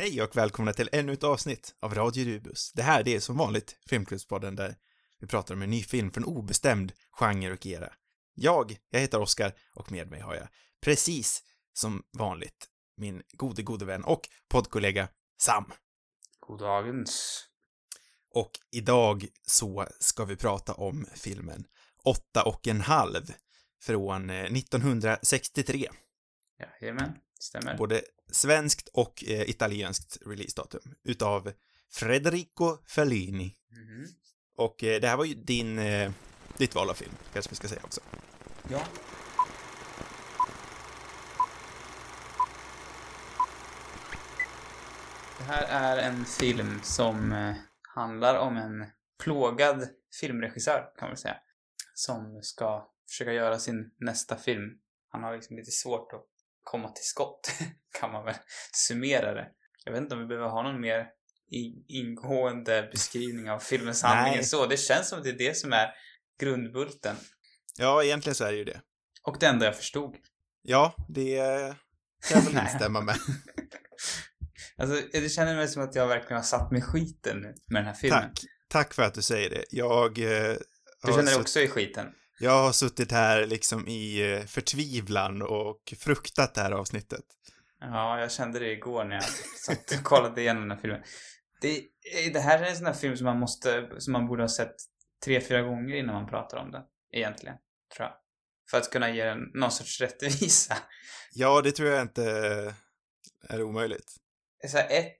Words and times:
Hej 0.00 0.22
och 0.22 0.36
välkomna 0.36 0.72
till 0.72 0.88
ännu 0.92 1.12
ett 1.12 1.24
avsnitt 1.24 1.74
av 1.80 1.94
Radio 1.94 2.24
Rubus. 2.24 2.72
Det 2.72 2.82
här 2.82 3.02
det 3.02 3.14
är 3.14 3.20
som 3.20 3.36
vanligt 3.36 3.76
Filmklubbspodden 3.86 4.56
där 4.56 4.76
vi 5.18 5.26
pratar 5.26 5.54
om 5.54 5.62
en 5.62 5.70
ny 5.70 5.82
film 5.82 6.10
från 6.10 6.24
obestämd 6.24 6.92
genre 7.10 7.52
och 7.52 7.66
era. 7.66 7.92
Jag, 8.34 8.76
jag 8.90 9.00
heter 9.00 9.20
Oskar 9.20 9.52
och 9.74 9.92
med 9.92 10.10
mig 10.10 10.20
har 10.20 10.34
jag, 10.34 10.48
precis 10.80 11.42
som 11.72 12.02
vanligt, 12.18 12.68
min 12.96 13.22
gode, 13.32 13.62
gode 13.62 13.84
vän 13.84 14.04
och 14.04 14.28
poddkollega 14.48 15.08
Sam. 15.42 15.72
Goddagens. 16.40 17.44
Och 18.30 18.50
idag 18.70 19.26
så 19.42 19.86
ska 20.00 20.24
vi 20.24 20.36
prata 20.36 20.74
om 20.74 21.06
filmen 21.14 21.64
Åtta 22.04 22.42
och 22.44 22.68
en 22.68 22.80
halv 22.80 23.32
från 23.82 24.30
eh, 24.30 24.44
1963. 24.44 25.88
Jajamän, 26.80 27.12
stämmer. 27.42 27.76
Både 27.76 28.02
svenskt 28.30 28.88
och 28.88 29.24
eh, 29.26 29.50
italienskt 29.50 30.18
releasedatum 30.26 30.94
utav 31.04 31.52
Federico 31.92 32.78
Fellini. 32.86 33.56
Mhm. 33.70 34.06
Och 34.56 34.84
eh, 34.84 35.00
det 35.00 35.08
här 35.08 35.16
var 35.16 35.24
ju 35.24 35.34
din, 35.34 35.78
eh, 35.78 36.12
ditt 36.58 36.74
val 36.74 36.90
av 36.90 36.94
film, 36.94 37.12
kanske 37.32 37.50
vi 37.50 37.56
ska 37.56 37.68
säga 37.68 37.80
också. 37.84 38.00
Ja. 38.68 38.80
Det 45.38 45.44
här 45.44 45.96
är 45.96 46.08
en 46.08 46.24
film 46.24 46.80
som 46.82 47.32
eh, 47.32 47.54
handlar 47.94 48.38
om 48.38 48.56
en 48.56 48.86
plågad 49.22 49.88
filmregissör, 50.20 50.92
kan 50.98 51.08
man 51.08 51.16
säga. 51.16 51.36
Som 51.94 52.42
ska 52.42 52.90
försöka 53.08 53.32
göra 53.32 53.58
sin 53.58 53.90
nästa 53.98 54.36
film. 54.36 54.78
Han 55.08 55.22
har 55.22 55.34
liksom 55.36 55.56
lite 55.56 55.70
svårt 55.70 56.12
att 56.12 56.26
komma 56.70 56.88
till 56.88 57.04
skott, 57.04 57.52
kan 58.00 58.12
man 58.12 58.24
väl 58.24 58.34
summera 58.72 59.34
det. 59.34 59.48
Jag 59.84 59.92
vet 59.92 60.02
inte 60.02 60.14
om 60.14 60.20
vi 60.20 60.26
behöver 60.26 60.48
ha 60.48 60.62
någon 60.62 60.80
mer 60.80 61.06
ingående 61.88 62.88
beskrivning 62.92 63.50
av 63.50 63.58
filmens 63.58 64.02
handling 64.02 64.44
så. 64.44 64.66
Det 64.66 64.76
känns 64.76 65.08
som 65.08 65.18
att 65.18 65.24
det 65.24 65.30
är 65.30 65.38
det 65.38 65.56
som 65.56 65.72
är 65.72 65.90
grundbulten. 66.40 67.16
Ja, 67.78 68.04
egentligen 68.04 68.34
så 68.34 68.44
är 68.44 68.52
det 68.52 68.58
ju 68.58 68.64
det. 68.64 68.80
Och 69.22 69.36
det 69.40 69.46
enda 69.46 69.66
jag 69.66 69.76
förstod. 69.76 70.16
Ja, 70.62 70.94
det 71.08 71.36
kan 72.28 72.42
jag 72.44 72.52
väl 72.52 72.62
instämma 72.66 73.00
med. 73.00 73.16
Alltså, 74.76 75.02
det 75.12 75.28
känner 75.28 75.56
mig 75.56 75.68
som 75.68 75.82
att 75.82 75.94
jag 75.94 76.08
verkligen 76.08 76.36
har 76.36 76.42
satt 76.42 76.70
mig 76.70 76.82
skiten 76.82 77.40
nu 77.40 77.54
med 77.66 77.80
den 77.80 77.86
här 77.86 77.94
filmen. 77.94 78.22
Tack. 78.22 78.44
Tack 78.68 78.94
för 78.94 79.02
att 79.02 79.14
du 79.14 79.22
säger 79.22 79.50
det. 79.50 79.64
Jag 79.70 80.18
eh, 80.18 80.56
Du 81.02 81.12
känner 81.12 81.22
dig 81.22 81.36
också 81.36 81.60
i 81.60 81.68
skiten? 81.68 82.06
Jag 82.42 82.62
har 82.62 82.72
suttit 82.72 83.12
här 83.12 83.46
liksom 83.46 83.88
i 83.88 84.32
eh, 84.32 84.46
förtvivlan 84.46 85.42
och 85.42 85.94
fruktat 85.98 86.54
det 86.54 86.60
här 86.60 86.72
avsnittet. 86.72 87.24
Ja, 87.80 88.20
jag 88.20 88.32
kände 88.32 88.58
det 88.58 88.72
igår 88.72 89.04
när 89.04 89.14
jag 89.14 89.24
satt 89.66 89.92
och 89.98 90.04
kollade 90.04 90.40
igenom 90.40 90.62
den 90.62 90.70
här 90.70 90.78
filmen. 90.78 91.02
Det, 91.60 91.78
eh, 91.78 92.32
det 92.32 92.40
här 92.40 92.62
är 92.62 92.70
en 92.70 92.76
sån 92.76 92.86
här 92.86 92.92
film 92.92 93.16
som 93.16 93.24
man 93.24 93.38
måste, 93.38 93.90
som 93.98 94.12
man 94.12 94.26
borde 94.26 94.42
ha 94.42 94.48
sett 94.48 94.74
tre, 95.24 95.40
fyra 95.40 95.62
gånger 95.62 95.94
innan 95.94 96.14
man 96.14 96.26
pratar 96.26 96.58
om 96.58 96.70
den. 96.70 96.82
Egentligen, 97.12 97.56
tror 97.96 98.08
jag. 98.08 98.16
För 98.70 98.78
att 98.78 98.90
kunna 98.90 99.10
ge 99.10 99.24
den 99.24 99.38
någon 99.54 99.70
sorts 99.70 100.00
rättvisa. 100.00 100.76
Ja, 101.32 101.62
det 101.62 101.72
tror 101.72 101.88
jag 101.88 102.02
inte 102.02 102.24
är 103.48 103.62
omöjligt. 103.62 104.16
Så 104.68 104.76
här, 104.76 104.86
ett, 104.90 105.18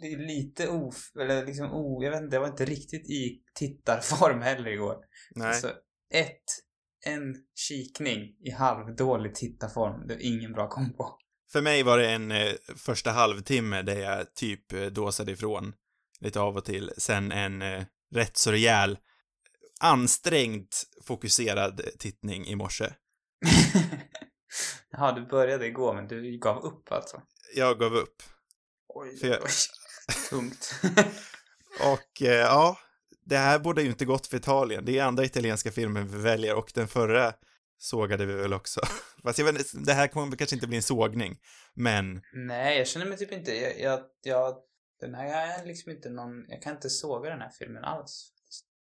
det 0.00 0.06
är 0.06 0.18
lite 0.18 0.68
of, 0.68 0.96
eller 1.20 1.46
liksom 1.46 1.72
o, 1.72 2.02
jag 2.02 2.10
vet 2.10 2.22
inte, 2.22 2.36
jag 2.36 2.40
var 2.40 2.48
inte 2.48 2.64
riktigt 2.64 3.10
i 3.10 3.42
tittarform 3.54 4.42
heller 4.42 4.68
igår. 4.68 4.96
Nej. 5.30 5.48
Alltså, 5.48 5.72
ett, 6.14 6.44
en 7.06 7.34
kikning 7.54 8.20
i 8.46 8.50
halvdålig 8.50 9.34
tittarform. 9.34 10.06
Det 10.06 10.14
är 10.14 10.20
ingen 10.20 10.52
bra 10.52 10.68
kombo. 10.68 11.04
För 11.52 11.62
mig 11.62 11.82
var 11.82 11.98
det 11.98 12.10
en 12.10 12.30
eh, 12.30 12.52
första 12.76 13.10
halvtimme 13.10 13.82
där 13.82 13.98
jag 14.00 14.34
typ 14.34 14.72
eh, 14.72 14.86
dåsade 14.86 15.32
ifrån 15.32 15.72
lite 16.20 16.40
av 16.40 16.56
och 16.56 16.64
till. 16.64 16.92
Sen 16.98 17.32
en 17.32 17.62
eh, 17.62 17.84
rätt 18.14 18.36
så 18.36 18.52
rejäl, 18.52 18.98
ansträngt 19.80 20.82
fokuserad 21.06 21.80
tittning 21.98 22.46
i 22.46 22.56
morse. 22.56 22.84
Jaha, 24.90 25.12
du 25.12 25.26
började 25.26 25.66
igår 25.66 25.94
men 25.94 26.08
du 26.08 26.38
gav 26.38 26.64
upp 26.64 26.92
alltså? 26.92 27.22
Jag 27.54 27.78
gav 27.78 27.94
upp. 27.94 28.22
Oj, 28.88 29.16
För 29.16 29.26
jag- 29.28 29.42
oj. 29.42 29.50
Tungt. 30.30 30.70
Och 31.80 32.22
eh, 32.22 32.32
ja, 32.34 32.78
det 33.28 33.36
här 33.36 33.58
borde 33.58 33.82
ju 33.82 33.88
inte 33.88 34.04
gått 34.04 34.26
för 34.26 34.36
Italien. 34.36 34.84
Det 34.84 34.98
är 34.98 35.04
andra 35.04 35.24
italienska 35.24 35.70
filmer 35.70 36.02
vi 36.02 36.18
väljer 36.18 36.54
och 36.54 36.70
den 36.74 36.88
förra 36.88 37.34
sågade 37.78 38.26
vi 38.26 38.34
väl 38.34 38.52
också. 38.52 38.80
Fast 39.22 39.38
jag 39.38 39.46
vet 39.46 39.74
inte, 39.74 39.78
det 39.78 39.92
här 39.92 40.08
kommer 40.08 40.36
kanske 40.36 40.56
inte 40.56 40.66
bli 40.66 40.76
en 40.76 40.82
sågning. 40.82 41.38
Men 41.74 42.22
Nej, 42.32 42.78
jag 42.78 42.86
känner 42.86 43.06
mig 43.06 43.18
typ 43.18 43.32
inte... 43.32 43.54
Jag, 43.54 43.80
jag, 43.80 44.00
jag, 44.22 44.56
den 45.00 45.14
här 45.14 45.60
är 45.60 45.66
liksom 45.66 45.92
inte 45.92 46.10
någon... 46.10 46.44
Jag 46.48 46.62
kan 46.62 46.74
inte 46.74 46.90
såga 46.90 47.30
den 47.30 47.40
här 47.40 47.50
filmen 47.50 47.84
alls. 47.84 48.30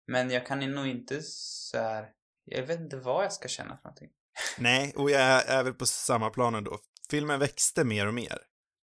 Men 0.06 0.30
jag 0.30 0.46
kan 0.46 0.58
nog 0.58 0.86
inte 0.86 1.22
så 1.22 1.78
här... 1.78 2.08
Jag 2.44 2.66
vet 2.66 2.80
inte 2.80 2.96
vad 2.96 3.24
jag 3.24 3.32
ska 3.32 3.48
känna 3.48 3.76
för 3.76 3.84
någonting. 3.84 4.10
nej, 4.58 4.92
och 4.96 5.10
jag 5.10 5.20
är, 5.20 5.58
är 5.58 5.64
väl 5.64 5.74
på 5.74 5.86
samma 5.86 6.30
plan 6.30 6.54
ändå. 6.54 6.78
Filmen 7.10 7.40
växte 7.40 7.84
mer 7.84 8.06
och 8.06 8.14
mer. 8.14 8.38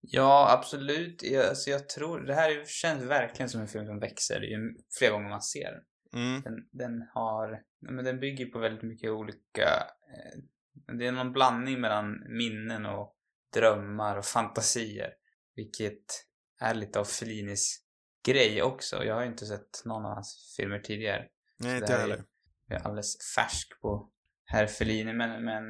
Ja, 0.07 0.53
absolut. 0.59 1.23
Jag, 1.23 1.47
alltså 1.47 1.71
jag 1.71 1.89
tror... 1.89 2.21
Det 2.21 2.35
här 2.35 2.51
är- 2.51 2.65
känns 2.65 3.03
verkligen 3.03 3.49
som 3.49 3.61
en 3.61 3.69
film 3.69 3.87
som 3.87 4.01
växer 4.01 4.41
ju 4.41 4.75
fler 4.99 5.11
gånger 5.11 5.29
man 5.29 5.43
ser 5.43 5.73
den. 5.73 5.83
Mm. 6.23 6.43
Den, 6.43 6.69
den 6.73 7.09
har, 7.15 7.63
men 7.81 8.05
den 8.05 8.21
bygger 8.21 8.47
på 8.47 8.59
väldigt 8.59 8.83
mycket 8.83 9.11
olika, 9.11 9.87
eh, 10.15 10.95
det 10.99 11.07
är 11.07 11.13
någon 11.13 11.33
blandning 11.33 11.81
mellan 11.81 12.25
minnen 12.29 12.87
och 12.87 13.17
drömmar 13.55 14.17
och 14.17 14.25
fantasier. 14.25 15.13
Vilket 15.55 16.27
är 16.61 16.75
lite 16.75 17.01
av 17.01 17.05
Fellinis 17.05 17.81
grej 18.27 18.63
också. 18.63 19.05
Jag 19.05 19.15
har 19.15 19.23
ju 19.23 19.29
inte 19.29 19.47
sett 19.47 19.85
någon 19.85 20.05
av 20.05 20.15
hans 20.15 20.55
filmer 20.57 20.79
tidigare. 20.79 21.27
Nej, 21.59 21.79
inte 21.79 21.93
jag 21.93 21.99
heller. 21.99 22.25
Jag 22.69 22.81
är 22.81 22.85
alldeles 22.85 23.35
färsk 23.37 23.81
på 23.81 24.11
herr 24.45 24.67
Fellini, 24.67 25.13
men, 25.13 25.45
men 25.45 25.65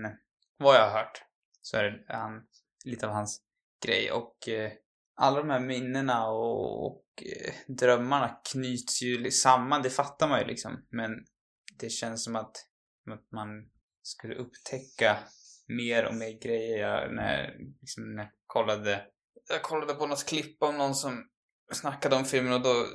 vad 0.57 0.77
jag 0.77 0.91
har 0.91 0.99
hört 0.99 1.23
så 1.63 1.77
är 1.77 1.85
det 1.85 2.05
han, 2.09 2.47
lite 2.85 3.07
av 3.07 3.13
hans 3.13 3.43
grej. 3.85 4.13
Och 4.13 4.49
eh, 4.49 4.73
alla 5.17 5.39
de 5.39 5.51
här 5.51 5.61
minnena 5.61 6.29
och, 6.29 6.87
och 6.87 7.05
eh, 7.23 7.55
drömmarna 7.69 8.29
knyts 8.53 9.03
ju 9.03 9.31
samman, 9.31 9.83
det 9.83 9.91
fattar 9.91 10.29
man 10.29 10.41
ju 10.41 10.47
liksom. 10.47 10.87
Men 10.91 11.11
det 11.79 11.91
känns 11.91 12.25
som 12.25 12.37
att, 12.37 12.57
att 13.11 13.33
man 13.33 13.49
skulle 14.03 14.35
upptäcka 14.35 15.19
mer 15.69 16.07
och 16.07 16.15
mer 16.15 16.41
grejer 16.41 16.79
jag, 16.79 17.15
när, 17.15 17.57
liksom, 17.81 18.15
när 18.15 18.23
jag 18.23 18.33
kollade. 18.47 19.07
Jag 19.49 19.63
kollade 19.63 19.95
på 19.95 20.07
något 20.07 20.27
klipp 20.27 20.63
om 20.63 20.79
någon 20.79 20.95
som 20.95 21.29
snackade 21.73 22.17
om 22.17 22.25
filmen 22.25 22.53
och 22.53 22.63
då 22.63 22.87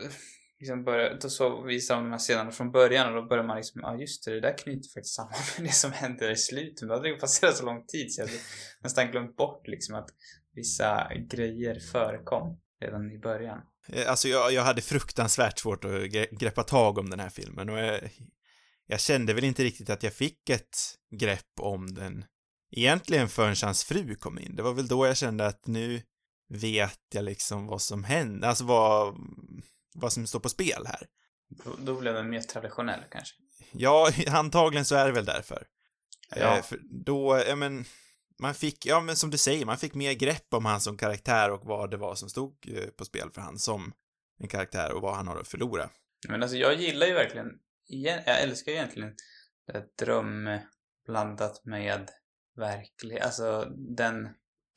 liksom 0.60 0.84
började, 0.84 1.18
då 1.22 1.30
så 1.30 1.62
visar 1.62 1.96
de 1.96 2.04
de 2.04 2.12
här 2.12 2.20
scenerna 2.20 2.52
från 2.52 2.72
början 2.72 3.08
och 3.08 3.22
då 3.22 3.28
börjar 3.28 3.44
man 3.44 3.58
liksom, 3.58 3.82
ja 3.82 3.96
just 3.96 4.26
det, 4.26 4.32
det 4.32 4.42
där 4.42 4.58
knyter 4.58 4.90
faktiskt 4.94 5.16
samman 5.16 5.34
med 5.58 5.68
det 5.68 5.74
som 5.74 5.92
hände 5.92 6.32
i 6.32 6.36
slutet. 6.36 6.82
Men 6.82 6.88
då 6.88 6.96
hade 6.96 7.08
det 7.08 7.14
ju 7.14 7.20
passerat 7.20 7.58
så 7.58 7.66
lång 7.66 7.86
tid 7.86 8.14
så 8.14 8.22
jag 8.22 8.28
hade 8.28 8.40
nästan 8.84 9.12
glömt 9.12 9.36
bort 9.36 9.68
liksom 9.68 9.96
att 9.96 10.10
vissa 10.56 11.12
grejer 11.30 11.80
förekom 11.92 12.60
redan 12.82 13.12
i 13.12 13.20
början. 13.20 13.62
Eh, 13.88 14.10
alltså 14.10 14.28
jag, 14.28 14.54
jag 14.54 14.64
hade 14.64 14.82
fruktansvärt 14.82 15.60
svårt 15.60 15.86
att 15.86 16.12
greppa 16.32 16.64
tag 16.64 16.98
om 16.98 17.10
den 17.10 17.20
här 17.20 17.30
filmen 17.30 17.70
och 17.70 17.80
jag, 17.80 18.00
jag 18.88 19.00
kände 19.00 19.34
väl 19.34 19.44
inte 19.44 19.64
riktigt 19.64 19.90
att 19.90 20.04
jag 20.04 20.14
fick 20.14 20.50
ett 20.50 20.78
grepp 21.20 21.60
om 21.62 21.94
den 21.94 22.26
egentligen 22.72 23.30
förrän 23.30 23.56
hans 23.64 23.84
fru 23.84 24.16
kom 24.16 24.40
in. 24.40 24.56
Det 24.56 24.64
var 24.64 24.74
väl 24.74 24.88
då 24.88 25.08
jag 25.08 25.18
kände 25.18 25.46
att 25.46 25.68
nu 25.68 26.02
vet 26.50 27.00
jag 27.14 27.26
liksom 27.26 27.68
vad 27.68 27.82
som 27.82 28.04
hände, 28.04 28.48
alltså 28.48 28.66
vad, 28.66 29.16
vad 30.00 30.14
som 30.14 30.28
står 30.28 30.40
på 30.40 30.50
spel 30.50 30.84
här. 30.88 31.08
Då, 31.50 31.76
då 31.80 32.00
blev 32.00 32.14
den 32.14 32.30
mer 32.30 32.42
traditionell 32.42 33.04
kanske. 33.12 33.36
Ja, 33.72 34.12
antagligen 34.28 34.86
så 34.86 34.96
är 34.96 35.06
det 35.06 35.12
väl 35.12 35.26
därför. 35.26 35.68
Ja. 36.36 36.58
Eh, 36.58 36.64
för 36.64 36.80
då, 36.84 37.44
ja 37.48 37.56
men, 37.56 37.86
man 38.40 38.54
fick, 38.54 38.86
ja 38.86 39.00
men 39.02 39.16
som 39.16 39.30
du 39.30 39.38
säger, 39.38 39.66
man 39.66 39.78
fick 39.78 39.94
mer 39.94 40.14
grepp 40.14 40.54
om 40.54 40.66
han 40.66 40.82
som 40.82 40.98
karaktär 40.98 41.52
och 41.52 41.66
vad 41.66 41.92
det 41.92 41.98
var 41.98 42.16
som 42.16 42.30
stod 42.30 42.56
eh, 42.78 42.90
på 42.90 43.06
spel 43.06 43.30
för 43.34 43.42
han 43.42 43.60
som 43.60 43.94
en 44.40 44.48
karaktär 44.48 44.92
och 44.92 45.02
vad 45.02 45.16
han 45.16 45.28
har 45.28 45.38
att 45.40 45.48
förlora. 45.48 45.90
Men 46.28 46.42
alltså 46.44 46.58
jag 46.58 46.76
gillar 46.76 47.08
ju 47.08 47.14
verkligen, 47.14 47.48
igen- 47.88 48.24
jag 48.26 48.42
älskar 48.42 48.72
ju 48.72 48.78
egentligen 48.78 49.16
här 49.74 49.86
dröm 50.00 50.60
blandat 51.06 51.66
med 51.66 52.10
verklighet, 52.56 53.24
alltså 53.26 53.66
den 53.98 54.30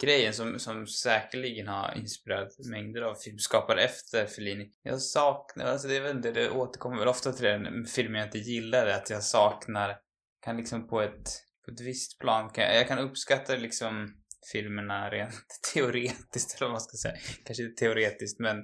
grejen 0.02 0.34
som, 0.34 0.58
som 0.58 0.87
säkerligen 0.87 1.69
har 1.69 1.94
inspirerat 1.99 2.49
mängder 2.70 3.02
av 3.02 3.14
filmskapare 3.14 3.82
efter 3.82 4.26
Fellini. 4.26 4.70
Jag 4.82 5.02
saknar, 5.02 5.64
alltså 5.64 5.88
det 5.88 5.96
är 5.96 6.00
väl 6.00 6.22
det, 6.22 6.32
det 6.32 6.50
återkommer 6.50 6.99
väl 6.99 7.08
ofta 7.08 7.32
till 7.32 7.44
det 7.44 7.52
filmen 7.52 7.87
filmer 7.87 8.19
jag 8.19 8.26
inte 8.28 8.38
gillar, 8.38 8.87
att 8.87 9.10
jag 9.10 9.22
saknar, 9.22 9.96
kan 10.44 10.56
liksom 10.56 10.88
på 10.88 11.00
ett, 11.00 11.28
på 11.64 11.70
ett 11.70 11.81
visst 11.81 12.19
plan, 12.19 12.50
kan, 12.50 12.64
jag 12.64 12.88
kan 12.88 12.99
uppskatta 12.99 13.56
liksom 13.56 14.22
filmerna 14.52 15.10
rent 15.10 15.60
teoretiskt, 15.75 16.56
eller 16.56 16.66
vad 16.66 16.72
man 16.72 16.81
ska 16.81 16.96
säga. 16.96 17.16
Kanske 17.44 17.62
inte 17.62 17.84
teoretiskt, 17.84 18.40
men 18.40 18.56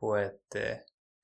på 0.00 0.16
ett 0.16 0.54
eh, 0.54 0.76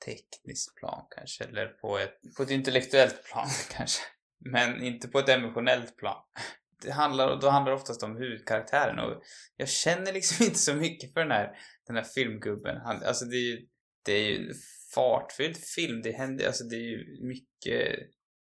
tekniskt 0.05 0.77
plan 0.77 1.07
kanske, 1.17 1.45
eller 1.45 1.67
på 1.67 1.99
ett, 1.99 2.19
på 2.37 2.43
ett 2.43 2.51
intellektuellt 2.51 3.25
plan 3.25 3.49
kanske. 3.71 4.03
Men 4.45 4.83
inte 4.83 5.09
på 5.09 5.19
ett 5.19 5.29
emotionellt 5.29 5.97
plan 5.97 6.23
det 6.83 6.93
handlar, 6.93 7.41
då 7.41 7.49
handlar 7.49 7.73
det 7.73 7.77
oftast 7.77 8.03
om 8.03 8.17
huvudkaraktären 8.17 8.99
och 8.99 9.23
jag 9.57 9.69
känner 9.69 10.13
liksom 10.13 10.45
inte 10.47 10.59
så 10.59 10.75
mycket 10.75 11.13
för 11.13 11.21
den 11.21 11.31
här, 11.31 11.51
den 11.87 11.97
här 11.97 12.05
filmgubben. 12.05 12.77
Han, 12.77 13.03
alltså 13.03 13.25
det 13.25 13.37
är 13.37 13.51
ju, 13.51 13.67
det 14.05 14.13
är 14.13 14.31
ju 14.31 14.53
fartfylld 14.95 15.57
film. 15.57 16.03
Det 16.03 16.13
händer, 16.13 16.47
alltså 16.47 16.65
det 16.65 16.77
är 16.77 16.89
ju 16.91 17.27
mycket, 17.27 17.99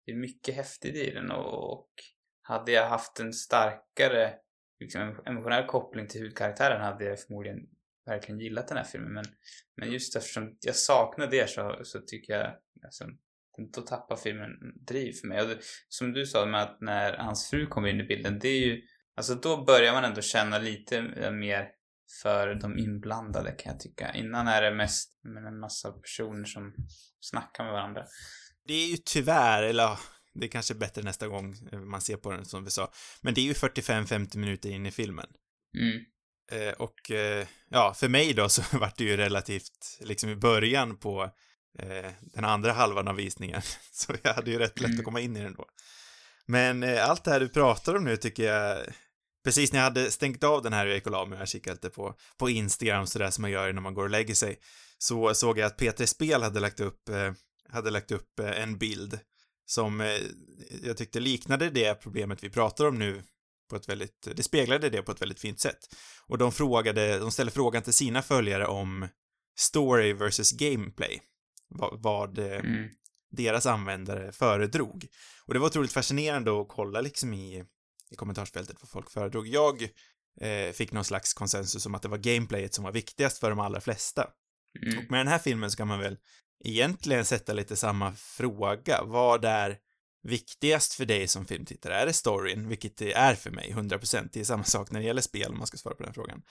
det 0.07 0.13
är 0.13 0.17
mycket 0.17 0.55
häftigt 0.55 0.95
i 0.95 1.11
den 1.11 1.31
och, 1.31 1.73
och 1.73 1.89
hade 2.43 2.73
jag 2.73 2.89
haft 2.89 3.21
en 3.21 3.33
starkare 3.33 4.35
liksom, 4.81 5.21
emotionell 5.27 5.67
koppling 5.67 6.09
till 6.09 6.21
huvudkaraktären 6.21 6.81
hade 6.81 7.05
jag 7.05 7.21
förmodligen 7.21 7.59
verkligen 8.07 8.41
gillat 8.41 8.69
den 8.69 8.77
här 8.77 8.85
filmen. 8.85 9.13
Men, 9.13 9.25
men 9.77 9.93
just 9.93 10.17
eftersom 10.17 10.57
jag 10.61 10.77
saknar 10.77 11.27
det 11.27 11.51
så, 11.51 11.81
så 11.83 12.01
tycker 12.01 12.33
jag 12.33 12.57
alltså, 12.85 13.05
då 13.75 13.81
tappar 13.81 14.17
filmen 14.17 14.51
driv 14.87 15.13
för 15.13 15.29
mig. 15.29 15.41
Och 15.41 15.49
det, 15.49 15.59
som 15.89 16.13
du 16.13 16.27
sa 16.27 16.47
med 16.47 16.63
att 16.63 16.81
när 16.81 17.17
hans 17.17 17.51
fru 17.51 17.67
kommer 17.67 17.89
in 17.89 18.01
i 18.01 18.05
bilden, 18.05 18.39
det 18.39 18.49
är 18.49 18.67
ju, 18.67 18.83
alltså 19.17 19.35
då 19.35 19.65
börjar 19.65 19.93
man 19.93 20.05
ändå 20.05 20.21
känna 20.21 20.59
lite 20.59 21.03
mer 21.33 21.69
för 22.23 22.55
de 22.55 22.79
inblandade 22.79 23.53
kan 23.53 23.73
jag 23.73 23.81
tycka. 23.81 24.15
Innan 24.15 24.49
är 24.49 24.63
det 24.63 24.75
mest 24.75 25.11
en 25.49 25.61
massa 25.61 25.93
personer 25.93 26.45
som 26.45 26.75
snackar 27.21 27.65
med 27.65 27.73
varandra. 27.73 28.05
Det 28.67 28.75
är 28.75 28.87
ju 28.91 28.97
tyvärr, 29.05 29.63
eller 29.63 29.99
det 30.35 30.47
är 30.47 30.51
kanske 30.51 30.75
är 30.75 30.79
bättre 30.79 31.03
nästa 31.03 31.29
gång 31.29 31.55
man 31.73 32.01
ser 32.01 32.17
på 32.17 32.33
den 32.33 32.45
som 32.45 32.65
vi 32.65 32.71
sa, 32.71 32.93
men 33.23 33.35
det 33.35 33.41
är 33.41 33.45
ju 33.45 33.53
45-50 33.53 34.39
minuter 34.39 34.71
in 34.71 34.87
i 34.87 34.91
filmen. 34.91 35.27
Mm. 35.79 36.05
Eh, 36.53 36.73
och 36.73 37.11
eh, 37.11 37.47
ja, 37.69 37.95
för 37.95 38.09
mig 38.09 38.35
då 38.35 38.49
så 38.49 38.63
vart 38.79 38.97
det 38.97 39.05
ju 39.05 39.17
relativt, 39.17 39.99
liksom 40.01 40.31
i 40.31 40.37
början 40.37 40.97
på 40.97 41.31
eh, 41.79 42.11
den 42.21 42.45
andra 42.45 42.73
halvan 42.73 43.09
av 43.09 43.15
visningen. 43.17 43.63
Så 43.93 44.15
jag 44.23 44.35
hade 44.35 44.51
ju 44.51 44.59
rätt 44.59 44.81
lätt 44.81 44.89
Mm. 44.89 44.99
att 44.99 45.05
komma 45.05 45.21
in 45.21 45.37
i 45.37 45.43
den 45.43 45.55
då. 45.55 45.65
Men 46.47 46.83
eh, 46.83 47.11
allt 47.11 47.25
det 47.25 47.31
här 47.31 47.41
du 47.41 47.49
pratar 47.49 47.95
om 47.95 48.05
nu 48.05 48.17
tycker 48.17 48.43
jag, 48.43 48.87
precis 49.45 49.73
när 49.73 49.79
jag 49.81 49.85
hade 49.85 50.11
stängt 50.11 50.45
av 50.45 50.63
den 50.63 50.73
här 50.73 50.87
och 50.87 50.93
gick 50.95 51.07
och 51.07 51.13
la 51.13 51.25
mig, 51.25 51.39
jag 51.39 51.49
kikade 51.49 51.75
lite 51.75 51.91
på, 51.91 52.15
på 52.39 52.51
Instagram 52.51 53.07
sådär 53.07 53.31
som 53.31 53.43
man 53.43 53.51
gör 53.51 53.73
när 53.73 53.83
man 53.83 53.95
går 53.95 54.05
och 54.05 54.11
lägger 54.11 54.35
sig, 54.35 54.59
så 54.99 55.35
såg 55.35 55.59
jag 55.59 55.67
att 55.67 55.81
P3 55.81 56.07
Spel 56.07 56.43
hade 56.43 56.61
lagt 56.61 56.81
upp, 56.81 57.09
eh, 57.09 57.33
hade 57.69 57.91
lagt 57.91 58.13
upp 58.13 58.41
eh, 58.41 58.63
en 58.63 58.79
bild 58.79 59.19
som 59.67 60.01
eh, 60.01 60.21
jag 60.83 60.97
tyckte 60.97 61.21
liknade 61.21 61.71
det 61.71 61.95
problemet 61.95 62.45
vi 62.45 62.51
pratar 62.51 62.85
om 62.85 62.99
nu 62.99 63.23
på 63.71 63.77
ett 63.77 63.89
väldigt, 63.89 64.29
det 64.35 64.43
speglade 64.43 64.91
det 64.91 65.03
på 65.03 65.13
ett 65.13 65.23
väldigt 65.23 65.41
fint 65.41 65.61
sätt. 65.61 65.79
Och 66.27 66.39
de 66.39 66.53
frågade, 66.53 67.19
de 67.19 67.31
ställde 67.31 67.53
frågan 67.53 67.83
till 67.83 67.93
sina 67.93 68.23
följare 68.23 68.67
om 68.67 69.09
story 69.59 70.13
versus 70.13 70.53
gameplay. 70.53 71.21
Vad, 71.69 72.03
vad 72.03 72.39
eh, 72.39 72.61
Mm. 72.61 72.89
deras 73.31 73.67
användare 73.67 74.33
föredrog. 74.33 75.07
Och 75.45 75.55
det 75.55 75.61
var 75.61 75.67
otroligt 75.67 75.93
fascinerande 75.93 76.61
att 76.61 76.69
kolla 76.69 77.01
liksom 77.01 77.35
i, 77.35 77.65
i 78.11 78.17
kommentarsfältet 78.17 78.77
vad 78.81 78.91
folk 78.91 79.11
föredrog. 79.11 79.49
Jag 79.49 79.83
eh, 80.41 80.73
fick 80.73 80.93
någon 80.93 81.05
slags 81.05 81.35
konsensus 81.35 81.87
om 81.87 81.95
att 81.95 82.03
det 82.03 82.09
var 82.09 82.19
gameplayet 82.19 82.75
som 82.75 82.85
var 82.85 82.93
viktigast 82.93 83.39
för 83.39 83.51
de 83.51 83.61
allra 83.61 83.81
flesta. 83.81 84.31
Mm. 84.83 84.99
Och 84.99 85.11
med 85.11 85.21
den 85.21 85.29
här 85.29 85.39
filmen 85.39 85.71
ska 85.71 85.85
man 85.85 85.99
väl 86.01 86.19
egentligen 86.65 87.25
sätta 87.25 87.53
lite 87.53 87.77
samma 87.77 88.13
fråga. 88.15 89.03
Vad 89.05 89.45
är 89.45 89.79
viktigast 90.23 90.95
för 90.95 91.05
dig 91.05 91.29
som 91.29 91.47
filmtittare? 91.47 91.95
Är 91.95 92.07
det 92.07 92.13
storyn, 92.13 92.69
vilket 92.69 92.97
det 92.97 93.13
är 93.13 93.35
för 93.35 93.51
mig, 93.51 93.73
100%. 93.73 94.29
Det 94.33 94.41
är 94.41 94.45
samma 94.45 94.65
sak 94.65 94.91
när 94.91 95.01
det 95.01 95.07
gäller 95.07 95.23
spel, 95.23 95.53
om 95.53 95.59
man 95.59 95.67
ska 95.67 95.77
svara 95.77 95.95
på 95.95 96.03
den 96.03 96.15
frågan. 96.15 96.43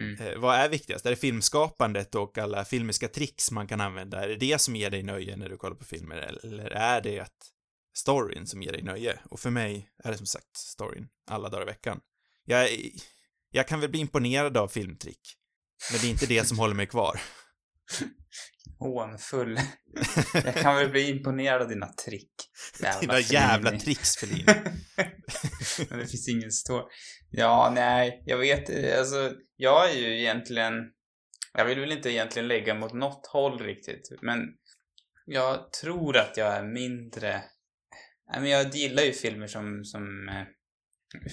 Mm. 0.00 0.20
Eh, 0.20 0.38
vad 0.38 0.56
är 0.56 0.68
viktigast? 0.68 1.06
Är 1.06 1.10
det 1.10 1.16
filmskapandet 1.16 2.14
och 2.14 2.38
alla 2.38 2.64
filmiska 2.64 3.08
tricks 3.08 3.50
man 3.50 3.66
kan 3.66 3.80
använda? 3.80 4.24
Är 4.24 4.28
det 4.28 4.36
det 4.36 4.60
som 4.60 4.76
ger 4.76 4.90
dig 4.90 5.02
nöje 5.02 5.36
när 5.36 5.48
du 5.48 5.56
kollar 5.56 5.76
på 5.76 5.84
filmer? 5.84 6.16
Eller 6.16 6.70
är 6.70 7.00
det 7.00 7.20
att 7.20 7.52
storyn 7.96 8.46
som 8.46 8.62
ger 8.62 8.72
dig 8.72 8.82
nöje? 8.82 9.18
Och 9.24 9.40
för 9.40 9.50
mig 9.50 9.90
är 10.04 10.12
det 10.12 10.18
som 10.18 10.26
sagt 10.26 10.56
storyn, 10.56 11.08
alla 11.30 11.48
dagar 11.48 11.62
i 11.62 11.66
veckan. 11.66 12.00
Jag, 12.44 12.70
jag 13.50 13.68
kan 13.68 13.80
väl 13.80 13.90
bli 13.90 14.00
imponerad 14.00 14.56
av 14.56 14.68
filmtrick, 14.68 15.36
men 15.92 16.00
det 16.00 16.06
är 16.06 16.10
inte 16.10 16.26
det 16.26 16.44
som 16.44 16.58
håller 16.58 16.74
mig 16.74 16.86
kvar. 16.86 17.20
Hånfull. 18.78 19.60
Jag 20.44 20.54
kan 20.54 20.76
väl 20.76 20.90
bli 20.90 21.10
imponerad 21.10 21.62
av 21.62 21.68
dina 21.68 21.86
trick. 21.86 22.32
Dina 23.00 23.20
jävla 23.20 23.70
Fellini. 23.70 23.84
tricks, 23.84 24.16
Fellini. 24.16 24.44
Men 25.90 25.98
det 25.98 26.06
finns 26.06 26.28
ingen 26.28 26.52
story. 26.52 26.84
Ja, 27.30 27.72
nej, 27.74 28.22
jag 28.26 28.38
vet 28.38 28.70
eh, 28.70 28.98
alltså, 28.98 29.32
jag 29.56 29.90
är 29.90 29.94
ju 29.94 30.18
egentligen, 30.18 30.72
jag 31.54 31.64
vill 31.64 31.80
väl 31.80 31.92
inte 31.92 32.10
egentligen 32.10 32.48
lägga 32.48 32.74
mot 32.74 32.92
något 32.94 33.26
håll 33.26 33.58
riktigt, 33.58 34.08
men 34.22 34.38
jag 35.26 35.72
tror 35.72 36.16
att 36.16 36.36
jag 36.36 36.54
är 36.56 36.64
mindre, 36.64 37.42
nej 38.32 38.40
men 38.40 38.50
jag 38.50 38.74
gillar 38.74 39.02
ju 39.02 39.12
filmer 39.12 39.46
som, 39.46 39.84
som, 39.84 40.28
eh, 40.28 40.44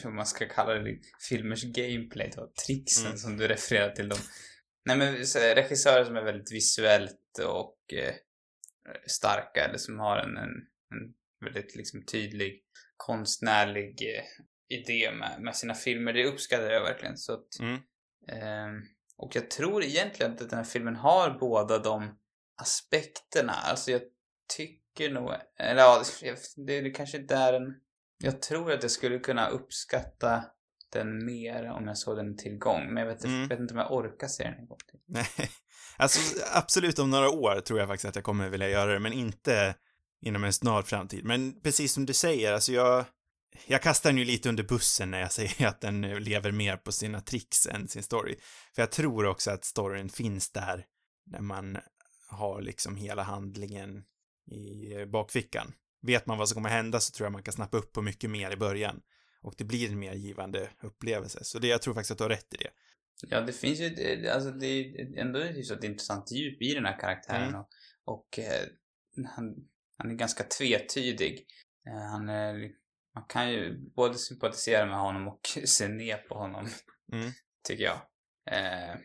hur 0.03 0.11
man 0.11 0.25
ska 0.25 0.45
kalla 0.47 0.73
det, 0.73 0.97
filmers 1.29 1.63
gameplay 1.63 2.31
då, 2.35 2.51
tricksen 2.65 3.05
Mm. 3.05 3.17
som 3.17 3.37
du 3.37 3.47
refererar 3.47 3.89
till 3.91 4.09
dem. 4.09 4.19
Nej 4.85 4.97
men 4.97 5.15
regissörer 5.55 6.05
som 6.05 6.15
är 6.15 6.23
väldigt 6.23 6.51
visuellt 6.51 7.15
och 7.39 7.93
eh, 7.93 8.13
starka 9.07 9.65
eller 9.65 9.77
som 9.77 9.99
har 9.99 10.17
en, 10.17 10.37
en, 10.37 10.49
en 10.91 11.13
väldigt 11.45 11.75
liksom 11.75 12.05
tydlig 12.05 12.61
konstnärlig 12.97 14.15
eh, 14.15 14.23
idé 14.77 15.11
med, 15.11 15.41
med 15.41 15.55
sina 15.55 15.73
filmer. 15.73 16.13
Det 16.13 16.25
uppskattar 16.25 16.69
jag 16.69 16.83
verkligen. 16.83 17.17
Så 17.17 17.33
att, 17.33 17.59
Mm. 17.59 17.79
ehm, 18.27 18.81
och 19.17 19.35
jag 19.35 19.49
tror 19.51 19.83
egentligen 19.83 20.31
att 20.31 20.37
den 20.49 20.57
här 20.57 20.63
filmen 20.63 20.95
har 20.95 21.37
båda 21.39 21.77
de 21.79 22.17
aspekterna. 22.61 23.51
Alltså 23.53 23.91
jag 23.91 24.01
tycker 24.57 25.09
nog, 25.11 25.31
eller 25.59 25.81
ja, 25.81 26.03
det, 26.55 26.81
det 26.81 26.89
kanske 26.89 27.17
inte 27.17 27.35
är 27.35 27.53
en... 27.53 27.75
Jag 28.17 28.41
tror 28.41 28.71
att 28.71 28.81
jag 28.83 28.91
skulle 28.91 29.19
kunna 29.19 29.47
uppskatta 29.49 30.45
den 30.91 31.25
mer 31.25 31.65
om 31.65 31.87
jag 31.87 31.97
såg 31.97 32.17
den 32.17 32.37
tillgång. 32.37 32.93
Men 32.93 32.97
jag 32.97 33.13
vet, 33.13 33.23
Mm. 33.25 33.47
vet 33.47 33.59
inte 33.59 33.73
om 33.73 33.79
jag 33.79 33.91
orkar 33.93 34.27
se 34.27 34.43
den 34.43 34.53
en 34.53 34.65
gång 34.67 34.77
till. 34.89 34.99
Nej, 35.05 35.25
alltså 35.97 36.19
absolut 36.53 36.99
om 36.99 37.09
några 37.09 37.29
år 37.29 37.61
tror 37.61 37.79
jag 37.79 37.87
faktiskt 37.87 38.05
att 38.05 38.15
jag 38.15 38.23
kommer 38.25 38.49
vilja 38.49 38.69
göra 38.69 38.93
det, 38.93 38.99
men 38.99 39.13
inte 39.13 39.75
inom 40.21 40.43
en 40.43 40.53
snar 40.53 40.81
framtid. 40.81 41.25
Men 41.25 41.61
precis 41.61 41.93
som 41.93 42.05
du 42.05 42.13
säger, 42.13 42.53
alltså 42.53 42.71
jag, 42.71 43.05
jag 43.67 43.81
kastar 43.81 44.09
den 44.09 44.17
ju 44.17 44.25
lite 44.25 44.49
under 44.49 44.63
bussen 44.63 45.11
när 45.11 45.19
jag 45.19 45.31
säger 45.31 45.67
att 45.67 45.81
den 45.81 46.01
lever 46.01 46.51
mer 46.51 46.77
på 46.77 46.91
sina 46.91 47.21
tricks 47.21 47.67
än 47.67 47.87
sin 47.87 48.03
story. 48.03 48.35
För 48.75 48.81
jag 48.81 48.91
tror 48.91 49.25
också 49.25 49.51
att 49.51 49.65
storyn 49.65 50.09
finns 50.09 50.51
där 50.51 50.85
när 51.25 51.41
man 51.41 51.77
har 52.27 52.61
liksom 52.61 52.95
hela 52.95 53.23
handlingen 53.23 54.03
i 54.51 55.05
bakfickan. 55.05 55.73
Vet 56.01 56.25
man 56.25 56.37
vad 56.37 56.49
som 56.49 56.55
kommer 56.55 56.69
hända 56.69 56.99
så 56.99 57.11
tror 57.11 57.25
jag 57.25 57.33
man 57.33 57.43
kan 57.43 57.53
snappa 57.53 57.77
upp 57.77 57.93
på 57.93 58.01
mycket 58.01 58.29
mer 58.29 58.51
i 58.51 58.57
början. 58.57 59.01
Och 59.41 59.53
det 59.57 59.63
blir 59.63 59.89
en 59.89 59.99
mer 59.99 60.13
givande 60.13 60.69
upplevelse. 60.83 61.43
Så 61.43 61.59
det, 61.59 61.67
jag 61.67 61.81
tror 61.81 61.93
faktiskt 61.93 62.11
att 62.11 62.17
du 62.17 62.23
har 62.23 62.29
rätt 62.29 62.53
i 62.53 62.57
det. 62.57 62.69
Ja, 63.21 63.41
det 63.41 63.53
finns 63.53 63.79
ju, 63.79 63.89
det- 63.89 64.29
alltså 64.33 64.51
det 64.51 64.65
är 64.67 65.17
ändå 65.19 65.39
ett 65.39 65.71
ett 65.71 65.83
intressant 65.83 66.31
djup 66.31 66.61
i 66.61 66.73
den 66.73 66.85
här 66.85 66.99
karaktären 66.99 67.47
Mm. 67.49 67.59
och, 67.59 67.69
och 68.05 68.39
eh, 68.39 68.67
han, 69.35 69.55
han 69.97 70.11
är 70.11 70.15
ganska 70.15 70.43
tvetydig. 70.43 71.45
Eh, 71.87 72.11
han 72.11 72.29
är, 72.29 72.71
man 73.15 73.25
kan 73.29 73.51
ju 73.51 73.89
både 73.95 74.17
sympatisera 74.17 74.85
med 74.85 74.99
honom 74.99 75.27
och 75.27 75.39
se 75.65 75.87
ner 75.87 76.17
på 76.17 76.35
honom, 76.35 76.67
Mm. 77.13 77.31
tycker 77.67 77.83
jag. 77.83 77.95
Eh, 78.51 78.95
Men 78.95 78.99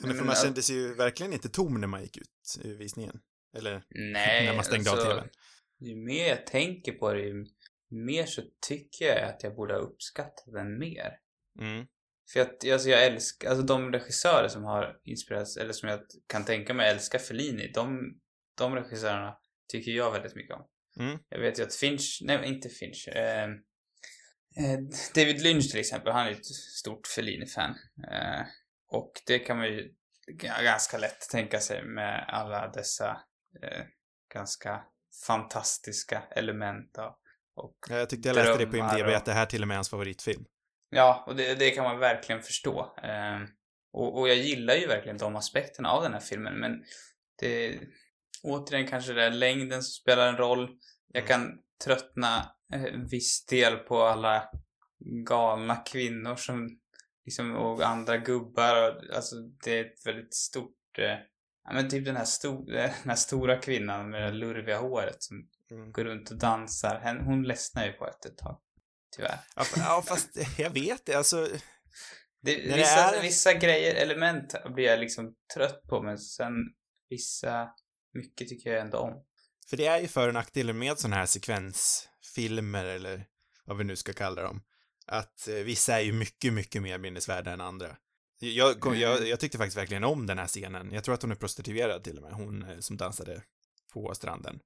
för 0.00 0.06
men, 0.06 0.16
man 0.16 0.28
alltså, 0.28 0.44
kände 0.44 0.62
sig 0.62 0.76
ju 0.76 0.94
verkligen 0.94 1.32
inte 1.32 1.48
tom 1.48 1.80
när 1.80 1.88
man 1.88 2.02
gick 2.02 2.16
ut 2.16 2.58
ur 2.64 2.78
visningen. 2.78 3.20
Eller 3.56 3.84
nej, 3.90 4.46
när 4.46 4.54
man 4.54 4.64
stängde 4.64 4.90
av 4.90 4.96
alltså, 4.96 5.10
tvn. 5.14 5.28
Ju 5.78 5.96
mer 5.96 6.28
jag 6.28 6.46
tänker 6.46 6.92
på 6.92 7.12
det, 7.12 7.20
ju 7.20 7.46
mer 7.90 8.26
så 8.26 8.42
tycker 8.68 9.04
jag 9.04 9.22
att 9.28 9.42
jag 9.42 9.54
borde 9.56 9.74
ha 9.74 9.80
uppskattat 9.80 10.44
den 10.52 10.78
mer. 10.78 11.18
Mm. 11.60 11.86
För 12.32 12.40
att, 12.40 12.70
alltså 12.72 12.88
jag 12.88 13.04
älskar, 13.04 13.48
alltså 13.50 13.64
de 13.66 13.92
regissörer 13.92 14.48
som 14.48 14.64
har 14.64 14.96
inspirerats, 15.04 15.56
eller 15.56 15.72
som 15.72 15.88
jag 15.88 16.00
kan 16.26 16.44
tänka 16.44 16.74
mig 16.74 16.90
älskar 16.90 17.18
Fellini, 17.18 17.70
de, 17.74 18.00
de 18.58 18.74
regissörerna 18.74 19.38
tycker 19.68 19.90
jag 19.92 20.12
väldigt 20.12 20.34
mycket 20.34 20.56
om. 20.56 20.66
Mm. 21.00 21.18
Jag 21.28 21.38
vet 21.40 21.58
ju 21.58 21.62
att 21.62 21.74
Finch, 21.74 22.20
nej 22.24 22.48
inte 22.48 22.68
Finch, 22.68 23.08
eh, 23.08 23.44
eh, 23.44 24.78
David 25.14 25.42
Lynch 25.42 25.70
till 25.70 25.80
exempel, 25.80 26.12
han 26.12 26.26
är 26.26 26.30
ett 26.30 26.46
stort 26.46 27.06
Fellini-fan. 27.06 27.74
Eh, 28.12 28.42
och 28.88 29.12
det 29.26 29.38
kan 29.38 29.56
man 29.56 29.66
ju 29.66 29.94
ganska 30.64 30.98
lätt 30.98 31.20
tänka 31.30 31.60
sig 31.60 31.84
med 31.84 32.24
alla 32.28 32.68
dessa 32.68 33.10
eh, 33.62 33.84
ganska 34.34 34.84
fantastiska 35.26 36.22
element 36.30 36.98
av, 36.98 37.14
och 37.56 37.76
Ja, 37.88 37.96
Jag 37.98 38.08
tyckte 38.10 38.28
jag 38.28 38.34
läste 38.34 38.58
det 38.58 38.66
på 38.66 38.76
IMDB 38.76 39.06
och- 39.06 39.16
att 39.16 39.24
det 39.24 39.32
här 39.32 39.46
till 39.46 39.62
och 39.62 39.68
med 39.68 39.74
är 39.74 39.76
hans 39.76 39.90
favoritfilm. 39.90 40.44
Ja, 40.90 41.24
och 41.26 41.36
det, 41.36 41.54
det 41.54 41.70
kan 41.70 41.84
man 41.84 41.98
verkligen 41.98 42.42
förstå. 42.42 42.94
Ehm, 43.02 43.46
och, 43.92 44.18
och 44.18 44.28
jag 44.28 44.36
gillar 44.36 44.74
ju 44.74 44.86
verkligen 44.86 45.18
de 45.18 45.36
aspekterna 45.36 45.88
av 45.90 46.02
den 46.02 46.12
här 46.12 46.20
filmen, 46.20 46.54
men 46.60 46.84
det... 47.40 47.80
Återigen 48.42 48.86
kanske 48.86 49.12
det 49.12 49.24
är 49.24 49.30
längden 49.30 49.82
som 49.82 49.90
spelar 50.02 50.28
en 50.28 50.36
roll. 50.36 50.68
Jag 51.12 51.22
Mm. 51.24 51.28
kan 51.28 51.58
tröttna 51.84 52.36
eh, 52.72 52.84
en 52.84 53.06
viss 53.06 53.46
del 53.46 53.76
på 53.76 54.02
alla 54.02 54.48
galna 55.28 55.76
kvinnor 55.76 56.36
som 56.36 56.78
liksom, 57.24 57.56
och 57.56 57.82
andra 57.82 58.16
gubbar. 58.16 58.88
Och, 58.88 59.14
alltså, 59.16 59.36
det 59.64 59.78
är 59.78 59.84
ett 59.84 60.06
väldigt 60.06 60.34
stort... 60.34 60.98
Eh, 60.98 61.04
ja, 61.64 61.72
men 61.72 61.88
typ 61.88 62.04
den 62.04 62.16
här, 62.16 62.24
sto, 62.24 62.64
den 62.72 62.90
här 63.04 63.14
stora 63.14 63.56
kvinnan 63.56 64.10
med 64.10 64.22
det 64.22 64.32
lurviga 64.32 64.78
håret 64.78 65.22
som 65.22 65.48
Mm. 65.70 65.92
går 65.92 66.04
runt 66.04 66.30
och 66.30 66.38
dansar. 66.38 67.00
Hen- 67.04 67.24
Hon 67.24 67.42
ledsnar 67.42 67.86
ju 67.86 67.92
på 67.92 68.06
efter 68.08 68.28
ett 68.30 68.38
tag. 68.38 68.60
Tyvärr. 69.16 69.38
Ja, 69.56 69.62
fa- 69.62 69.80
ja 69.84 70.02
fast 70.06 70.28
jag 70.58 70.70
vet 70.70 71.06
det, 71.06 71.14
alltså. 71.14 71.48
Det, 72.42 72.56
vissa, 72.56 73.16
är- 73.16 73.22
vissa 73.22 73.52
grejer, 73.54 73.94
element 73.94 74.54
blir 74.74 74.84
jag 74.84 75.00
liksom 75.00 75.34
trött 75.54 75.82
på, 75.88 76.02
men 76.02 76.18
sen 76.18 76.52
vissa, 77.08 77.68
mycket 78.14 78.48
tycker 78.48 78.70
jag 78.70 78.80
ändå 78.80 78.98
om. 78.98 79.24
För 79.70 79.76
det 79.76 79.86
är 79.86 80.00
ju 80.00 80.08
för 80.08 80.28
och 80.28 80.34
nackdelar 80.34 80.72
med 80.72 80.98
sådana 80.98 81.16
här 81.16 81.26
sekvensfilmer 81.26 82.84
eller 82.84 83.26
vad 83.64 83.76
vi 83.76 83.84
nu 83.84 83.96
ska 83.96 84.12
kalla 84.12 84.42
dem. 84.42 84.62
Att 85.06 85.48
eh, 85.48 85.54
vissa 85.54 85.94
är 85.96 86.00
ju 86.04 86.12
mycket, 86.12 86.52
mycket 86.52 86.82
mer 86.82 86.98
minnesvärda 86.98 87.50
än 87.50 87.60
andra. 87.60 87.96
Jag, 88.38 88.80
kom, 88.80 88.98
jag, 88.98 89.16
Mm. 89.16 89.28
jag 89.28 89.40
tyckte 89.40 89.58
faktiskt 89.58 89.76
verkligen 89.76 90.04
om 90.04 90.26
den 90.26 90.38
här 90.38 90.46
scenen. 90.46 90.90
Jag 90.92 91.04
tror 91.04 91.14
att 91.14 91.22
hon 91.22 91.30
är 91.30 91.34
prostituerad 91.36 92.04
till 92.04 92.16
och 92.16 92.22
med, 92.22 92.32
hon 92.32 92.62
eh, 92.70 92.78
som 92.78 92.96
dansade 92.96 93.42
på 93.92 94.14
stranden. 94.14 94.58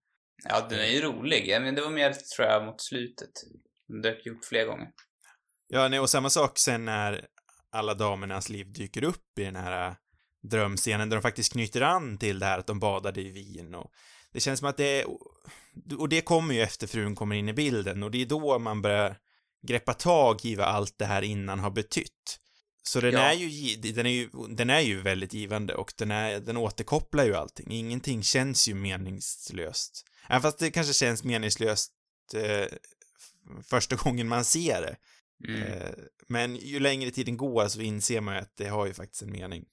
Ja, 0.48 0.66
den 0.70 0.78
är 0.78 0.86
ju 0.86 1.00
rolig, 1.00 1.48
Ja, 1.48 1.60
men 1.60 1.74
det 1.74 1.82
var 1.82 1.90
mer, 1.90 2.12
tror 2.12 2.48
jag, 2.48 2.64
mot 2.64 2.80
slutet. 2.80 3.30
Jag 4.02 4.26
gjort 4.26 4.44
flera 4.44 4.64
gånger. 4.64 4.88
Ja, 5.68 5.88
nej, 5.88 6.00
och 6.00 6.10
samma 6.10 6.30
sak 6.30 6.58
sen 6.58 6.84
när 6.84 7.26
alla 7.72 7.94
damernas 7.94 8.48
liv 8.48 8.72
dyker 8.72 9.04
upp 9.04 9.38
i 9.38 9.44
den 9.44 9.56
här 9.56 9.88
äh, 9.88 9.94
drömscenen 10.42 11.08
där 11.08 11.16
de 11.16 11.22
faktiskt 11.22 11.52
knyter 11.52 11.80
an 11.80 12.18
till 12.18 12.38
det 12.38 12.46
här 12.46 12.58
att 12.58 12.66
de 12.66 12.80
badade 12.80 13.20
i 13.20 13.30
vin 13.30 13.74
och 13.74 13.90
det 14.32 14.40
känns 14.40 14.58
som 14.58 14.68
att 14.68 14.76
det 14.76 15.00
är, 15.00 15.06
och 15.98 16.08
det 16.08 16.20
kommer 16.20 16.54
ju 16.54 16.60
efter 16.62 16.86
frun 16.86 17.14
kommer 17.14 17.36
in 17.36 17.48
i 17.48 17.52
bilden 17.52 18.02
och 18.02 18.10
det 18.10 18.22
är 18.22 18.26
då 18.26 18.58
man 18.58 18.82
börjar 18.82 19.16
greppa 19.66 19.94
tag 19.94 20.44
i 20.44 20.54
vad 20.54 20.66
allt 20.66 20.98
det 20.98 21.04
här 21.04 21.22
innan 21.22 21.58
har 21.58 21.70
betytt. 21.70 22.40
Så 22.82 23.00
den 23.00 23.12
Ja. 23.12 23.20
är 23.20 23.32
ju, 23.34 23.76
den 23.92 24.06
är 24.06 24.10
ju, 24.10 24.28
den 24.48 24.70
är 24.70 24.80
ju 24.80 25.00
väldigt 25.00 25.34
givande 25.34 25.74
och 25.74 25.92
den 25.98 26.10
är, 26.10 26.40
den 26.40 26.56
återkopplar 26.56 27.24
ju 27.24 27.34
allting. 27.34 27.70
Ingenting 27.72 28.22
känns 28.22 28.68
ju 28.68 28.74
meningslöst. 28.74 30.06
Även 30.28 30.42
fast 30.42 30.58
det 30.58 30.70
kanske 30.70 30.92
känns 30.92 31.24
meningslöst 31.24 31.92
eh, 32.34 32.66
första 33.62 33.96
gången 34.04 34.28
man 34.28 34.44
ser 34.44 34.82
det. 34.82 34.96
Mm. 35.48 35.62
Eh, 35.62 35.90
Men 36.28 36.56
ju 36.56 36.80
längre 36.80 37.10
tiden 37.10 37.36
går 37.36 37.68
så 37.68 37.80
inser 37.80 38.20
man 38.20 38.34
ju 38.34 38.40
att 38.40 38.56
det 38.56 38.68
har 38.68 38.86
ju 38.86 38.94
faktiskt 38.94 39.22
en 39.22 39.32
mening. 39.32 39.64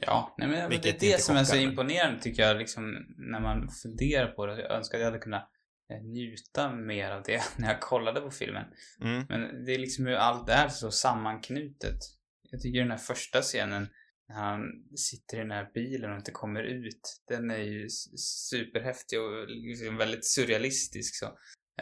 Ja, 0.00 0.34
nej, 0.38 0.48
men 0.48 0.58
det 0.58 0.64
är 0.64 0.68
Vilket 0.68 1.00
det 1.00 1.22
som 1.22 1.36
är 1.36 1.44
så 1.44 1.56
imponerande 1.56 2.22
tycker 2.22 2.42
jag, 2.42 2.56
liksom, 2.56 3.06
när 3.16 3.40
man 3.40 3.68
funderar 3.68 4.26
på 4.26 4.46
det. 4.46 4.60
Jag 4.60 4.70
önskar 4.76 4.98
att 4.98 5.02
jag 5.02 5.10
hade 5.10 5.18
kunnat 5.18 5.50
eh, 5.92 6.02
njuta 6.02 6.72
mer 6.72 7.10
av 7.10 7.22
det 7.22 7.42
när 7.56 7.68
jag 7.68 7.80
kollade 7.80 8.20
på 8.20 8.30
filmen. 8.30 8.64
Mm. 9.00 9.24
Men 9.28 9.64
det 9.64 9.74
är 9.74 9.78
liksom 9.78 10.06
hur 10.06 10.14
allt 10.14 10.48
är 10.48 10.68
så 10.68 10.90
sammanknutet. 10.90 11.98
Jag 12.50 12.60
tycker 12.60 12.80
den 12.80 12.90
här 12.90 12.98
första 12.98 13.42
scenen 13.42 13.88
när 14.28 14.36
han 14.36 14.62
sitter 14.96 15.36
i 15.36 15.40
den 15.40 15.50
här 15.50 15.70
bilen 15.74 16.10
och 16.10 16.16
inte 16.16 16.30
kommer 16.30 16.62
ut. 16.62 17.22
Den 17.28 17.50
är 17.50 17.58
ju 17.58 17.88
superhäftig 18.50 19.20
och 19.20 19.48
liksom 19.48 19.96
väldigt 19.96 20.26
surrealistisk 20.26 21.18
så. 21.18 21.26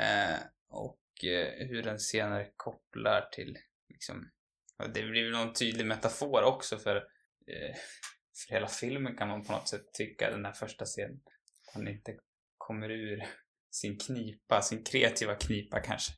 Eh, 0.01 0.39
och 0.69 1.00
hur 1.69 1.83
den 1.83 1.99
senare 1.99 2.47
kopplar 2.57 3.29
till 3.33 3.59
liksom, 3.89 4.31
det 4.95 5.03
blir 5.03 5.25
väl 5.25 5.33
någon 5.33 5.53
tydlig 5.53 5.87
metafor 5.87 6.43
också 6.43 6.79
för, 6.79 6.97
eh, 6.97 7.77
för 8.47 8.55
hela 8.55 8.69
filmen 8.69 9.17
kan 9.17 9.29
man 9.29 9.45
på 9.45 9.53
något 9.53 9.69
sätt 9.69 9.93
tycka, 9.93 10.31
den 10.31 10.45
här 10.45 10.53
första 10.53 10.85
scenen. 10.85 11.21
Han 11.75 11.89
inte 11.89 12.15
kommer 12.59 12.91
ur 12.91 13.27
sin 13.71 13.99
knipa, 13.99 14.63
sin 14.63 14.85
kreativa 14.85 15.35
knipa 15.35 15.81
kanske. 15.81 16.13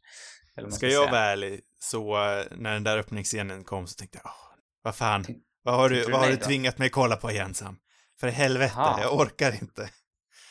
Eller 0.56 0.68
man 0.68 0.72
Ska 0.72 0.88
jag 0.88 1.10
vara 1.10 1.20
ärlig, 1.20 1.60
så 1.78 2.14
eh, 2.16 2.46
när 2.50 2.72
den 2.72 2.84
där 2.84 2.98
öppningsscenen 2.98 3.64
kom 3.64 3.86
så 3.86 3.98
tänkte 3.98 4.20
jag, 4.24 4.26
"Åh, 4.26 4.58
vad 4.82 4.96
fan, 4.96 5.24
vad 5.62 5.74
har 5.74 5.88
du, 5.88 6.10
vad 6.10 6.20
har 6.20 6.28
du 6.30 6.36
tvingat 6.36 6.78
mig 6.78 6.90
kolla 6.90 7.16
på 7.16 7.30
igen 7.30 7.54
Sam? 7.54 7.78
För 8.20 8.28
helvete, 8.28 8.72
Jaha. 8.76 9.00
jag 9.00 9.14
orkar 9.20 9.52
inte. 9.52 9.90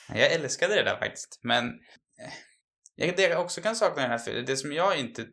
Jag 0.10 0.32
älskade 0.32 0.76
det 0.76 0.84
där 0.84 0.98
faktiskt, 0.98 1.40
men 1.44 1.66
eh, 1.68 2.34
det 3.08 3.22
jag 3.22 3.42
också 3.42 3.62
kan 3.62 3.76
sakna 3.76 4.02
i 4.02 4.04
den 4.04 4.12
här 4.12 4.18
filmen, 4.18 4.46
det 4.46 4.58
som 4.58 4.74
jag 4.74 5.00
inte 5.00 5.26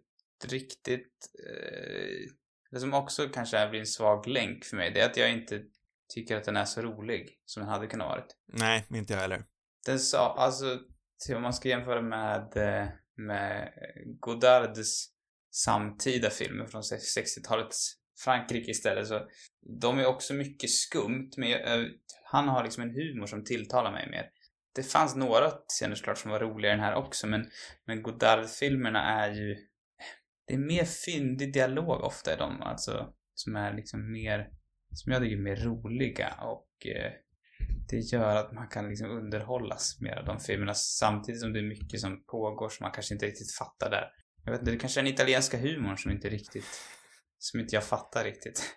riktigt, 0.45 1.31
eh, 1.47 2.31
det 2.71 2.81
som 2.81 2.95
också 2.95 3.29
kanske 3.29 3.69
blir 3.69 3.81
en 3.81 3.87
svag 3.87 4.27
länk 4.27 4.65
för 4.65 4.77
mig, 4.77 4.91
det 4.91 5.01
är 5.01 5.07
att 5.07 5.17
jag 5.17 5.33
inte 5.33 5.63
tycker 6.15 6.37
att 6.37 6.45
den 6.45 6.57
är 6.57 6.65
så 6.65 6.83
rolig 6.83 7.29
som 7.45 7.63
den 7.63 7.71
hade 7.71 7.87
kunnat 7.87 8.09
varit. 8.09 8.37
Nej, 8.53 8.87
inte 8.91 9.13
jag 9.13 9.21
heller. 9.21 9.45
Den 9.87 9.99
sa, 9.99 10.35
alltså, 10.39 10.79
om 11.35 11.43
man 11.43 11.53
ska 11.53 11.69
jämföra 11.69 12.03
med, 12.03 12.57
eh, 12.57 12.89
med 13.17 13.73
Godards 14.21 15.09
samtida 15.51 16.31
filmer 16.31 16.67
från 16.67 16.83
60-talets 16.83 17.95
Frankrike 18.25 18.71
istället 18.71 19.09
så 19.09 19.29
de 19.81 19.99
är 19.99 20.07
också 20.07 20.35
mycket 20.35 20.71
skumt 20.71 21.31
men 21.37 21.51
jag, 21.51 21.81
eh, 21.81 21.87
han 22.25 22.49
har 22.49 22.65
liksom 22.65 22.83
en 22.83 22.95
humor 22.95 23.27
som 23.27 23.45
tilltalar 23.45 23.93
mig 23.93 24.11
mer. 24.11 24.31
Det 24.79 24.85
fanns 24.85 25.17
några 25.17 25.51
scener 25.51 25.95
såklart 25.95 26.19
som 26.19 26.31
var 26.31 26.41
roligare 26.41 26.75
i 26.75 26.77
den 26.77 26.85
här 26.85 26.95
också 26.95 27.27
men, 27.27 27.51
men 27.87 28.03
Godard-filmerna 28.03 29.03
är 29.03 29.31
ju 29.31 29.57
det 30.47 30.55
är 30.55 30.59
mer 30.59 30.85
fyndig 30.85 31.53
dialog 31.53 32.05
ofta 32.05 32.35
i 32.35 32.37
dem 32.37 32.63
alltså 32.63 33.13
som 33.35 33.57
är 33.57 33.75
liksom 33.75 34.13
mer 34.13 34.49
som 34.95 35.13
jag 35.13 35.23
tycker 35.23 35.37
är 35.37 35.41
mer 35.41 35.57
roliga 35.57 36.35
och 36.41 36.87
eh, 36.87 37.13
det 37.89 37.97
gör 37.97 38.37
att 38.37 38.53
man 38.53 38.69
kan 38.69 38.89
liksom 38.89 39.11
underhållas 39.11 40.01
mer 40.01 40.17
av 40.17 40.25
de 40.25 40.41
filmerna 40.41 40.75
samtidigt 40.75 41.41
som 41.41 41.53
det 41.53 41.59
är 41.59 41.69
mycket 41.69 42.01
som 42.01 42.25
pågår 42.25 42.69
som 42.69 42.85
man 42.85 42.93
kanske 42.93 43.15
inte 43.15 43.27
riktigt 43.27 43.55
fattar 43.55 43.91
där. 43.91 44.11
Jag 44.45 44.53
vet 44.53 44.61
inte, 44.61 44.71
det 44.71 44.79
kanske 44.79 45.01
är 45.01 45.05
den 45.05 45.13
italienska 45.13 45.59
humorn 45.59 45.99
som 45.99 46.11
inte 46.11 46.29
riktigt, 46.29 46.81
som 47.39 47.61
inte 47.61 47.75
jag 47.75 47.85
fattar 47.85 48.25
riktigt. 48.25 48.75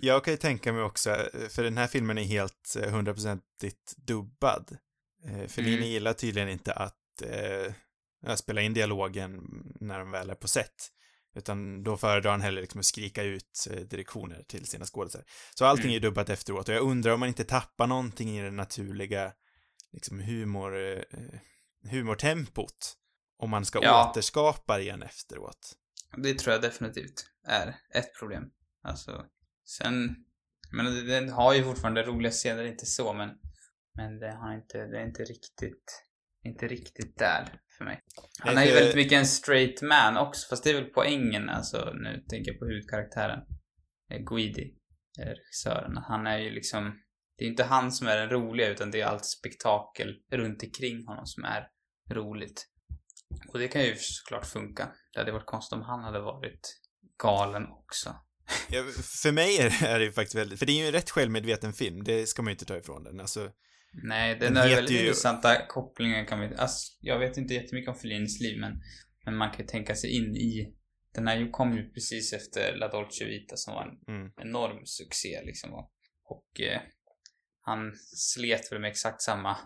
Jag 0.00 0.24
kan 0.24 0.34
ju 0.34 0.38
tänka 0.38 0.72
mig 0.72 0.82
också, 0.82 1.10
eh, 1.10 1.48
för 1.48 1.62
den 1.62 1.76
här 1.76 1.86
filmen 1.86 2.18
är 2.18 2.22
helt 2.22 2.76
eh, 2.82 2.90
hundraprocentigt 2.90 3.96
dubbad. 3.96 4.78
Eh, 5.24 5.46
Fellini 5.48 5.76
Mm. 5.76 5.88
gillar 5.88 6.12
tydligen 6.12 6.48
inte 6.48 6.72
att 6.72 7.22
eh, 7.22 8.34
spela 8.36 8.60
in 8.60 8.74
dialogen 8.74 9.40
när 9.80 9.98
de 9.98 10.10
väl 10.10 10.30
är 10.30 10.34
på 10.34 10.48
set. 10.48 10.92
Utan 11.34 11.82
då 11.84 11.96
föredrar 11.96 12.30
han 12.30 12.40
hellre 12.40 12.60
liksom 12.60 12.78
att 12.80 12.86
skrika 12.86 13.22
ut 13.22 13.66
eh, 13.70 13.76
direktioner 13.80 14.42
till 14.48 14.66
sina 14.66 14.84
skådespelare. 14.84 15.26
Så 15.54 15.64
allting 15.64 15.84
Mm. 15.86 15.96
är 15.96 16.00
dubbat 16.00 16.28
efteråt 16.30 16.68
och 16.68 16.74
jag 16.74 16.82
undrar 16.82 17.12
om 17.12 17.20
man 17.20 17.28
inte 17.28 17.44
tappar 17.44 17.86
någonting 17.86 18.38
i 18.38 18.42
det 18.42 18.50
naturliga 18.50 19.32
liksom 19.92 20.20
humor, 20.20 20.76
eh, 20.76 21.02
humortempot. 21.90 22.94
Om 23.38 23.50
man 23.50 23.64
ska 23.64 23.82
Ja. 23.82 24.10
återskapa 24.10 24.76
det 24.76 24.82
igen 24.82 25.02
efteråt. 25.02 25.72
Det 26.16 26.34
tror 26.34 26.52
jag 26.52 26.62
definitivt 26.62 27.26
är 27.46 27.76
ett 27.94 28.14
problem. 28.18 28.44
Alltså, 28.82 29.24
sen, 29.66 30.16
men 30.70 31.06
den 31.06 31.28
har 31.28 31.54
ju 31.54 31.64
fortfarande 31.64 32.02
roliga 32.02 32.32
scener, 32.32 32.64
inte 32.64 32.86
så, 32.86 33.12
men, 33.12 33.28
men 33.98 34.18
det 34.22 34.32
har 34.40 34.54
inte, 34.54 34.78
det 34.86 34.98
är 35.00 35.06
inte 35.06 35.22
riktigt, 35.22 35.86
inte 36.44 36.68
riktigt 36.68 37.18
där 37.18 37.60
för 37.78 37.84
mig. 37.84 38.00
Han 38.40 38.54
Nej, 38.54 38.64
är 38.64 38.68
ju 38.72 38.74
väldigt 38.78 38.96
mycket 38.96 39.18
en 39.18 39.26
straight 39.26 39.82
man 39.82 40.16
också, 40.16 40.46
fast 40.50 40.64
det 40.64 40.70
är 40.70 40.74
väl 40.74 40.90
poängen, 40.94 41.48
alltså 41.48 41.92
nu 41.94 42.24
tänker 42.30 42.50
jag 42.50 42.58
på 42.60 42.66
huvudkaraktären. 42.66 43.40
eh, 44.10 44.18
Guidi, 44.18 44.74
eh, 45.20 45.26
regissören. 45.38 45.96
Han 45.96 46.26
är 46.26 46.38
ju 46.38 46.50
liksom, 46.50 46.98
det 47.38 47.44
är 47.44 47.48
inte 47.48 47.64
han 47.64 47.92
som 47.92 48.06
är 48.06 48.16
den 48.16 48.30
roliga, 48.30 48.68
utan 48.68 48.90
det 48.90 49.00
är 49.00 49.06
allt 49.06 49.26
spektakel 49.26 50.14
runt 50.32 50.62
omkring 50.62 51.06
honom 51.06 51.26
som 51.26 51.44
är 51.44 51.68
roligt. 52.10 52.68
Och 53.48 53.58
det 53.58 53.68
kan 53.68 53.82
ju 53.82 53.94
såklart 53.96 54.46
funka. 54.46 54.92
Det 55.12 55.18
hade 55.20 55.32
varit 55.32 55.46
konstigt 55.46 55.76
om 55.76 55.82
han 55.82 56.04
hade 56.04 56.20
varit 56.20 56.80
galen 57.22 57.66
också. 57.66 58.16
Ja, 58.70 58.82
för 59.22 59.32
mig 59.32 59.58
är 59.58 59.64
det, 59.70 59.86
är 59.86 59.98
det 59.98 60.04
ju 60.04 60.12
faktiskt 60.12 60.34
väldigt, 60.34 60.58
för 60.58 60.66
det 60.66 60.72
är 60.72 60.80
ju 60.82 60.86
en 60.86 60.92
rätt 60.92 61.10
självmedveten 61.10 61.72
film, 61.72 62.04
det 62.04 62.26
ska 62.28 62.42
man 62.42 62.50
ju 62.50 62.54
inte 62.54 62.64
ta 62.64 62.76
ifrån 62.76 63.04
den. 63.04 63.20
Alltså, 63.20 63.50
Nej, 63.92 64.38
den, 64.38 64.54
Den 64.54 64.62
heter 64.62 64.76
väldigt 64.76 64.96
ju- 64.96 65.00
intressanta 65.00 65.66
kopplingar 65.66 66.24
kan 66.24 66.40
vi... 66.40 66.56
Alltså, 66.56 66.96
jag 67.00 67.18
vet 67.18 67.36
inte 67.36 67.54
jättemycket 67.54 67.88
om 67.88 67.94
Fellinis 67.94 68.40
liv, 68.40 68.60
men, 68.60 68.82
men 69.24 69.36
man 69.36 69.50
kan 69.50 69.60
ju 69.60 69.66
tänka 69.66 69.94
sig 69.94 70.10
in 70.10 70.36
i... 70.36 70.74
Den 71.14 71.28
här 71.28 71.36
ju 71.36 71.50
kom 71.50 71.76
ju 71.76 71.90
precis 71.90 72.32
efter 72.32 72.76
La 72.76 72.88
Dolce 72.88 73.24
Vita 73.24 73.56
som 73.56 73.74
var 73.74 73.82
en 73.82 74.16
mm. 74.16 74.32
enorm 74.36 74.86
succé 74.86 75.42
liksom. 75.44 75.74
Och, 75.74 75.92
och 76.24 76.60
eh, 76.60 76.80
han 77.60 77.92
slet 78.16 78.72
väl 78.72 78.80
med 78.80 78.90
exakt 78.90 79.22
samma 79.22 79.56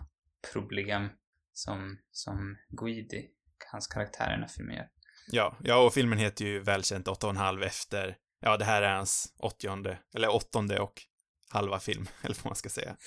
problem 0.53 1.09
som, 1.53 1.97
som 2.11 2.57
Guidi, 2.69 3.29
hans 3.71 3.87
karaktär 3.87 4.27
i 4.27 4.31
den 4.31 4.41
här 4.41 4.47
filmen 4.47 4.75
gör. 4.75 4.89
Ja, 5.31 5.57
ja, 5.63 5.85
och 5.85 5.93
filmen 5.93 6.19
heter 6.19 6.45
ju 6.45 6.59
välkänt 6.59 7.07
8,5 7.07 7.63
efter, 7.63 8.17
ja, 8.39 8.57
det 8.57 8.65
här 8.65 8.81
är 8.81 8.95
hans 8.95 9.33
åttionde, 9.37 9.99
eller 10.15 10.35
åttonde 10.35 10.79
och 10.79 11.01
halva 11.49 11.79
film, 11.79 12.07
eller 12.21 12.35
vad 12.35 12.45
man 12.45 12.55
ska 12.55 12.69
säga. 12.69 12.97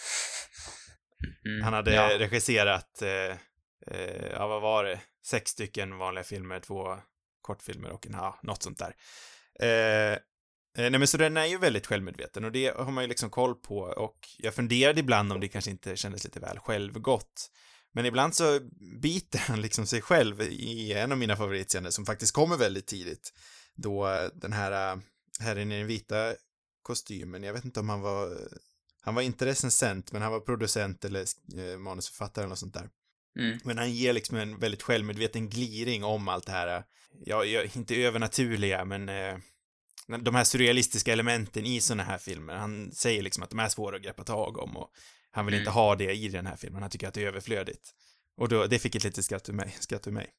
Mm, 1.45 1.63
Han 1.63 1.73
hade 1.73 1.95
ja. 1.95 2.19
regisserat, 2.19 3.03
eh, 3.03 3.37
eh, 3.87 4.27
ja, 4.33 4.47
vad 4.47 4.63
var 4.63 4.85
det, 4.85 5.01
sex 5.27 5.51
stycken 5.51 5.99
vanliga 5.99 6.25
filmer, 6.25 6.61
två 6.61 6.97
kortfilmer 7.41 7.91
och 7.91 8.07
en, 8.07 8.13
ja, 8.13 8.39
något 8.43 8.63
sånt 8.63 8.79
där. 8.79 8.95
Eh, 9.61 10.13
eh, 10.13 10.91
nej 10.91 10.99
men 10.99 11.07
så 11.07 11.17
den 11.17 11.37
är 11.37 11.47
ju 11.47 11.59
väldigt 11.59 11.87
självmedveten 11.87 12.45
och 12.45 12.53
det 12.53 12.77
har 12.77 12.91
man 12.91 13.05
ju 13.05 13.09
liksom 13.09 13.31
koll 13.31 13.55
på 13.55 13.79
och 13.79 14.29
jag 14.39 14.55
funderade 14.55 15.01
ibland 15.01 15.33
om 15.33 15.41
det 15.41 15.49
kanske 15.49 15.71
inte 15.71 15.97
kändes 15.97 16.25
lite 16.25 16.41
väl 16.41 16.59
självgott. 16.59 17.51
Men 17.93 18.07
ibland 18.07 18.35
så 18.35 18.61
biter 19.03 19.39
han 19.39 19.61
liksom 19.61 19.87
sig 19.87 20.03
själv 20.03 20.43
i 20.43 20.93
en 20.93 21.13
av 21.13 21.19
mina 21.19 21.37
favoritscener 21.37 21.91
som 21.91 22.07
faktiskt 22.07 22.35
kommer 22.35 22.57
väldigt 22.57 22.87
tidigt. 22.87 23.33
Då 23.75 24.29
den 24.35 24.53
här 24.53 25.01
herren 25.41 25.73
i 25.73 25.79
den 25.79 25.87
vita 25.87 26.35
kostymen, 26.83 27.43
jag 27.43 27.53
vet 27.53 27.65
inte 27.65 27.81
om 27.81 27.89
han 27.89 28.01
var, 28.01 28.39
han 29.07 29.15
var 29.15 29.23
inte 29.23 29.47
recensent, 29.47 30.13
men 30.13 30.23
han 30.23 30.33
var 30.33 30.41
producent 30.41 31.05
eller 31.05 31.25
eh, 31.59 31.79
manusförfattare 31.79 32.43
eller 32.43 32.49
något 32.49 32.59
sånt 32.59 32.75
där. 32.75 32.89
Mm. 33.39 33.59
Men 33.65 33.79
han 33.79 33.91
ger 33.93 34.13
liksom 34.13 34.37
en 34.37 34.59
väldigt 34.59 34.83
självmedveten 34.83 35.49
gliring 35.49 36.05
om 36.05 36.29
allt 36.29 36.47
det 36.47 36.53
här, 36.53 36.85
ja, 37.25 37.45
ja 37.45 37.63
inte 37.75 37.97
övernaturliga, 37.97 38.85
men 38.85 39.09
eh, 39.09 39.37
de 40.21 40.35
här 40.35 40.45
surrealistiska 40.45 41.13
elementen 41.13 41.67
i 41.67 41.81
såna 41.81 42.03
här 42.03 42.19
filmer. 42.19 42.55
Han 42.55 42.93
säger 42.93 43.23
liksom 43.23 43.43
att 43.43 43.51
de 43.51 43.59
är 43.59 43.69
svåra 43.69 43.97
att 43.97 44.03
greppa 44.03 44.25
tag 44.25 44.59
om 44.59 44.77
och 44.77 44.91
han 45.31 45.47
vill 45.47 45.55
Mm. 45.55 45.63
inte 45.63 45.71
ha 45.71 45.95
det 45.97 46.15
i 46.15 46.29
den 46.29 46.47
här 46.47 46.57
filmen. 46.57 46.83
Han 46.83 46.91
tycker 46.91 47.09
att 47.09 47.15
det 47.15 47.23
är 47.23 47.27
överflödigt. 47.27 47.91
Och 48.37 48.49
då, 48.49 48.67
det 48.67 48.79
fick 48.79 48.95
ett 48.95 49.05
litet 49.05 49.25
skratt 49.25 49.49
ur 49.49 49.53
mig. 49.53 49.77
Skratt 49.81 50.07
ur 50.07 50.13
mig. 50.13 50.31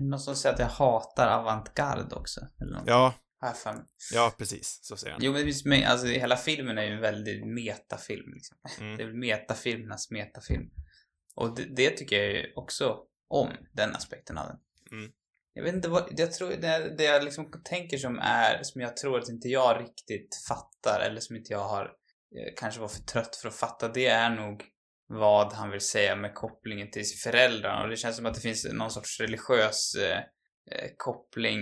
Någon 0.00 0.20
som 0.20 0.36
säger 0.36 0.54
att 0.54 0.60
jag 0.60 0.66
hatar 0.66 1.28
avantgarde 1.28 2.14
också? 2.14 2.40
Eller 2.60 2.72
något? 2.72 2.84
Ja, 2.86 3.14
Jag 3.40 3.58
för 3.58 3.72
mig. 3.72 3.84
ja 4.12 4.34
precis. 4.38 4.78
Så 4.82 4.96
säger 4.96 5.12
han. 5.12 5.20
Jo, 5.24 5.32
men 5.32 5.44
visst, 5.44 5.66
men, 5.66 5.84
alltså 5.84 6.06
hela 6.06 6.36
filmen 6.36 6.78
är 6.78 6.82
ju 6.82 6.92
en 6.92 7.00
väldigt 7.00 7.46
metafilm 7.46 8.32
liksom. 8.34 8.58
Mm. 8.80 8.96
Det 8.96 9.02
är 9.02 9.06
väl 9.06 9.16
metafilmernas 9.16 10.10
metafilm. 10.10 10.70
Och 11.34 11.56
det, 11.56 11.64
det 11.76 11.90
tycker 11.90 12.22
jag 12.22 12.32
ju 12.32 12.52
också 12.54 12.98
om, 13.28 13.48
den 13.72 13.96
aspekten 13.96 14.38
av 14.38 14.46
den. 14.46 14.58
Mm. 14.98 15.12
Jag 15.52 15.62
vet 15.62 15.74
inte 15.74 15.88
vad, 15.88 16.08
jag 16.16 16.32
tror, 16.32 16.50
det, 16.50 16.94
det 16.98 17.04
jag 17.04 17.24
liksom 17.24 17.50
tänker 17.64 17.98
som 17.98 18.18
är, 18.18 18.62
som 18.62 18.80
jag 18.80 18.96
tror 18.96 19.18
att 19.18 19.28
inte 19.28 19.48
jag 19.48 19.80
riktigt 19.80 20.36
fattar, 20.48 21.00
eller 21.00 21.20
som 21.20 21.36
inte 21.36 21.52
jag 21.52 21.68
har, 21.68 21.84
eh, 21.84 22.52
kanske 22.56 22.80
var 22.80 22.88
för 22.88 23.02
trött 23.02 23.36
för 23.36 23.48
att 23.48 23.54
fatta, 23.54 23.88
det 23.88 24.06
är 24.06 24.30
nog 24.30 24.64
vad 25.06 25.52
han 25.52 25.70
vill 25.70 25.80
säga 25.80 26.16
med 26.16 26.34
kopplingen 26.34 26.90
till 26.90 27.04
föräldrarna. 27.22 27.82
Och 27.82 27.88
det 27.88 27.96
känns 27.96 28.16
som 28.16 28.26
att 28.26 28.34
det 28.34 28.40
finns 28.40 28.72
någon 28.72 28.90
sorts 28.90 29.20
religiös 29.20 29.94
eh, 29.94 30.18
eh, 30.70 30.90
koppling 30.96 31.60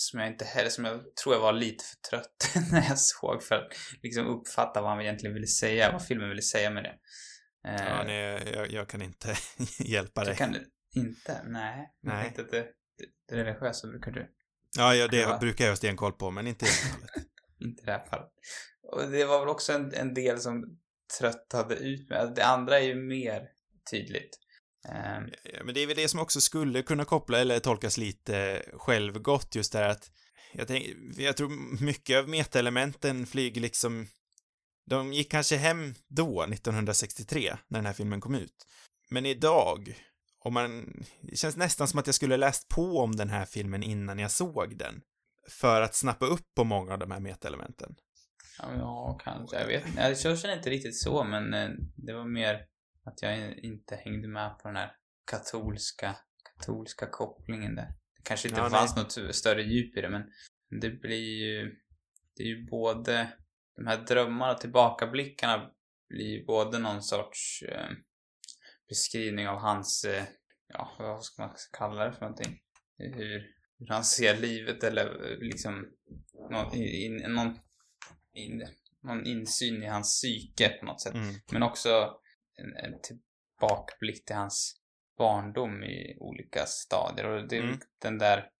som 0.00 0.20
jag 0.20 0.28
inte 0.28 0.44
heller, 0.44 0.70
som 0.70 0.84
jag 0.84 1.16
tror 1.16 1.34
jag 1.34 1.40
var 1.42 1.52
lite 1.52 1.84
för 1.84 1.96
trött 2.10 2.54
när 2.72 2.82
jag 2.88 2.98
såg 2.98 3.42
för 3.42 3.54
att 3.54 3.68
liksom 4.02 4.26
uppfatta 4.26 4.80
vad 4.82 4.90
han 4.90 5.00
egentligen 5.00 5.34
ville 5.34 5.46
säga, 5.46 5.92
vad 5.92 6.06
filmen 6.06 6.28
ville 6.28 6.42
säga 6.42 6.70
med 6.70 6.84
det. 6.84 6.94
Eh, 7.68 7.84
Ja, 7.86 8.02
nej, 8.06 8.50
jag, 8.54 8.70
jag 8.70 8.88
kan 8.88 9.02
inte 9.02 9.36
hjälpa 9.84 10.24
dig. 10.24 10.32
du 10.34 10.38
kan 10.38 10.56
inte? 10.96 11.42
Nej. 11.44 11.92
Jag 12.00 12.12
Nej. 12.14 12.22
tänkte 12.24 12.42
att 12.42 12.50
det, 12.50 12.62
det, 12.98 13.06
det 13.28 13.44
religiösa 13.44 13.88
brukar 13.88 14.10
du. 14.10 14.30
Ja, 14.78 14.94
ja, 14.94 15.08
det 15.08 15.16
Ja. 15.20 15.38
brukar 15.40 15.64
jag 15.64 15.72
ha 15.72 15.76
stenkoll 15.76 16.12
på, 16.12 16.30
men 16.30 16.46
inte 16.46 16.64
i 16.64 16.68
det 16.68 16.72
här 16.82 16.90
fallet. 16.92 17.10
Inte 17.60 17.82
i 17.82 17.86
det 17.86 17.92
här 17.92 18.06
fallet. 18.10 18.30
Och 18.82 19.10
det 19.10 19.24
var 19.24 19.40
väl 19.40 19.48
också 19.48 19.72
en, 19.72 19.94
en 19.94 20.14
del 20.14 20.40
som 20.40 20.78
tröttade 21.18 21.74
ut 21.74 22.10
mig. 22.10 22.18
Alltså, 22.18 22.34
Det 22.34 22.44
andra 22.44 22.78
är 22.78 22.84
ju 22.84 22.94
mer 22.94 23.42
tydligt. 23.90 24.38
Ehm, 24.88 25.30
Ja, 25.42 25.64
Men 25.64 25.74
det 25.74 25.82
är 25.82 25.86
väl 25.86 25.96
det 25.96 26.08
som 26.08 26.20
också 26.20 26.40
skulle 26.40 26.82
kunna 26.82 27.04
koppla 27.04 27.38
eller 27.38 27.58
tolkas 27.58 27.96
lite 27.96 28.62
självgott, 28.72 29.54
just 29.54 29.72
det 29.72 29.78
här 29.78 29.88
att 29.88 30.10
jag, 30.52 30.68
tänk, 30.68 30.86
jag 31.16 31.36
tror 31.36 31.82
mycket 31.84 32.18
av 32.18 32.28
metaelementen 32.28 33.26
flyger 33.26 33.60
liksom 33.60 34.06
de 34.88 35.12
gick 35.12 35.30
kanske 35.30 35.56
hem 35.56 35.94
då, 36.08 36.42
1963, 36.42 37.56
när 37.68 37.78
den 37.78 37.86
här 37.86 37.92
filmen 37.92 38.20
kom 38.20 38.34
ut. 38.34 38.66
Men 39.10 39.26
idag, 39.26 39.94
om 40.38 40.54
man, 40.54 41.02
det 41.20 41.36
känns 41.36 41.56
nästan 41.56 41.88
som 41.88 42.00
att 42.00 42.06
jag 42.06 42.14
skulle 42.14 42.36
läst 42.36 42.68
på 42.68 42.98
om 42.98 43.16
den 43.16 43.30
här 43.30 43.44
filmen 43.44 43.82
innan 43.82 44.18
jag 44.18 44.30
såg 44.30 44.78
den. 44.78 45.00
För 45.50 45.82
att 45.82 45.94
snappa 45.94 46.26
upp 46.26 46.54
på 46.54 46.64
många 46.64 46.92
av 46.92 46.98
de 46.98 47.10
här 47.10 47.20
metaelementen. 47.20 47.94
ja, 48.58 48.74
ja, 48.76 49.18
kanske. 49.24 49.60
Jag 49.60 49.66
vet 49.66 49.86
inte. 49.86 50.16
Jag 50.24 50.38
känner 50.38 50.56
inte 50.56 50.70
riktigt 50.70 50.96
så, 50.96 51.24
men 51.24 51.54
eh, 51.54 51.68
det 51.96 52.12
var 52.12 52.24
mer 52.24 52.60
att 53.08 53.22
jag 53.22 53.38
in- 53.38 53.64
inte 53.64 53.96
hängde 53.96 54.28
med 54.28 54.58
på 54.58 54.68
den 54.68 54.76
här 54.76 54.92
katolska, 55.30 56.16
katolska 56.56 57.06
kopplingen 57.06 57.74
där. 57.74 57.86
Det 58.16 58.22
kanske 58.22 58.48
inte 58.48 58.60
Ja, 58.60 58.70
fanns 58.70 58.96
något 58.96 59.34
större 59.34 59.62
djup 59.62 59.96
i 59.96 60.00
det, 60.00 60.08
men 60.08 60.22
det 60.80 60.90
blir 60.90 61.44
ju, 61.44 61.76
det 62.36 62.42
är 62.42 62.46
ju 62.46 62.66
både, 62.66 63.32
de 63.76 63.86
här 63.86 63.96
drömmarna 63.96 64.52
och 64.52 64.60
tillbakablickarna 64.60 65.70
blir 66.08 66.26
ju 66.26 66.44
både 66.44 66.78
någon 66.78 67.02
sorts 67.02 67.62
eh, 67.62 67.90
beskrivning 68.88 69.48
av 69.48 69.58
hans, 69.58 70.04
eh, 70.04 70.24
ja, 70.68 70.92
vad 70.98 71.24
ska 71.24 71.42
man 71.42 71.54
kalla 71.78 72.04
det 72.04 72.12
för 72.12 72.20
någonting? 72.20 72.58
Hur, 72.98 73.46
hur 73.78 73.86
han 73.88 74.04
ser 74.04 74.36
livet 74.36 74.84
eller 74.84 75.32
eh, 75.32 75.38
liksom 75.38 75.86
någon, 76.50 76.74
in, 76.74 77.16
någon, 77.16 77.58
in, 78.32 78.66
någon 79.02 79.26
insyn 79.26 79.82
i 79.82 79.86
hans 79.86 80.20
psyke 80.20 80.68
på 80.68 80.86
något 80.86 81.00
sätt. 81.02 81.14
Mm. 81.14 81.34
Men 81.52 81.62
också 81.62 82.20
en, 82.58 82.76
en 82.76 83.00
tillbakablick 83.00 84.24
till 84.24 84.36
hans 84.36 84.80
barndom 85.18 85.82
i 85.84 86.16
olika 86.20 86.66
stadier. 86.66 87.26
Och 87.26 87.48
det 87.48 87.56
är 87.56 87.62
Mm. 87.62 87.78
den 88.02 88.18
där 88.18 88.50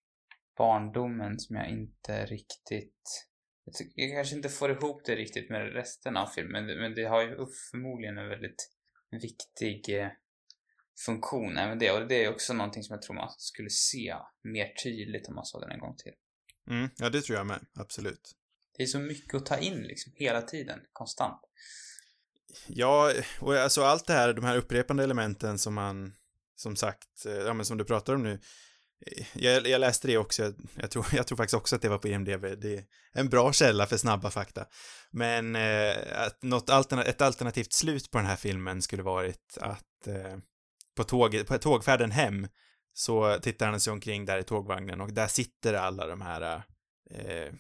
barndomen 0.56 1.38
som 1.38 1.56
jag 1.56 1.70
inte 1.70 2.26
riktigt... 2.26 3.28
Jag, 3.64 3.74
tycker, 3.74 4.02
jag 4.02 4.12
kanske 4.12 4.36
inte 4.36 4.48
får 4.48 4.70
ihop 4.70 5.02
det 5.04 5.16
riktigt 5.16 5.50
med 5.50 5.72
resten 5.72 6.16
av 6.16 6.26
filmen, 6.26 6.52
men 6.52 6.66
det, 6.66 6.80
men 6.80 6.94
det 6.94 7.04
har 7.04 7.22
ju 7.22 7.36
förmodligen 7.70 8.18
en 8.18 8.28
väldigt 8.28 8.70
viktig 9.10 10.00
eh, 10.00 10.08
funktion, 11.06 11.56
även 11.56 11.78
det. 11.78 11.90
Och 11.92 12.08
det 12.08 12.24
är 12.24 12.30
också 12.30 12.52
någonting 12.54 12.82
som 12.82 12.94
jag 12.94 13.02
tror 13.02 13.16
man 13.16 13.30
skulle 13.38 13.70
se 13.70 14.14
mer 14.42 14.74
tydligt 14.82 15.28
om 15.28 15.34
man 15.34 15.44
såg 15.44 15.60
den 15.60 15.70
en 15.70 15.80
gång 15.80 15.96
till. 15.96 16.12
Mm, 16.70 16.90
ja, 16.98 17.10
det 17.10 17.22
tror 17.22 17.38
jag 17.38 17.46
med. 17.46 17.66
Absolut. 17.74 18.34
Det 18.76 18.82
är 18.82 18.86
så 18.86 18.98
mycket 18.98 19.34
att 19.34 19.46
ta 19.46 19.58
in 19.58 19.82
liksom, 19.82 20.12
hela 20.16 20.42
tiden, 20.42 20.80
konstant. 20.92 21.40
Ja, 22.66 23.12
och 23.40 23.56
alltså 23.56 23.84
allt 23.84 24.06
det 24.06 24.12
här, 24.12 24.32
de 24.32 24.44
här 24.44 24.56
upprepande 24.56 25.04
elementen 25.04 25.58
som 25.58 25.74
man, 25.74 26.12
som 26.56 26.76
sagt, 26.76 27.26
eh, 27.26 27.32
ja 27.32 27.54
men 27.54 27.66
som 27.66 27.78
du 27.78 27.84
pratar 27.84 28.14
om 28.14 28.22
nu. 28.22 28.40
Eh, 29.06 29.26
jag, 29.34 29.66
jag 29.66 29.80
läste 29.80 30.08
det 30.08 30.18
också, 30.18 30.42
jag, 30.42 30.54
jag, 30.74 30.90
tror, 30.90 31.06
jag 31.12 31.26
tror 31.26 31.36
faktiskt 31.36 31.54
också 31.54 31.76
att 31.76 31.82
det 31.82 31.88
var 31.88 31.98
på 31.98 32.08
IMDB. 32.08 32.42
Det 32.42 32.76
är 32.76 32.84
en 33.12 33.28
bra 33.28 33.52
källa 33.52 33.86
för 33.86 33.96
snabba 33.96 34.30
fakta. 34.30 34.66
Men 35.10 35.56
eh, 35.56 35.96
att 36.26 36.42
något 36.42 36.70
alterna 36.70 37.04
ett 37.04 37.20
alternativt 37.20 37.72
slut 37.72 38.10
på 38.10 38.18
den 38.18 38.26
här 38.26 38.36
filmen 38.36 38.82
skulle 38.82 39.02
varit 39.02 39.58
att 39.60 40.06
eh, 40.06 40.38
på, 40.96 41.04
tåg, 41.04 41.46
på 41.46 41.58
tågfärden 41.58 42.10
hem 42.10 42.48
så 42.92 43.38
tittar 43.38 43.66
han 43.66 43.80
sig 43.80 43.92
omkring 43.92 44.24
där 44.24 44.38
i 44.38 44.42
tågvagnen 44.42 45.00
och 45.00 45.12
där 45.12 45.26
sitter 45.26 45.74
alla 45.74 46.06
de 46.06 46.20
här 46.20 46.62
eh, 47.10 47.52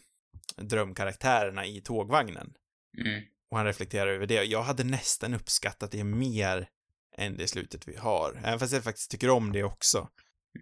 drömkaraktärerna 0.56 1.66
i 1.66 1.80
tågvagnen. 1.80 2.54
Mm. 2.98 3.22
Och 3.50 3.56
han 3.56 3.66
reflekterar 3.66 4.06
över 4.06 4.26
det. 4.26 4.44
Jag 4.44 4.62
hade 4.62 4.84
nästan 4.84 5.34
uppskattat 5.34 5.90
det 5.90 6.04
mer 6.04 6.68
än 7.16 7.36
det 7.36 7.48
slutet 7.48 7.88
vi 7.88 7.96
har. 7.96 8.40
Även 8.44 8.58
fast 8.58 8.72
jag 8.72 8.84
faktiskt 8.84 9.10
tycker 9.10 9.30
om 9.30 9.52
det 9.52 9.64
också. 9.64 10.08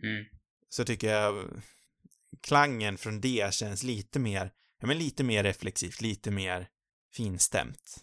Mm. 0.02 0.24
Så 0.68 0.84
tycker 0.84 1.12
jag 1.12 1.62
klangen 2.42 2.98
från 2.98 3.20
det 3.20 3.54
känns 3.54 3.82
lite 3.82 4.18
mer, 4.18 4.52
ja 4.80 4.86
men 4.86 4.98
lite 4.98 5.24
mer 5.24 5.44
reflexivt, 5.44 6.00
lite 6.00 6.30
mer 6.30 6.68
finstämt. 7.14 7.96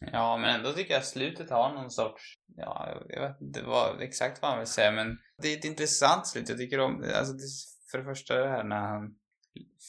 Ja, 0.00 0.36
men 0.36 0.54
ändå 0.54 0.72
tycker 0.72 0.94
jag 0.94 1.04
slutet 1.04 1.50
har 1.50 1.74
någon 1.74 1.90
sorts, 1.90 2.22
ja, 2.56 3.02
jag 3.08 3.28
vet 3.28 3.40
inte 3.40 3.62
vad, 3.62 4.02
exakt 4.02 4.42
vad 4.42 4.50
han 4.50 4.60
vill 4.60 4.68
säga, 4.68 4.92
men 4.92 5.18
det 5.42 5.48
är 5.48 5.58
ett 5.58 5.64
intressant 5.64 6.26
slut. 6.26 6.48
Jag 6.48 6.58
tycker 6.58 6.80
om, 6.80 7.04
alltså 7.14 7.32
det, 7.32 7.48
för 7.90 7.98
det 7.98 8.04
första 8.04 8.34
det 8.34 8.48
här 8.48 8.64
när 8.64 8.80
han 8.80 9.14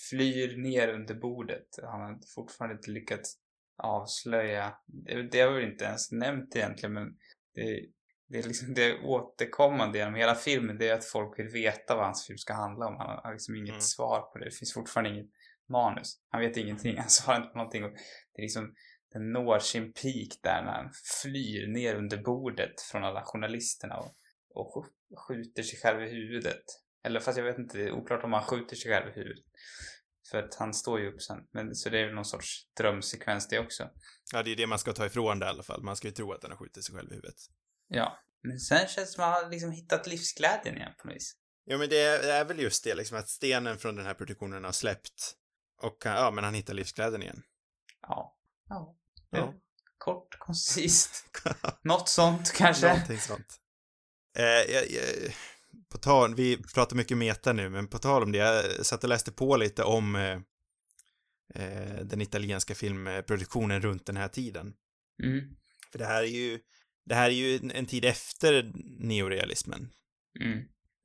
flyr 0.10 0.58
ner 0.58 0.88
under 0.88 1.16
bordet. 1.16 1.68
Han 1.84 2.02
har 2.02 2.20
fortfarande 2.36 2.76
inte 2.76 2.92
lyckats 2.92 3.36
avslöja, 3.80 4.74
det, 4.86 5.24
det 5.32 5.42
har 5.42 5.52
vi 5.52 5.64
inte 5.64 5.86
ens 5.86 6.12
nämnt 6.12 6.56
egentligen, 6.56 6.94
men 6.94 7.08
det, 7.56 7.86
det 8.28 8.40
är 8.40 8.44
liksom 8.44 8.74
det 8.74 9.00
återkommande 9.00 9.98
genom 9.98 10.16
hela 10.16 10.36
filmen, 10.36 10.78
det 10.78 10.88
är 10.90 10.94
att 10.94 11.06
folk 11.06 11.40
vill 11.40 11.48
veta 11.48 11.96
vad 11.96 12.06
hans 12.06 12.28
film 12.28 12.38
ska 12.38 12.54
handla 12.54 12.88
om. 12.88 12.96
Han 12.98 13.20
har 13.24 13.32
liksom 13.32 13.56
inget 13.56 13.70
Mm. 13.70 13.82
svar 13.82 14.22
på 14.22 14.38
det. 14.40 14.46
Det 14.46 14.56
finns 14.56 14.74
fortfarande 14.74 15.10
inget 15.10 15.30
manus. 15.70 16.22
Han 16.30 16.42
vet 16.42 16.58
ingenting, 16.58 16.98
han 16.98 17.10
svarar 17.10 17.38
inte 17.38 17.50
på 17.50 17.58
någonting. 17.58 17.84
Och 17.84 17.92
det 18.34 18.42
är 18.42 18.42
liksom, 18.42 18.76
den 19.14 19.32
når 19.32 19.60
sin 19.60 19.94
peak 19.94 20.40
där 20.44 20.62
när 20.66 20.72
han 20.72 20.92
flyr 21.24 21.68
ner 21.68 21.96
under 21.96 22.18
bordet 22.18 22.82
från 22.92 23.04
alla 23.04 23.24
journalisterna 23.26 23.98
och, 23.98 24.12
och 24.50 24.68
sk- 24.86 25.16
skjuter 25.28 25.64
sig 25.64 25.80
själv 25.80 26.04
i 26.04 26.10
huvudet. 26.10 26.64
Eller 27.04 27.20
fast 27.20 27.38
jag 27.38 27.46
vet 27.46 27.58
inte, 27.58 27.78
det 27.78 27.84
är 27.84 27.92
oklart 27.92 28.24
om 28.24 28.34
han 28.34 28.44
skjuter 28.44 28.76
sig 28.76 28.92
själv 28.92 29.10
i 29.10 29.12
huvudet. 29.20 29.46
För 30.32 30.44
att 30.44 30.56
han 30.56 30.74
står 30.74 31.00
ju 31.00 31.14
upp 31.14 31.22
sen. 31.22 31.38
Men, 31.52 31.76
så 31.76 31.90
det 31.90 32.00
är 32.00 32.06
väl 32.06 32.16
någon 32.16 32.26
sorts 32.26 32.74
drömsekvens 32.78 33.48
det 33.48 33.60
också. 33.60 33.90
Ja, 34.34 34.44
det 34.44 34.52
är 34.52 34.56
det 34.56 34.68
man 34.68 34.80
ska 34.80 34.94
ta 34.94 35.06
ifrån 35.06 35.40
det 35.40 35.46
i 35.46 35.50
alla 35.50 35.64
fall. 35.64 35.84
Man 35.84 35.96
ska 35.96 36.08
ju 36.08 36.14
tro 36.14 36.34
att 36.34 36.42
den 36.42 36.52
har 36.52 36.58
skjutit 36.58 36.86
sig 36.86 36.96
själv 36.96 37.12
i 37.12 37.16
huvudet. 37.16 37.36
Ja. 37.88 38.20
Men 38.44 38.60
sen 38.60 38.78
känns 38.78 38.96
det 38.96 39.06
som 39.06 39.24
att 39.24 39.34
han 39.34 39.44
har 39.44 39.52
liksom 39.52 39.72
hittat 39.72 40.08
livsglädjen 40.08 40.76
igen 40.78 40.92
på 40.98 41.08
något 41.08 41.16
vis. 41.16 41.36
Ja, 41.66 41.78
men 41.78 41.90
det 41.90 42.00
är, 42.00 42.22
det 42.22 42.34
är 42.34 42.46
väl 42.46 42.60
just 42.60 42.84
det, 42.84 42.96
liksom 42.96 43.18
att 43.18 43.30
stenen 43.30 43.78
från 43.78 43.96
den 43.96 44.06
här 44.06 44.14
produktionen 44.14 44.64
har 44.64 44.72
släppt. 44.72 45.36
Och, 45.82 45.98
ja, 46.06 46.32
men 46.32 46.44
han 46.44 46.54
hittar 46.54 46.74
livsglädjen 46.74 47.22
igen. 47.22 47.44
Ja. 48.02 48.38
Ja. 48.70 48.96
Ja. 49.30 49.54
Kort, 49.98 50.40
koncist. 50.40 51.26
Något 51.84 52.10
sånt 52.10 52.54
kanske. 52.54 52.88
Någonting 52.88 53.20
sånt. 53.20 53.60
Eh, 54.38 54.44
jag, 54.46 54.92
jag, 54.92 55.34
på 55.90 55.98
tal, 55.98 56.36
vi 56.36 56.58
pratar 56.58 56.96
mycket 56.96 57.18
meta 57.18 57.54
nu, 57.54 57.70
men 57.70 57.88
på 57.88 57.98
tal 57.98 58.24
om 58.24 58.32
det, 58.32 58.38
jag 58.38 58.86
satt 58.86 59.04
och 59.04 59.10
läste 59.10 59.32
på 59.32 59.58
lite 59.58 59.84
om 59.84 60.16
eh, 60.16 60.40
eh, 61.56 62.00
den 62.04 62.22
italienska 62.22 62.76
filmproduktionen 62.76 63.82
runt 63.82 64.06
den 64.06 64.18
här 64.18 64.28
tiden. 64.28 64.74
Mm. 65.24 65.56
För 65.92 66.00
det 66.00 66.06
här 66.06 66.24
är 66.24 66.28
ju, 66.28 66.60
det 67.06 67.16
här 67.16 67.26
är 67.30 67.34
ju 67.34 67.56
en, 67.56 67.72
en 67.72 67.86
tid 67.86 68.06
efter 68.06 68.72
neorealismen. 69.00 69.90
Mm. 70.40 70.60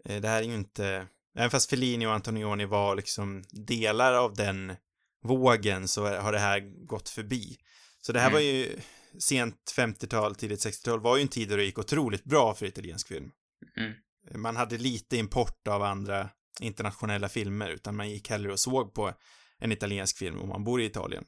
Eh, 0.05 0.21
det 0.21 0.29
här 0.29 0.43
är 0.43 0.47
ju 0.47 0.55
inte, 0.55 1.07
även 1.39 1.51
fast 1.51 1.71
Fellini 1.71 2.07
och 2.07 2.13
Antonioni 2.13 2.65
var 2.65 2.97
liksom 2.97 3.45
delar 3.51 4.13
av 4.13 4.35
den 4.35 4.77
vågen 5.23 5.89
så 5.89 6.07
har 6.07 6.33
det 6.33 6.39
här 6.39 6.61
gått 6.87 7.09
förbi. 7.09 7.57
Så 8.01 8.13
det 8.13 8.21
här 8.21 8.27
Mm. 8.27 8.35
var 8.35 8.41
ju 8.41 8.77
sent 9.19 9.73
50-tal, 9.77 10.35
tidigt 10.35 10.67
60-tal 10.67 11.01
var 11.01 11.17
ju 11.17 11.23
en 11.23 11.29
tid 11.29 11.49
då 11.49 11.57
det 11.57 11.65
gick 11.65 11.79
otroligt 11.79 12.25
bra 12.25 12.55
för 12.55 12.67
italiensk 12.67 13.09
film. 13.09 13.31
Mm. 13.77 13.93
Man 14.31 14.57
hade 14.57 14.79
lite 14.79 15.17
import 15.17 15.69
av 15.69 15.83
andra 15.83 16.31
internationella 16.61 17.29
filmer, 17.29 17.71
utan 17.71 17.97
man 17.97 18.11
gick 18.11 18.31
hellre 18.31 18.53
och 18.53 18.61
såg 18.61 18.95
på 18.95 19.13
en 19.59 19.73
italiensk 19.73 20.19
film 20.19 20.39
om 20.41 20.49
man 20.49 20.65
bor 20.65 20.81
i 20.81 20.85
Italien. 20.85 21.25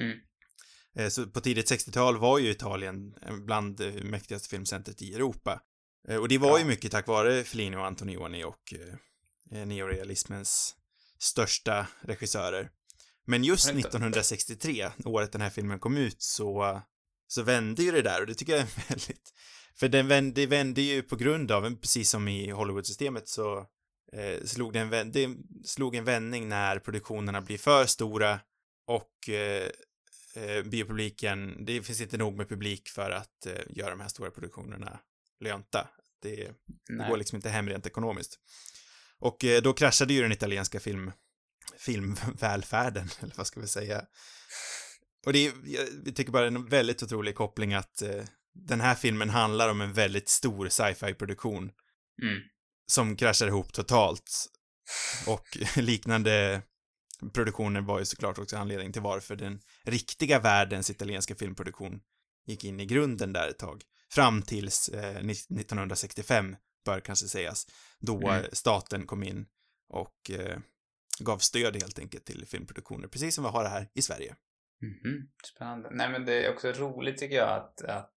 Mm. 0.00 0.18
Eh, 0.96 1.08
Så 1.08 1.26
på 1.26 1.40
tidigt 1.40 1.70
60-tal 1.72 2.18
var 2.18 2.38
ju 2.38 2.50
Italien 2.50 3.14
bland 3.46 3.76
det 3.76 4.04
mäktigaste 4.04 4.48
filmcentret 4.48 5.02
i 5.02 5.14
Europa. 5.14 5.62
Eh, 6.08 6.16
Och 6.16 6.28
det 6.28 6.38
var 6.38 6.48
Ja. 6.50 6.58
ju 6.58 6.64
mycket 6.64 6.92
tack 6.92 7.06
vare 7.06 7.44
Fellini 7.44 7.76
och 7.76 7.86
Antonioni 7.86 8.44
och 8.44 8.74
eh, 9.52 9.66
neorealismens 9.66 10.76
största 11.18 11.86
regissörer. 12.00 12.70
Men 13.26 13.44
just 13.44 13.66
Har 13.66 13.72
inte- 13.76 13.88
1963, 13.88 14.90
året 15.04 15.32
den 15.32 15.40
här 15.40 15.50
filmen 15.50 15.78
kom 15.78 15.96
ut, 15.96 16.22
så, 16.22 16.82
så 17.26 17.42
vände 17.42 17.82
ju 17.82 17.90
det 17.92 18.02
där 18.02 18.20
och 18.20 18.26
det 18.26 18.34
tycker 18.34 18.52
jag 18.52 18.62
är 18.62 18.88
väldigt... 18.88 19.32
För 19.80 19.88
den 19.88 20.08
vände, 20.08 20.40
det 20.40 20.46
vände 20.46 20.80
ju 20.82 21.02
på 21.02 21.16
grund 21.16 21.50
av, 21.50 21.76
precis 21.76 22.10
som 22.10 22.28
i 22.28 22.50
Hollywood-systemet, 22.50 23.28
så 23.28 23.66
eh, 24.12 24.44
slog 24.44 24.72
det 24.72 24.78
en, 24.80 24.90
vän- 24.90 25.12
det 25.12 25.36
slog 25.64 25.96
en 25.96 26.04
vändning 26.04 26.48
när 26.48 26.78
produktionerna 26.78 27.40
blir 27.40 27.58
för 27.58 27.86
stora 27.86 28.40
och 28.86 29.28
eh, 29.28 29.68
eh, 30.34 30.62
biopubliken, 30.64 31.64
det 31.64 31.82
finns 31.82 32.00
inte 32.00 32.16
nog 32.16 32.36
med 32.36 32.48
publik 32.48 32.88
för 32.88 33.10
att 33.10 33.46
eh, 33.46 33.52
göra 33.68 33.90
de 33.90 34.00
här 34.00 34.08
stora 34.08 34.30
produktionerna 34.30 35.00
lönta. 35.40 35.88
Det, 36.22 36.34
det 36.88 37.08
går 37.08 37.16
liksom 37.16 37.36
inte 37.36 37.48
hem 37.48 37.68
rent 37.68 37.86
ekonomiskt. 37.86 38.38
Och 39.18 39.44
eh, 39.44 39.62
då 39.62 39.72
kraschade 39.72 40.14
ju 40.14 40.22
den 40.22 40.32
italienska 40.32 40.80
film, 40.80 41.12
filmvälfärden, 41.78 43.08
eller 43.20 43.34
vad 43.36 43.46
ska 43.46 43.60
vi 43.60 43.66
säga. 43.66 44.04
Och 45.26 45.32
det 45.32 45.46
är, 45.46 45.52
jag 45.64 46.16
tycker 46.16 46.32
bara 46.32 46.46
en 46.46 46.66
väldigt 46.66 47.02
otrolig 47.02 47.34
koppling 47.34 47.74
att 47.74 48.02
eh, 48.02 48.24
den 48.66 48.80
här 48.80 48.94
filmen 48.94 49.30
handlar 49.30 49.68
om 49.68 49.80
en 49.80 49.92
väldigt 49.92 50.28
stor 50.28 50.68
sci-fi-produktion 50.68 51.70
Mm. 52.22 52.40
som 52.86 53.16
kraschar 53.16 53.46
ihop 53.46 53.72
totalt. 53.72 54.30
Och 55.26 55.58
liknande 55.76 56.62
produktioner 57.32 57.80
var 57.80 57.98
ju 57.98 58.04
såklart 58.04 58.38
också 58.38 58.56
anledning 58.56 58.92
till 58.92 59.02
varför 59.02 59.36
den 59.36 59.60
riktiga 59.84 60.38
världens 60.40 60.90
italienska 60.90 61.34
filmproduktion 61.34 62.00
gick 62.46 62.64
in 62.64 62.80
i 62.80 62.86
grunden 62.86 63.32
där 63.32 63.48
ett 63.48 63.58
tag. 63.58 63.82
Fram 64.12 64.42
tills 64.42 64.88
eh, 64.88 65.22
ni- 65.22 65.32
1965, 65.32 66.56
bör 66.84 67.00
kanske 67.00 67.26
sägas, 67.28 67.66
då 68.00 68.28
Mm. 68.28 68.44
staten 68.52 69.06
kom 69.06 69.22
in 69.22 69.46
och 69.88 70.30
eh, 70.30 70.58
gav 71.20 71.38
stöd 71.38 71.76
helt 71.82 71.98
enkelt 71.98 72.24
till 72.24 72.46
filmproduktioner, 72.46 73.08
precis 73.08 73.34
som 73.34 73.44
vi 73.44 73.50
har 73.50 73.62
det 73.62 73.68
här 73.70 73.88
i 73.94 74.02
Sverige. 74.02 74.36
Mhm, 74.82 75.28
Spännande. 75.44 75.88
Nej 75.92 76.10
men 76.10 76.24
det 76.24 76.44
är 76.46 76.52
också 76.54 76.72
roligt 76.72 77.18
tycker 77.18 77.36
jag 77.36 77.48
att, 77.48 77.82
att 77.82 78.12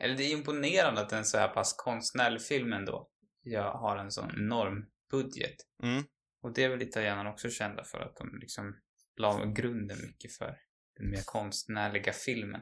eller 0.00 0.16
det 0.16 0.22
är 0.24 0.32
imponerande 0.32 1.00
att 1.00 1.12
en 1.12 1.24
så 1.24 1.38
här 1.38 1.48
pass 1.48 1.74
konstnärlig 1.78 2.42
film 2.42 2.72
ändå 2.72 3.10
jag 3.42 3.72
har 3.72 3.96
en 3.96 4.10
sån 4.10 4.30
enorm 4.30 4.86
budget. 5.10 5.56
Mm. 5.82 6.04
Och 6.42 6.54
det 6.54 6.64
är 6.64 6.68
väl 6.68 6.82
italienarna 6.82 7.30
också 7.30 7.50
kända 7.50 7.84
för 7.84 7.98
att 7.98 8.16
de 8.16 8.38
liksom 8.40 8.76
la 9.16 9.44
grunden 9.44 9.98
mycket 10.06 10.32
för 10.32 10.56
den 10.96 11.10
mer 11.10 11.22
konstnärliga 11.24 12.12
filmen. 12.12 12.60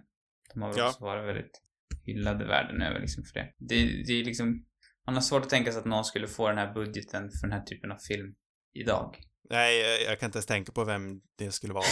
De 0.55 0.63
har 0.63 0.69
väl 0.69 0.79
Ja. 0.79 0.89
också 0.89 1.05
varit 1.05 1.29
väldigt 1.29 1.63
hyllade 2.05 2.45
världen 2.45 2.83
över 2.83 3.01
liksom 3.01 3.25
för 3.25 3.35
det. 3.41 3.53
Det, 3.59 4.05
det 4.07 4.13
är 4.13 4.25
liksom, 4.25 4.67
man 5.07 5.15
har 5.15 5.23
svårt 5.23 5.43
att 5.43 5.51
tänka 5.51 5.73
sig 5.73 5.79
att 5.79 5.87
någon 5.87 6.05
skulle 6.05 6.29
få 6.29 6.49
den 6.49 6.59
här 6.59 6.75
budgeten 6.75 7.31
för 7.31 7.49
den 7.49 7.53
här 7.53 7.65
typen 7.65 7.93
av 7.93 7.99
film 7.99 8.35
idag. 8.73 9.17
Nej, 9.51 9.81
jag, 9.81 10.03
jag 10.03 10.21
kan 10.21 10.27
inte 10.27 10.37
ens 10.37 10.47
tänka 10.47 10.73
på 10.73 10.85
vem 10.85 11.21
det 11.37 11.53
skulle 11.53 11.73
vara. 11.73 11.85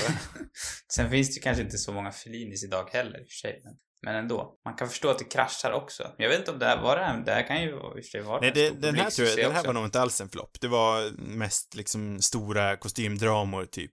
Sen 0.94 1.10
finns 1.10 1.34
det 1.34 1.40
kanske 1.40 1.62
inte 1.62 1.78
så 1.78 1.92
många 1.92 2.12
Fellinis 2.12 2.64
idag 2.64 2.88
heller 2.92 3.20
i 3.20 3.22
och 3.22 3.28
för 3.28 3.48
sig. 3.48 3.60
Men, 3.64 3.78
men 4.04 4.14
ändå. 4.16 4.60
Man 4.64 4.74
kan 4.74 4.88
förstå 4.88 5.08
att 5.10 5.18
det 5.18 5.24
kraschar 5.24 5.72
också. 5.72 6.14
Jag 6.18 6.28
vet 6.28 6.38
inte 6.38 6.50
om 6.50 6.58
det 6.58 6.66
här 6.66 6.82
var 6.82 6.96
det 6.96 7.04
här, 7.04 7.18
det 7.24 7.32
här 7.32 7.46
kan 7.46 7.62
ju 7.62 7.68
i 7.68 7.72
och 7.72 7.92
för 7.92 8.02
sig 8.02 8.20
vara 8.22 8.40
Nej, 8.40 8.50
det, 8.54 8.70
den 8.70 8.94
här 8.94 9.10
tror 9.10 9.28
jag, 9.28 9.36
den 9.36 9.52
här 9.52 9.58
också. 9.60 9.66
var 9.66 9.74
nog 9.74 9.84
inte 9.84 10.00
alls 10.00 10.20
en 10.20 10.28
flopp. 10.28 10.60
Det 10.60 10.68
var 10.68 11.10
mest 11.18 11.74
liksom 11.74 12.20
stora 12.22 12.76
kostymdramor 12.76 13.66
typ. 13.66 13.92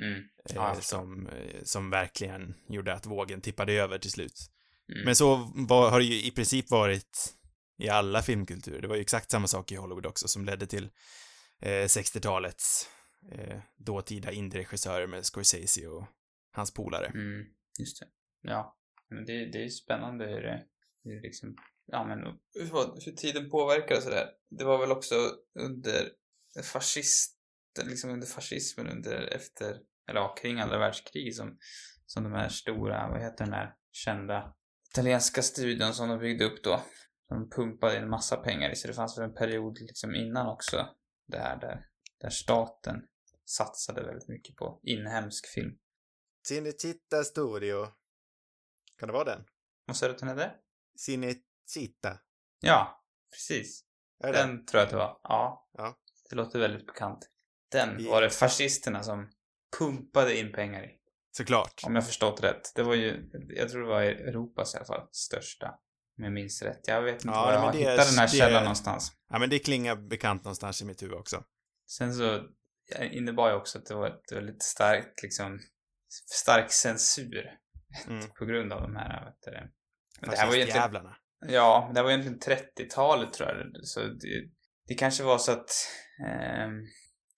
Mm. 0.00 0.18
eh, 0.18 0.54
Ja, 0.54 0.74
förstår. 0.74 0.98
som, 0.98 1.26
eh, 1.26 1.62
som 1.64 1.90
verkligen 1.90 2.54
gjorde 2.68 2.94
att 2.94 3.06
vågen 3.06 3.40
tippade 3.40 3.72
över 3.72 3.98
till 3.98 4.10
slut. 4.10 4.50
Mm. 4.92 5.04
Men 5.04 5.16
så 5.16 5.52
var, 5.54 5.90
har 5.90 5.98
det 5.98 6.04
ju 6.04 6.22
i 6.26 6.30
princip 6.30 6.70
varit 6.70 7.34
i 7.78 7.88
alla 7.88 8.22
filmkulturer. 8.22 8.80
Det 8.82 8.88
var 8.88 8.94
ju 8.96 9.00
exakt 9.00 9.30
samma 9.30 9.46
sak 9.46 9.72
i 9.72 9.76
Hollywood 9.76 10.06
också 10.06 10.28
som 10.28 10.44
ledde 10.44 10.66
till 10.66 10.84
eh, 11.62 11.68
60-talets 11.84 12.88
eh, 13.32 13.58
dåtida 13.76 14.32
indie-regissörer 14.32 15.06
med 15.06 15.24
Scorsese 15.24 15.86
och 15.86 16.06
hans 16.52 16.74
polare. 16.74 17.06
Mm, 17.06 17.44
just 17.78 18.00
det. 18.00 18.06
Ja. 18.42 18.76
Men 19.10 19.24
det, 19.24 19.52
det 19.52 19.58
är 19.58 19.62
ju 19.62 19.70
spännande 19.70 20.24
hur 20.24 20.42
det, 20.42 20.66
hur 21.04 21.14
det 21.14 21.20
liksom, 21.20 21.56
ja 21.86 22.04
men 22.04 22.18
hur, 22.54 23.04
hur 23.04 23.12
tiden 23.12 23.50
påverkar 23.50 23.96
och 23.96 24.02
sådär. 24.02 24.30
Det 24.50 24.64
var 24.64 24.78
väl 24.78 24.92
också 24.92 25.14
under 25.60 26.10
fascist, 26.72 27.38
liksom 27.84 28.10
under 28.10 28.26
fascismen 28.26 28.86
under, 28.86 29.26
efter, 29.26 29.70
eller 30.10 30.20
ja, 30.20 30.34
kring 30.34 30.60
andra 30.60 30.78
världskriget 30.78 31.36
som, 31.36 31.58
som 32.06 32.24
de 32.24 32.32
här 32.32 32.48
stora, 32.48 33.08
vad 33.08 33.22
heter 33.22 33.44
den 33.44 33.54
här 33.54 33.74
kända 33.92 34.54
italienska 34.90 35.42
studion 35.42 35.94
som 35.94 36.08
de 36.08 36.18
byggde 36.18 36.44
upp 36.44 36.64
då. 36.64 36.82
De 37.28 37.50
pumpade 37.50 37.96
in 37.96 38.08
massa 38.08 38.36
pengar 38.36 38.70
i, 38.70 38.76
så 38.76 38.88
det 38.88 38.94
fanns 38.94 39.18
väl 39.18 39.24
en 39.24 39.34
period 39.34 39.78
liksom 39.80 40.14
innan 40.14 40.46
också, 40.46 40.88
det 41.26 41.38
här 41.38 41.60
där, 41.60 41.86
där 42.20 42.30
staten 42.30 42.96
satsade 43.44 44.06
väldigt 44.06 44.28
mycket 44.28 44.56
på 44.56 44.80
inhemsk 44.82 45.46
film. 45.54 45.78
Cinecitta 46.48 47.24
Studio. 47.24 47.86
Kan 48.98 49.06
det 49.06 49.12
vara 49.12 49.24
den? 49.24 49.44
Vad 49.86 49.96
sa 49.96 50.06
du 50.06 50.12
att 50.12 50.18
den 50.18 50.28
hette? 50.28 50.52
Cinecitta. 50.98 52.18
Ja, 52.60 53.04
precis. 53.32 53.84
Är 54.24 54.32
det 54.32 54.38
den? 54.38 54.66
Tror 54.66 54.78
jag 54.78 54.84
att 54.84 54.90
det 54.90 54.96
var. 54.96 55.20
Ja. 55.22 55.68
Ja. 55.72 55.96
Det 56.30 56.36
låter 56.36 56.58
väldigt 56.58 56.86
bekant. 56.86 57.28
Den 57.70 58.00
I- 58.00 58.08
var 58.08 58.22
det 58.22 58.30
fascisterna 58.30 59.02
som 59.02 59.30
pumpade 59.78 60.38
in 60.38 60.52
pengar 60.52 60.84
i. 60.84 60.90
Såklart. 61.36 61.82
Om 61.86 61.94
jag 61.94 62.06
förstått 62.06 62.42
rätt. 62.42 62.72
Det 62.74 62.82
var 62.82 62.94
ju, 62.94 63.30
jag 63.48 63.68
tror 63.68 63.82
det 63.82 63.88
var 63.88 64.02
Europas 64.02 64.74
i 64.74 64.76
alla 64.76 64.86
fall, 64.86 65.08
största. 65.12 65.68
Om 66.18 66.24
jag 66.24 66.32
minns 66.32 66.62
rätt. 66.62 66.80
Jag 66.88 67.02
vet 67.02 67.14
inte 67.14 67.28
Ja, 67.28 67.44
var 67.44 67.52
jag 67.52 67.60
har 67.60 67.72
hittat 67.72 68.06
den 68.06 68.18
här 68.18 68.26
det 68.26 68.36
källan 68.36 68.62
någonstans. 68.62 69.12
Ja, 69.30 69.38
men 69.38 69.50
det 69.50 69.58
klingar 69.58 69.96
bekant 69.96 70.44
någonstans 70.44 70.82
i 70.82 70.84
mitt 70.84 71.02
huvud 71.02 71.14
också. 71.18 71.44
Sen 71.86 72.14
så 72.14 72.42
innebar 73.00 73.48
ju 73.48 73.54
också 73.54 73.78
att 73.78 73.86
det 73.86 73.94
var 73.94 74.06
ett 74.08 74.32
väldigt 74.32 74.62
starkt 74.62 75.22
liksom, 75.22 75.60
stark 76.30 76.72
censur. 76.72 77.58
Mm. 78.08 78.28
På 78.38 78.44
grund 78.44 78.72
av 78.72 78.82
de 78.82 78.96
här, 78.96 79.24
vet 79.24 79.42
du 79.44 79.50
det. 79.50 79.70
Men 80.20 80.30
det 80.30 80.36
här 80.36 80.46
var 80.46 80.54
egentligen. 80.54 81.08
Ja, 81.46 81.92
det 81.94 82.02
var 82.02 82.10
egentligen 82.10 82.38
30-talet 82.38 83.32
tror 83.32 83.48
jag. 83.48 83.86
Så 83.86 84.00
det, 84.00 84.50
det 84.88 84.94
kanske 84.94 85.24
var 85.24 85.38
så 85.38 85.52
att... 85.52 85.70
ehm, 86.26 86.80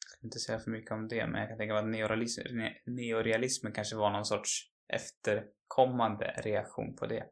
jag 0.04 0.10
ska 0.10 0.26
inte 0.26 0.38
säga 0.38 0.58
för 0.58 0.70
mycket 0.70 0.90
om 0.90 1.08
det, 1.08 1.26
men 1.26 1.40
jag 1.40 1.48
kan 1.48 1.58
tänka 1.58 1.74
mig 1.74 1.82
att 1.82 1.88
neorealism, 1.88 2.40
ne, 2.50 2.72
neorealismen 2.86 3.72
kanske 3.72 3.96
var 3.96 4.10
någon 4.10 4.24
sorts 4.24 4.70
efterkommande 4.88 6.34
reaktion 6.44 6.96
på 6.96 7.06
det. 7.06 7.24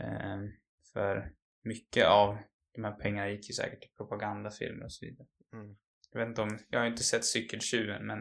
Ehm, 0.00 0.50
för 0.92 1.32
mycket 1.64 2.06
av 2.06 2.38
de 2.74 2.84
här 2.84 2.92
pengarna 2.92 3.30
gick 3.30 3.48
ju 3.48 3.54
säkert 3.54 3.80
till 3.80 3.90
propagandafilmer 3.96 4.84
och 4.84 4.92
så 4.92 5.06
vidare. 5.06 5.26
Mm. 5.52 5.76
Jag 6.12 6.20
vet 6.20 6.28
inte 6.28 6.42
om... 6.42 6.58
Jag 6.68 6.78
har 6.78 6.84
ju 6.84 6.90
inte 6.90 7.02
sett 7.02 7.24
Cykeltjuven, 7.24 8.06
men 8.06 8.18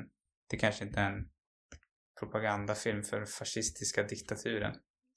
det 0.50 0.58
kanske 0.58 0.86
inte 0.86 1.00
är 1.00 1.12
en 1.12 1.30
propagandafilm 2.21 3.03
för 3.03 3.25
fascistiska 3.25 4.03
diktaturen. 4.03 4.75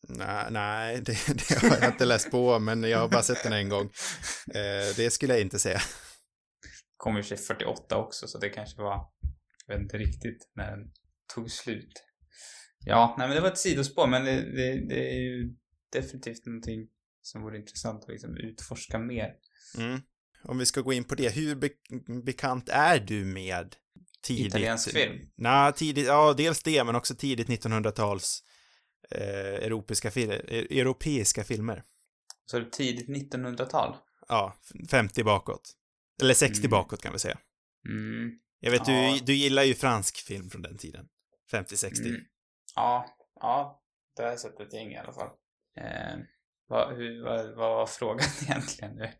Nej, 0.08 0.46
nej 0.50 1.00
det, 1.06 1.18
det 1.26 1.62
har 1.62 1.76
jag 1.80 1.92
inte 1.92 2.04
läst 2.04 2.30
på, 2.30 2.58
men 2.58 2.82
jag 2.82 2.98
har 2.98 3.08
bara 3.08 3.22
sett 3.22 3.42
den 3.42 3.52
en 3.52 3.68
gång. 3.68 3.90
Eh, 4.54 4.96
det 4.96 5.12
skulle 5.12 5.32
jag 5.32 5.42
inte 5.42 5.58
säga. 5.58 5.80
kom 6.96 7.16
i 7.16 7.20
och 7.20 7.24
för 7.24 7.36
sig 7.36 7.46
48 7.46 7.96
också, 7.96 8.28
så 8.28 8.38
det 8.38 8.48
kanske 8.48 8.82
var, 8.82 9.06
jag 9.66 9.74
vet 9.74 9.82
inte 9.82 9.98
riktigt 9.98 10.50
när 10.54 10.70
den 10.70 10.92
tog 11.34 11.50
slut. 11.50 12.04
Ja, 12.86 13.14
nej 13.18 13.28
men 13.28 13.36
det 13.36 13.40
var 13.40 13.48
ett 13.48 13.58
sidospår, 13.58 14.06
men 14.06 14.24
det, 14.24 14.36
det, 14.36 14.88
det 14.88 15.10
är 15.10 15.20
ju 15.20 15.54
definitivt 15.92 16.46
någonting 16.46 16.88
som 17.22 17.42
vore 17.42 17.58
intressant 17.58 18.02
att 18.02 18.08
liksom 18.08 18.36
utforska 18.36 18.98
mer. 18.98 19.30
Mm. 19.78 20.00
Om 20.42 20.58
vi 20.58 20.66
ska 20.66 20.80
gå 20.80 20.92
in 20.92 21.04
på 21.04 21.14
det, 21.14 21.36
hur 21.36 21.56
be 21.56 21.70
bekant 22.24 22.68
är 22.68 22.98
du 22.98 23.24
med 23.24 23.76
tidigt... 24.24 24.46
Italiensk 24.46 24.90
film? 24.90 25.20
Nej, 25.37 25.72
tidigt, 25.72 26.06
ja, 26.06 26.32
dels 26.37 26.62
det, 26.62 26.84
men 26.84 26.94
också 26.94 27.14
tidigt 27.14 27.48
1900-tals 27.48 28.42
eh, 29.10 29.54
europeiska, 29.66 30.10
fil 30.10 30.30
e- 30.30 30.40
europeiska 30.80 31.44
filmer. 31.44 31.82
Så 32.50 32.58
det 32.58 32.70
tidigt 32.70 33.08
1900-tal? 33.08 33.96
Ja, 34.28 34.56
50 34.90 35.24
bakåt. 35.24 35.72
Eller 36.22 36.34
60 36.34 36.58
Mm. 36.60 36.70
bakåt 36.70 37.02
kan 37.02 37.12
vi 37.12 37.18
säga. 37.18 37.38
Mm. 37.88 38.30
Jag 38.60 38.70
vet, 38.70 38.88
Ja. 38.88 39.12
du, 39.18 39.24
du 39.24 39.34
gillar 39.34 39.62
ju 39.62 39.74
fransk 39.74 40.16
film 40.16 40.50
från 40.50 40.62
den 40.62 40.78
tiden. 40.78 41.06
50-60. 41.52 42.06
Mm. 42.08 42.20
Ja, 42.74 43.06
ja, 43.40 43.82
det 44.16 44.22
har 44.22 44.30
jag 44.30 44.40
sett 44.40 44.60
ett 44.60 44.72
gäng 44.72 44.92
i 44.92 44.96
alla 44.98 45.12
fall. 45.12 45.28
Eh, 45.80 46.18
vad, 46.68 46.96
hur, 46.96 47.24
vad, 47.24 47.46
vad 47.56 47.70
var 47.76 47.87
frågan 47.87 48.28
egentligen 48.42 48.94
nu? 48.94 49.10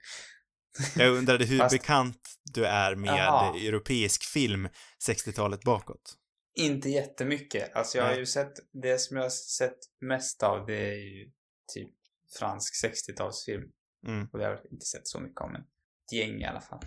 Jag 0.97 1.11
undrade 1.13 1.45
hur 1.45 1.59
Fast- 1.59 1.73
bekant 1.73 2.21
du 2.45 2.67
är 2.67 2.95
med 2.95 3.19
Jaha. 3.19 3.57
europeisk 3.57 4.25
film 4.25 4.69
60-talet 5.09 5.65
bakåt. 5.65 6.15
Inte 6.57 6.89
jättemycket. 6.89 7.77
Alltså 7.77 7.99
jag 7.99 8.05
har 8.05 8.17
ju 8.17 8.27
sett, 8.27 8.53
det 8.83 8.99
som 8.99 9.17
jag 9.17 9.25
har 9.25 9.31
sett 9.31 9.79
mest 10.01 10.43
av 10.43 10.67
det 10.67 10.89
är 10.89 11.19
ju 11.19 11.31
typ 11.75 11.91
fransk 12.39 12.75
60-talsfilm. 12.85 13.71
Mm. 14.07 14.29
Och 14.33 14.39
det 14.39 14.45
har 14.45 14.51
jag 14.53 14.73
inte 14.73 14.87
sett 14.87 15.09
så 15.09 15.21
mycket 15.21 15.41
om, 15.41 15.53
men 15.53 15.61
ett 15.61 16.13
gäng 16.13 16.41
i 16.41 16.45
alla 16.45 16.61
fall. 16.61 16.81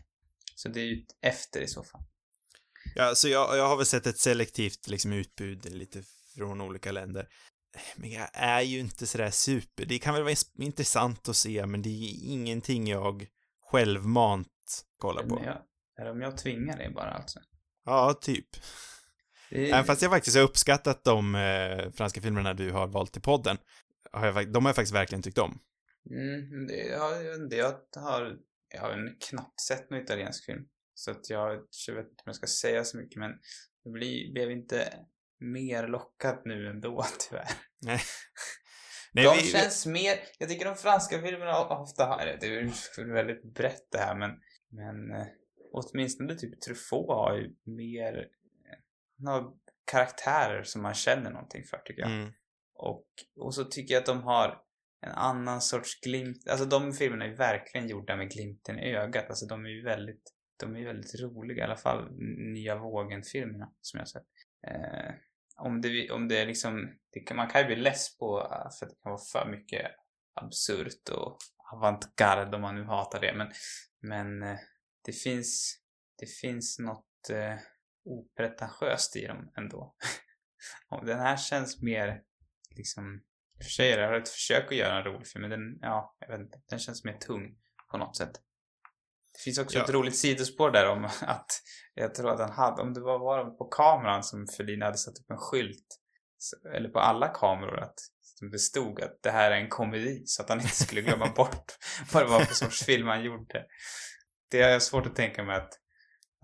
Så 0.56 0.70
det 0.70 0.80
är 0.80 0.86
ju 0.86 1.06
efter 1.22 1.62
i 1.62 1.68
så 1.68 1.84
fall. 1.84 2.02
Ja, 2.96 3.16
så 3.16 3.28
jag, 3.28 3.58
jag 3.58 3.68
har 3.68 3.78
väl 3.78 3.86
sett 3.86 4.08
ett 4.08 4.20
selektivt 4.20 4.88
liksom 4.88 5.14
utbud 5.14 5.72
lite 5.72 6.04
från 6.36 6.62
olika 6.62 6.92
länder. 6.92 7.28
Men 7.96 8.12
jag 8.12 8.30
är 8.34 8.62
ju 8.62 8.80
inte 8.80 9.08
sådär 9.08 9.32
super. 9.32 9.86
Det 9.86 10.00
kan 10.00 10.14
väl 10.14 10.24
vara 10.24 10.36
intressant 10.60 11.30
att 11.30 11.38
se, 11.38 11.66
men 11.66 11.82
det 11.82 11.90
är 11.90 12.32
ingenting 12.32 12.88
jag 12.88 13.28
självmant 13.72 14.48
kollar 14.98 15.22
Men 15.22 15.30
på. 15.30 15.44
jag, 15.46 16.06
det 16.06 16.12
om 16.12 16.22
jag 16.22 16.38
tvingar 16.38 16.78
dig 16.78 16.90
bara 16.90 17.12
alltså? 17.12 17.40
Ja, 17.86 18.14
typ. 18.22 18.48
Det 19.50 19.72
Även 19.72 19.86
fast 19.86 20.02
jag 20.02 20.12
faktiskt 20.12 20.38
har 20.38 20.44
uppskattat 20.44 21.04
de 21.04 21.36
eh, 21.36 21.92
franska 21.92 22.22
filmerna 22.22 22.54
du 22.54 22.72
har 22.72 22.88
valt 22.88 23.14
till 23.14 23.22
podden, 23.22 23.58
har 24.12 24.26
jag, 24.26 24.52
de 24.52 24.66
har 24.66 24.70
jag 24.70 24.76
faktiskt 24.76 24.96
verkligen 24.96 25.22
tyckt 25.22 25.38
om. 25.38 25.60
Mm, 26.10 26.68
det, 26.68 26.76
ja, 26.76 27.22
jag 27.22 27.36
inte, 27.36 27.56
jag 27.56 27.82
har, 27.96 28.38
jag 28.74 28.82
har 28.82 29.16
knappt 29.30 29.62
sett 29.62 29.90
någon 29.90 30.02
italiensk 30.02 30.46
film. 30.46 30.68
Så 30.94 31.12
att 31.12 31.30
jag, 31.30 31.64
jag 31.88 31.96
vet 31.96 32.10
inte 32.10 32.22
om 32.26 32.26
jag 32.26 32.36
ska 32.36 32.48
säga 32.48 32.84
så 32.84 32.98
mycket, 32.98 33.20
men 33.20 33.32
jag 33.84 33.94
blir, 33.94 34.34
blev 34.34 34.52
inte 34.52 34.94
mer 35.40 35.88
lockad 35.88 36.42
nu 36.46 36.68
ändå, 36.68 37.06
tyvärr. 37.30 37.50
Nej, 37.82 38.00
de 39.24 39.38
vi, 39.38 39.44
känns 39.44 39.86
mer, 39.86 40.20
jag 40.40 40.50
tycker 40.50 40.66
de 40.66 40.76
franska 40.76 41.22
filmerna 41.22 41.60
ofta 41.60 42.06
har, 42.06 42.38
det 42.40 42.48
är 42.48 43.14
väldigt 43.14 43.44
brett 43.54 43.92
det 43.92 43.98
här, 43.98 44.16
men, 44.16 44.32
men 44.70 45.12
eh, 45.12 45.28
åtminstone 45.74 46.36
typ 46.36 46.62
Truffaut 46.62 47.08
har 47.08 47.38
ju 47.38 47.56
mer, 47.76 48.18
eh, 48.18 48.78
han 49.18 49.34
har 49.34 49.54
karaktärer 49.92 50.64
som 50.64 50.82
man 50.82 50.94
känner 50.94 51.32
någonting 51.32 51.64
för, 51.64 51.78
tycker 51.78 52.02
jag. 52.02 52.12
mm, 52.12 52.32
Och, 52.74 53.08
och 53.40 53.56
så 53.56 53.64
tycker 53.64 53.94
jag 53.94 54.02
att 54.02 54.08
de 54.08 54.24
har 54.24 54.62
en 55.02 55.12
annan 55.12 55.62
sorts 55.62 56.02
glimt. 56.02 56.48
Alltså 56.50 56.66
de 56.66 56.94
filmerna 56.94 57.26
är 57.26 57.36
verkligen 57.36 57.88
gjorda 57.88 58.16
med 58.16 58.32
glimten 58.32 58.80
i 58.80 58.96
ögat. 58.96 59.26
Alltså 59.30 59.46
de 59.46 59.66
är 59.66 59.70
ju 59.70 59.84
väldigt, 59.84 60.34
de 60.60 60.76
är 60.76 60.86
väldigt 60.86 61.22
roliga. 61.22 61.58
I 61.58 61.66
alla 61.66 61.78
fall 61.78 62.12
nya 62.54 62.76
vågen-filmerna 62.76 63.72
som 63.82 63.98
jag 63.98 64.02
har 64.02 64.08
sett. 64.08 64.28
Eh, 64.68 65.14
om 65.58 65.82
det, 65.82 66.12
om 66.12 66.28
det 66.28 66.38
är 66.38 66.46
liksom, 66.46 66.98
det 67.12 67.20
kan, 67.20 67.38
man 67.38 67.50
kan 67.50 67.62
ju 67.62 67.68
bli 67.68 67.76
less 67.76 68.18
på 68.18 68.48
för 68.80 68.86
att 68.86 68.92
det 68.92 69.02
kan 69.04 69.12
vara 69.12 69.22
för 69.32 69.52
mycket 69.52 69.92
absurt 70.34 71.10
och 71.10 71.38
avantgarde 71.74 72.56
om 72.56 72.62
man 72.62 72.76
nu 72.76 72.84
hatar 72.84 73.22
det. 73.22 73.34
Men, 73.34 73.52
men 74.02 74.44
eh, 74.44 74.60
det 75.06 75.12
finns, 75.12 75.80
det 76.20 76.26
finns 76.26 76.80
något 76.80 77.30
eh, 77.30 77.56
opretentiöst 78.06 79.16
i 79.16 79.28
dem 79.28 79.52
ändå. 79.58 79.96
den 81.06 81.20
här 81.20 81.38
känns 81.38 81.82
mer 81.82 82.24
liksom 82.76 83.24
i 83.60 83.62
och 83.62 83.64
för 83.64 83.72
sig, 83.72 83.92
är 83.92 84.12
det 84.12 84.18
ett 84.18 84.30
försök 84.30 84.72
att 84.72 84.78
göra 84.78 84.98
en 84.98 85.04
rolig 85.04 85.28
film, 85.28 85.42
men 85.42 85.50
den, 85.50 85.80
ja, 85.82 86.16
jag 86.20 86.28
vet 86.28 86.40
inte, 86.40 86.62
den 86.70 86.80
känns 86.80 87.04
mer 87.04 87.18
tung 87.18 87.58
på 87.92 87.98
något 87.98 88.18
sätt. 88.18 88.32
Det 89.38 89.42
finns 89.44 89.58
också 89.58 89.78
Ja. 89.78 89.84
ett 89.84 89.90
roligt 89.90 90.16
sidospår 90.18 90.72
där 90.72 90.90
om 90.90 91.06
att 91.22 91.62
jag 91.94 92.16
tror 92.16 92.32
att 92.32 92.40
han 92.40 92.52
hade, 92.52 92.82
om 92.82 92.94
det 92.94 93.02
var, 93.02 93.20
var 93.20 93.46
på 93.58 93.66
kameran 93.66 94.24
som 94.24 94.48
Fellini 94.58 94.86
hade 94.86 94.98
satt 94.98 95.20
upp 95.20 95.32
en 95.32 95.38
skylt, 95.38 96.00
eller 96.76 96.90
på 96.90 97.00
alla 97.00 97.28
kameror, 97.28 97.80
att 97.80 98.00
som 98.22 98.50
det 98.52 98.60
stod 98.60 99.02
att 99.02 99.20
det 99.24 99.32
här 99.32 99.52
är 99.52 99.56
en 99.56 99.70
komedi, 99.70 100.22
så 100.26 100.42
att 100.42 100.50
han 100.50 100.62
inte 100.62 100.76
skulle 100.76 101.02
glömma 101.02 101.28
bort 101.36 101.72
vad 102.14 102.24
det 102.24 102.28
var 102.30 102.40
för 102.40 102.56
sorts 102.56 102.84
film 102.86 103.08
han 103.08 103.24
gjorde. 103.24 103.66
Det 104.52 104.62
är 104.62 104.80
svårt 104.80 105.06
att 105.06 105.16
tänka 105.16 105.44
mig 105.44 105.56
att, 105.56 105.74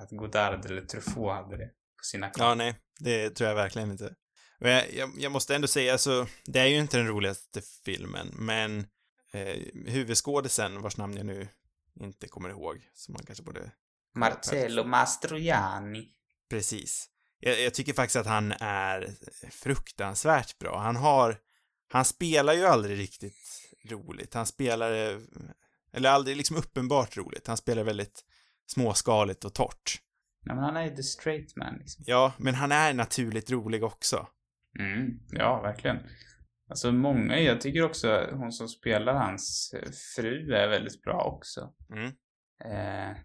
att 0.01 0.09
Godard 0.09 0.65
eller 0.65 0.81
Truffaut 0.81 1.33
hade 1.35 1.57
det 1.57 1.67
på 1.67 2.03
sina 2.03 2.29
kameror. 2.29 2.49
ja, 2.51 2.55
nej, 2.55 2.75
det 2.99 3.29
tror 3.29 3.47
jag 3.49 3.55
verkligen 3.55 3.91
inte. 3.91 4.15
Men 4.59 4.71
jag, 4.71 4.93
jag, 4.93 5.09
jag 5.17 5.31
måste 5.31 5.55
ändå 5.55 5.67
säga, 5.67 5.91
alltså, 5.91 6.27
det 6.45 6.59
är 6.59 6.65
ju 6.65 6.77
inte 6.77 6.97
den 6.97 7.07
roligaste 7.07 7.61
filmen, 7.85 8.27
men 8.33 8.79
eh, 9.33 9.57
huvudskådisen, 9.87 10.81
vars 10.81 10.97
namn 10.97 11.17
jag 11.17 11.25
nu 11.25 11.47
inte 11.99 12.27
kommer 12.27 12.49
ihåg, 12.49 12.89
som 12.93 13.13
man 13.13 13.23
kanske 13.25 13.43
borde 13.43 13.71
Marcello 14.15 14.83
Mastroianni. 14.83 16.09
Precis. 16.49 17.09
Jag, 17.39 17.61
jag 17.61 17.73
tycker 17.73 17.93
faktiskt 17.93 18.15
att 18.15 18.25
han 18.25 18.51
är 18.59 19.15
fruktansvärt 19.51 20.59
bra. 20.59 20.79
Han 20.79 20.95
har, 20.95 21.37
han 21.91 22.05
spelar 22.05 22.53
ju 22.53 22.65
aldrig 22.65 22.99
riktigt 22.99 23.71
roligt. 23.89 24.33
Han 24.33 24.45
spelar, 24.45 24.91
eller 25.93 26.09
aldrig 26.09 26.37
liksom 26.37 26.57
uppenbart 26.57 27.17
roligt. 27.17 27.47
Han 27.47 27.57
spelar 27.57 27.83
väldigt 27.83 28.23
småskaligt 28.65 29.45
och 29.45 29.53
torrt. 29.53 30.01
Nej, 30.45 30.55
men 30.55 30.63
han 30.63 30.77
är 30.77 30.83
ju 30.83 30.95
the 30.95 31.03
straight 31.03 31.55
man 31.55 31.75
liksom. 31.79 32.03
Ja, 32.07 32.33
men 32.37 32.55
han 32.55 32.71
är 32.71 32.93
naturligt 32.93 33.51
rolig 33.51 33.83
också. 33.83 34.27
Mm, 34.79 35.19
ja, 35.31 35.61
verkligen. 35.61 35.97
Alltså 36.73 36.91
många, 36.91 37.39
jag 37.39 37.61
tycker 37.61 37.83
också 37.83 38.29
hon 38.31 38.51
som 38.51 38.67
spelar 38.67 39.13
hans 39.13 39.73
eh, 39.73 39.91
fru 40.15 40.53
är 40.53 40.67
väldigt 40.67 41.01
bra 41.01 41.23
också. 41.23 41.73
Mm. 41.91 42.07
Eh, 42.65 43.17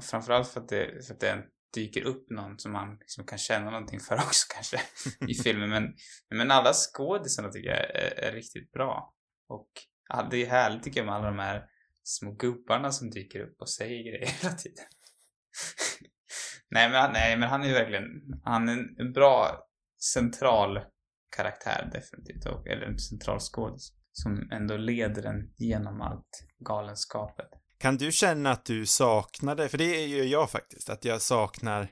framförallt 0.00 0.48
för 0.48 0.60
att 0.60 0.68
det, 0.68 1.06
för 1.06 1.14
att 1.14 1.20
det 1.20 1.44
dyker 1.74 2.02
upp 2.02 2.30
någon 2.30 2.58
som 2.58 2.72
man 2.72 2.98
liksom 2.98 3.26
kan 3.26 3.38
känna 3.38 3.70
någonting 3.70 4.00
för 4.00 4.14
också 4.26 4.46
kanske 4.54 4.80
i 5.28 5.34
filmen. 5.42 5.70
Men, 5.70 5.94
men 6.30 6.50
alla 6.50 6.72
skådisarna 6.72 7.48
tycker 7.48 7.68
jag 7.68 7.78
är, 7.78 8.20
är 8.20 8.32
riktigt 8.32 8.72
bra. 8.72 9.14
Och 9.48 9.68
ja, 10.08 10.28
det 10.30 10.44
är 10.44 10.50
härligt 10.50 10.82
tycker 10.82 11.00
jag 11.00 11.06
med 11.06 11.14
alla 11.14 11.26
de 11.26 11.38
här 11.38 11.64
små 12.02 12.32
gubbarna 12.32 12.90
som 12.90 13.10
dyker 13.10 13.40
upp 13.40 13.60
och 13.60 13.70
säger 13.70 14.02
grejer 14.02 14.26
hela 14.26 14.54
tiden. 14.54 14.84
nej, 16.70 16.90
men, 16.90 17.12
nej, 17.12 17.36
men 17.36 17.48
han 17.48 17.62
är 17.62 17.66
ju 17.66 17.74
verkligen, 17.74 18.06
han 18.44 18.68
är 18.68 19.00
en 19.00 19.12
bra 19.12 19.66
central 20.12 20.80
karaktär 21.36 21.90
definitivt. 21.92 22.46
Och, 22.46 22.66
eller 22.66 22.86
en 22.86 22.98
central 22.98 23.40
skådis. 23.40 23.92
Som 24.12 24.50
ändå 24.52 24.76
leder 24.76 25.22
en 25.22 25.52
genom 25.56 26.00
allt 26.00 26.46
galenskapet. 26.58 27.48
Kan 27.78 27.96
du 27.96 28.12
känna 28.12 28.50
att 28.50 28.64
du 28.64 28.86
saknade, 28.86 29.68
för 29.68 29.78
det 29.78 30.06
gör 30.06 30.24
jag 30.24 30.50
faktiskt, 30.50 30.90
att 30.90 31.04
jag 31.04 31.22
saknar 31.22 31.88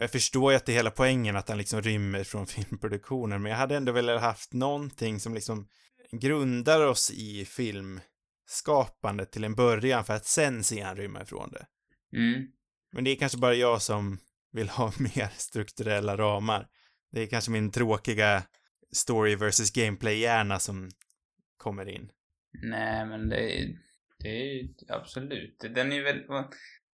jag 0.00 0.10
förstår 0.10 0.52
ju 0.52 0.56
att 0.56 0.66
det 0.66 0.72
är 0.72 0.76
hela 0.76 0.90
poängen 0.90 1.36
att 1.36 1.48
han 1.48 1.58
liksom 1.58 1.82
rymmer 1.82 2.24
från 2.24 2.46
filmproduktionen, 2.46 3.42
men 3.42 3.50
jag 3.50 3.58
hade 3.58 3.76
ändå 3.76 3.92
velat 3.92 4.22
haft 4.22 4.52
någonting 4.52 5.20
som 5.20 5.34
liksom 5.34 5.68
grundar 6.12 6.86
oss 6.86 7.10
i 7.10 7.44
filmskapandet 7.44 9.32
till 9.32 9.44
en 9.44 9.54
början 9.54 10.04
för 10.04 10.14
att 10.14 10.26
sen 10.26 10.64
se 10.64 10.80
han 10.80 10.96
rymma 10.96 11.22
ifrån 11.22 11.50
det. 11.50 11.66
Mm. 12.18 12.46
Men 12.92 13.04
det 13.04 13.10
är 13.10 13.16
kanske 13.16 13.38
bara 13.38 13.54
jag 13.54 13.82
som 13.82 14.18
vill 14.52 14.68
ha 14.68 14.92
mer 14.98 15.28
strukturella 15.36 16.16
ramar. 16.16 16.68
Det 17.12 17.22
är 17.22 17.26
kanske 17.26 17.50
min 17.50 17.70
tråkiga 17.70 18.42
story 18.92 19.36
versus 19.36 19.72
gameplay-hjärna 19.72 20.58
som 20.58 20.90
kommer 21.56 21.88
in. 21.88 22.10
Nej, 22.62 23.06
men 23.06 23.28
det 23.28 23.60
är, 23.60 23.78
det 24.18 24.28
är 24.28 24.68
absolut. 24.88 25.64
Den 25.74 25.92
är 25.92 26.02
väl, 26.02 26.24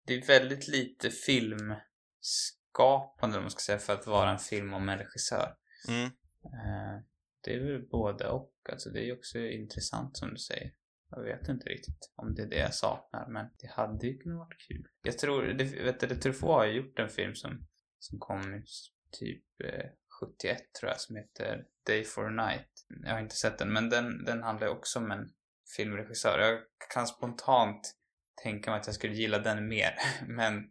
det 0.07 0.13
är 0.13 0.27
väldigt 0.27 0.67
lite 0.67 1.09
filmskapande, 1.09 3.37
om 3.37 3.43
man 3.43 3.51
ska 3.51 3.59
säga, 3.59 3.79
för 3.79 3.93
att 3.93 4.07
vara 4.07 4.31
en 4.31 4.39
film 4.39 4.73
om 4.73 4.89
en 4.89 4.97
regissör. 4.97 5.55
Mm. 5.87 6.05
Eh, 6.45 6.99
Det 7.41 7.53
är 7.53 7.59
väl 7.59 7.87
både 7.87 8.27
och. 8.27 8.49
Alltså 8.71 8.89
det 8.89 8.99
är 8.99 9.03
ju 9.03 9.13
också 9.13 9.39
intressant 9.39 10.17
som 10.17 10.29
du 10.29 10.37
säger. 10.37 10.73
Jag 11.09 11.23
vet 11.23 11.49
inte 11.49 11.69
riktigt 11.69 12.11
om 12.15 12.35
det 12.35 12.41
är 12.41 12.47
det 12.47 12.59
jag 12.59 12.73
saknar, 12.73 13.27
men 13.27 13.45
det 13.59 13.67
hade 13.67 14.07
ju 14.07 14.17
kunnat 14.17 14.37
vara 14.37 14.55
kul. 14.67 14.87
Jag 15.01 15.17
tror, 15.17 15.43
det, 15.43 15.63
vet 15.63 15.99
du, 15.99 16.15
Truffaut 16.15 16.51
har 16.51 16.65
ju 16.65 16.73
gjort 16.73 16.99
en 16.99 17.09
film 17.09 17.35
som, 17.35 17.67
som 17.99 18.19
kom 18.19 18.63
typ 19.11 19.45
eh, 19.63 19.85
71 20.21 20.57
tror 20.79 20.91
jag, 20.91 21.01
som 21.01 21.15
heter 21.15 21.65
Day 21.85 22.03
for 22.03 22.25
a 22.27 22.47
Night. 22.47 22.69
Jag 23.03 23.13
har 23.13 23.19
inte 23.19 23.35
sett 23.35 23.57
den, 23.57 23.73
men 23.73 23.89
den, 23.89 24.25
den 24.25 24.43
handlar 24.43 24.67
ju 24.67 24.73
också 24.73 24.99
om 24.99 25.11
en 25.11 25.29
filmregissör. 25.77 26.39
Jag 26.39 26.59
kan 26.93 27.07
spontant 27.07 27.95
tänka 28.43 28.71
mig 28.71 28.79
att 28.79 28.87
jag 28.87 28.95
skulle 28.95 29.13
gilla 29.13 29.39
den 29.39 29.67
mer, 29.67 29.95
men 30.27 30.63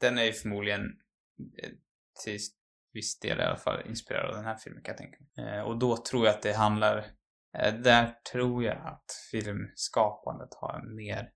den 0.00 0.18
är 0.18 0.24
ju 0.24 0.32
förmodligen 0.32 0.82
eh, 1.62 1.70
till 2.24 2.38
viss 2.92 3.18
del 3.18 3.40
i 3.40 3.42
alla 3.42 3.56
fall 3.56 3.86
inspirerad 3.88 4.30
av 4.30 4.36
den 4.36 4.44
här 4.44 4.56
filmen 4.56 4.82
kan 4.82 4.92
jag 4.92 4.98
tänka 4.98 5.18
mig. 5.20 5.46
Eh, 5.46 5.60
och 5.60 5.78
då 5.78 5.96
tror 5.96 6.26
jag 6.26 6.34
att 6.34 6.42
det 6.42 6.52
handlar, 6.52 6.98
eh, 7.58 7.74
där 7.74 8.14
tror 8.32 8.64
jag 8.64 8.76
att 8.76 9.12
filmskapandet 9.30 10.54
har 10.54 10.80
en 10.80 10.94
mer 10.96 11.30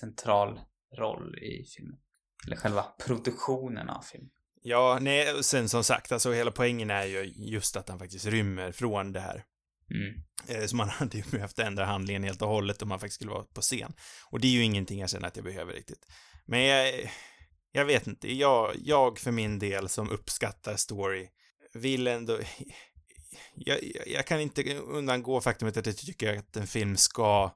central 0.00 0.60
roll 0.98 1.38
i 1.38 1.64
filmen. 1.76 1.98
Eller 2.46 2.56
själva 2.56 2.82
produktionen 3.06 3.88
av 3.88 4.02
filmen. 4.02 4.30
Ja, 4.62 4.98
nej, 5.00 5.32
och 5.32 5.44
sen 5.44 5.68
som 5.68 5.84
sagt, 5.84 6.12
alltså 6.12 6.32
hela 6.32 6.50
poängen 6.50 6.90
är 6.90 7.04
ju 7.04 7.32
just 7.36 7.76
att 7.76 7.88
han 7.88 7.98
faktiskt 7.98 8.26
rymmer 8.26 8.72
från 8.72 9.12
det 9.12 9.20
här. 9.20 9.44
Mm. 9.90 10.22
Eh, 10.48 10.66
Så 10.66 10.76
man 10.76 10.88
hade 10.88 11.16
ju 11.16 11.24
behövt 11.30 11.58
ändra 11.58 11.84
handlingen 11.84 12.24
helt 12.24 12.42
och 12.42 12.48
hållet 12.48 12.82
om 12.82 12.88
man 12.88 13.00
faktiskt 13.00 13.14
skulle 13.14 13.30
vara 13.30 13.44
på 13.44 13.60
scen. 13.60 13.92
Och 14.30 14.40
det 14.40 14.46
är 14.46 14.52
ju 14.52 14.62
ingenting 14.62 15.00
jag 15.00 15.10
känner 15.10 15.28
att 15.28 15.36
jag 15.36 15.44
behöver 15.44 15.72
riktigt. 15.72 16.06
Men 16.46 16.60
jag, 16.60 17.10
jag 17.72 17.84
vet 17.84 18.06
inte, 18.06 18.34
jag, 18.34 18.72
jag 18.84 19.18
för 19.18 19.30
min 19.30 19.58
del 19.58 19.88
som 19.88 20.10
uppskattar 20.10 20.76
story 20.76 21.28
vill 21.74 22.06
ändå... 22.06 22.38
Jag, 23.54 23.78
jag, 23.82 24.08
jag 24.08 24.26
kan 24.26 24.40
inte 24.40 24.74
undangå 24.74 25.40
faktumet 25.40 25.76
att 25.76 25.86
jag 25.86 25.96
tycker 25.96 26.38
att 26.38 26.56
en 26.56 26.66
film 26.66 26.96
ska... 26.96 27.50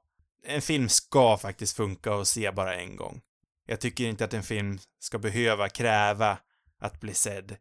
En 0.48 0.62
film 0.62 0.88
ska 0.88 1.38
faktiskt 1.38 1.76
funka 1.76 2.14
och 2.14 2.28
se 2.28 2.50
bara 2.50 2.74
en 2.74 2.96
gång. 2.96 3.20
Jag 3.66 3.80
tycker 3.80 4.04
inte 4.04 4.24
att 4.24 4.34
en 4.34 4.42
film 4.42 4.78
ska 4.98 5.18
behöva 5.18 5.68
kräva 5.68 6.38
att 6.80 7.00
bli 7.00 7.14
sedd 7.14 7.56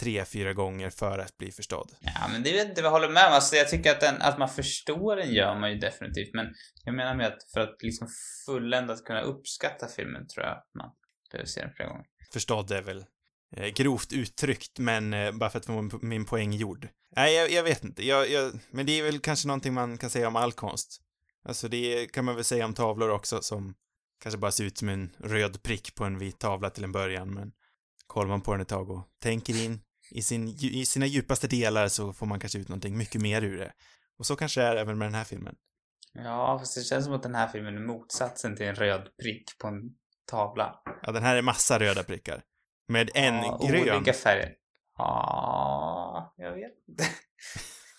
tre, 0.00 0.24
fyra 0.24 0.52
gånger 0.52 0.90
för 0.90 1.18
att 1.18 1.38
bli 1.38 1.52
förstådd. 1.52 1.90
Ja, 2.00 2.28
men 2.32 2.42
det 2.42 2.52
vet 2.52 2.68
inte, 2.68 2.80
jag 2.80 2.90
håller 2.90 3.08
med 3.08 3.26
om. 3.26 3.32
Alltså, 3.32 3.56
jag 3.56 3.68
tycker 3.68 3.90
att, 3.90 4.00
den, 4.00 4.22
att 4.22 4.38
man 4.38 4.48
förstår 4.48 5.16
den 5.16 5.34
gör 5.34 5.60
man 5.60 5.72
ju 5.72 5.78
definitivt, 5.78 6.34
men 6.34 6.46
jag 6.84 6.94
menar 6.94 7.14
med 7.14 7.26
att 7.26 7.50
för 7.52 7.60
att 7.60 7.82
liksom 7.82 8.08
fulländat 8.46 9.04
kunna 9.04 9.20
uppskatta 9.20 9.88
filmen 9.88 10.26
tror 10.26 10.46
jag 10.46 10.52
att 10.52 10.70
man 10.74 10.90
behöver 11.30 11.48
se 11.48 11.60
den 11.60 11.70
flera 11.76 11.88
gånger. 11.88 12.06
Förstådd 12.32 12.70
är 12.70 12.82
väl 12.82 13.04
eh, 13.56 13.66
grovt 13.66 14.12
uttryckt, 14.12 14.78
men 14.78 15.14
eh, 15.14 15.32
bara 15.32 15.50
för 15.50 15.58
att 15.58 15.66
få 15.66 15.90
min 16.02 16.24
poäng 16.24 16.52
gjord. 16.52 16.88
Nej, 17.16 17.34
jag, 17.34 17.50
jag 17.50 17.62
vet 17.62 17.84
inte. 17.84 18.06
Jag, 18.06 18.30
jag, 18.30 18.52
men 18.70 18.86
det 18.86 18.98
är 18.98 19.02
väl 19.02 19.20
kanske 19.20 19.48
någonting 19.48 19.74
man 19.74 19.98
kan 19.98 20.10
säga 20.10 20.28
om 20.28 20.36
all 20.36 20.52
konst. 20.52 21.00
Alltså 21.44 21.68
det 21.68 22.12
kan 22.12 22.24
man 22.24 22.34
väl 22.34 22.44
säga 22.44 22.64
om 22.64 22.74
tavlor 22.74 23.10
också 23.10 23.42
som 23.42 23.74
kanske 24.22 24.38
bara 24.38 24.52
ser 24.52 24.64
ut 24.64 24.78
som 24.78 24.88
en 24.88 25.16
röd 25.18 25.62
prick 25.62 25.94
på 25.94 26.04
en 26.04 26.18
vit 26.18 26.38
tavla 26.38 26.70
till 26.70 26.84
en 26.84 26.92
början, 26.92 27.34
men 27.34 27.52
kollar 28.08 28.28
man 28.28 28.40
på 28.40 28.52
den 28.52 28.60
ett 28.60 28.68
tag 28.68 28.90
och 28.90 29.02
tänker 29.22 29.64
in 29.64 29.80
i, 30.10 30.22
sin, 30.22 30.48
i 30.48 30.86
sina 30.86 31.06
djupaste 31.06 31.48
delar 31.48 31.88
så 31.88 32.12
får 32.12 32.26
man 32.26 32.40
kanske 32.40 32.58
ut 32.58 32.68
någonting 32.68 32.98
mycket 32.98 33.22
mer 33.22 33.42
ur 33.42 33.58
det. 33.58 33.72
Och 34.18 34.26
så 34.26 34.36
kanske 34.36 34.60
det 34.60 34.66
är 34.66 34.76
även 34.76 34.98
med 34.98 35.06
den 35.06 35.14
här 35.14 35.24
filmen. 35.24 35.54
Ja, 36.12 36.58
fast 36.58 36.74
det 36.74 36.82
känns 36.82 37.04
som 37.04 37.14
att 37.14 37.22
den 37.22 37.34
här 37.34 37.48
filmen 37.48 37.76
är 37.76 37.80
motsatsen 37.80 38.56
till 38.56 38.66
en 38.66 38.74
röd 38.74 39.08
prick 39.22 39.58
på 39.58 39.68
en 39.68 39.80
tavla. 40.30 40.82
Ja, 41.02 41.12
den 41.12 41.22
här 41.22 41.36
är 41.36 41.42
massa 41.42 41.78
röda 41.78 42.02
prickar. 42.02 42.42
Med 42.88 43.10
en 43.14 43.34
ja, 43.34 43.60
grön. 43.68 43.96
Olika 43.96 44.12
färger. 44.12 44.54
Ja, 44.96 46.34
jag 46.36 46.52
vet 46.54 46.88
inte. 46.88 47.04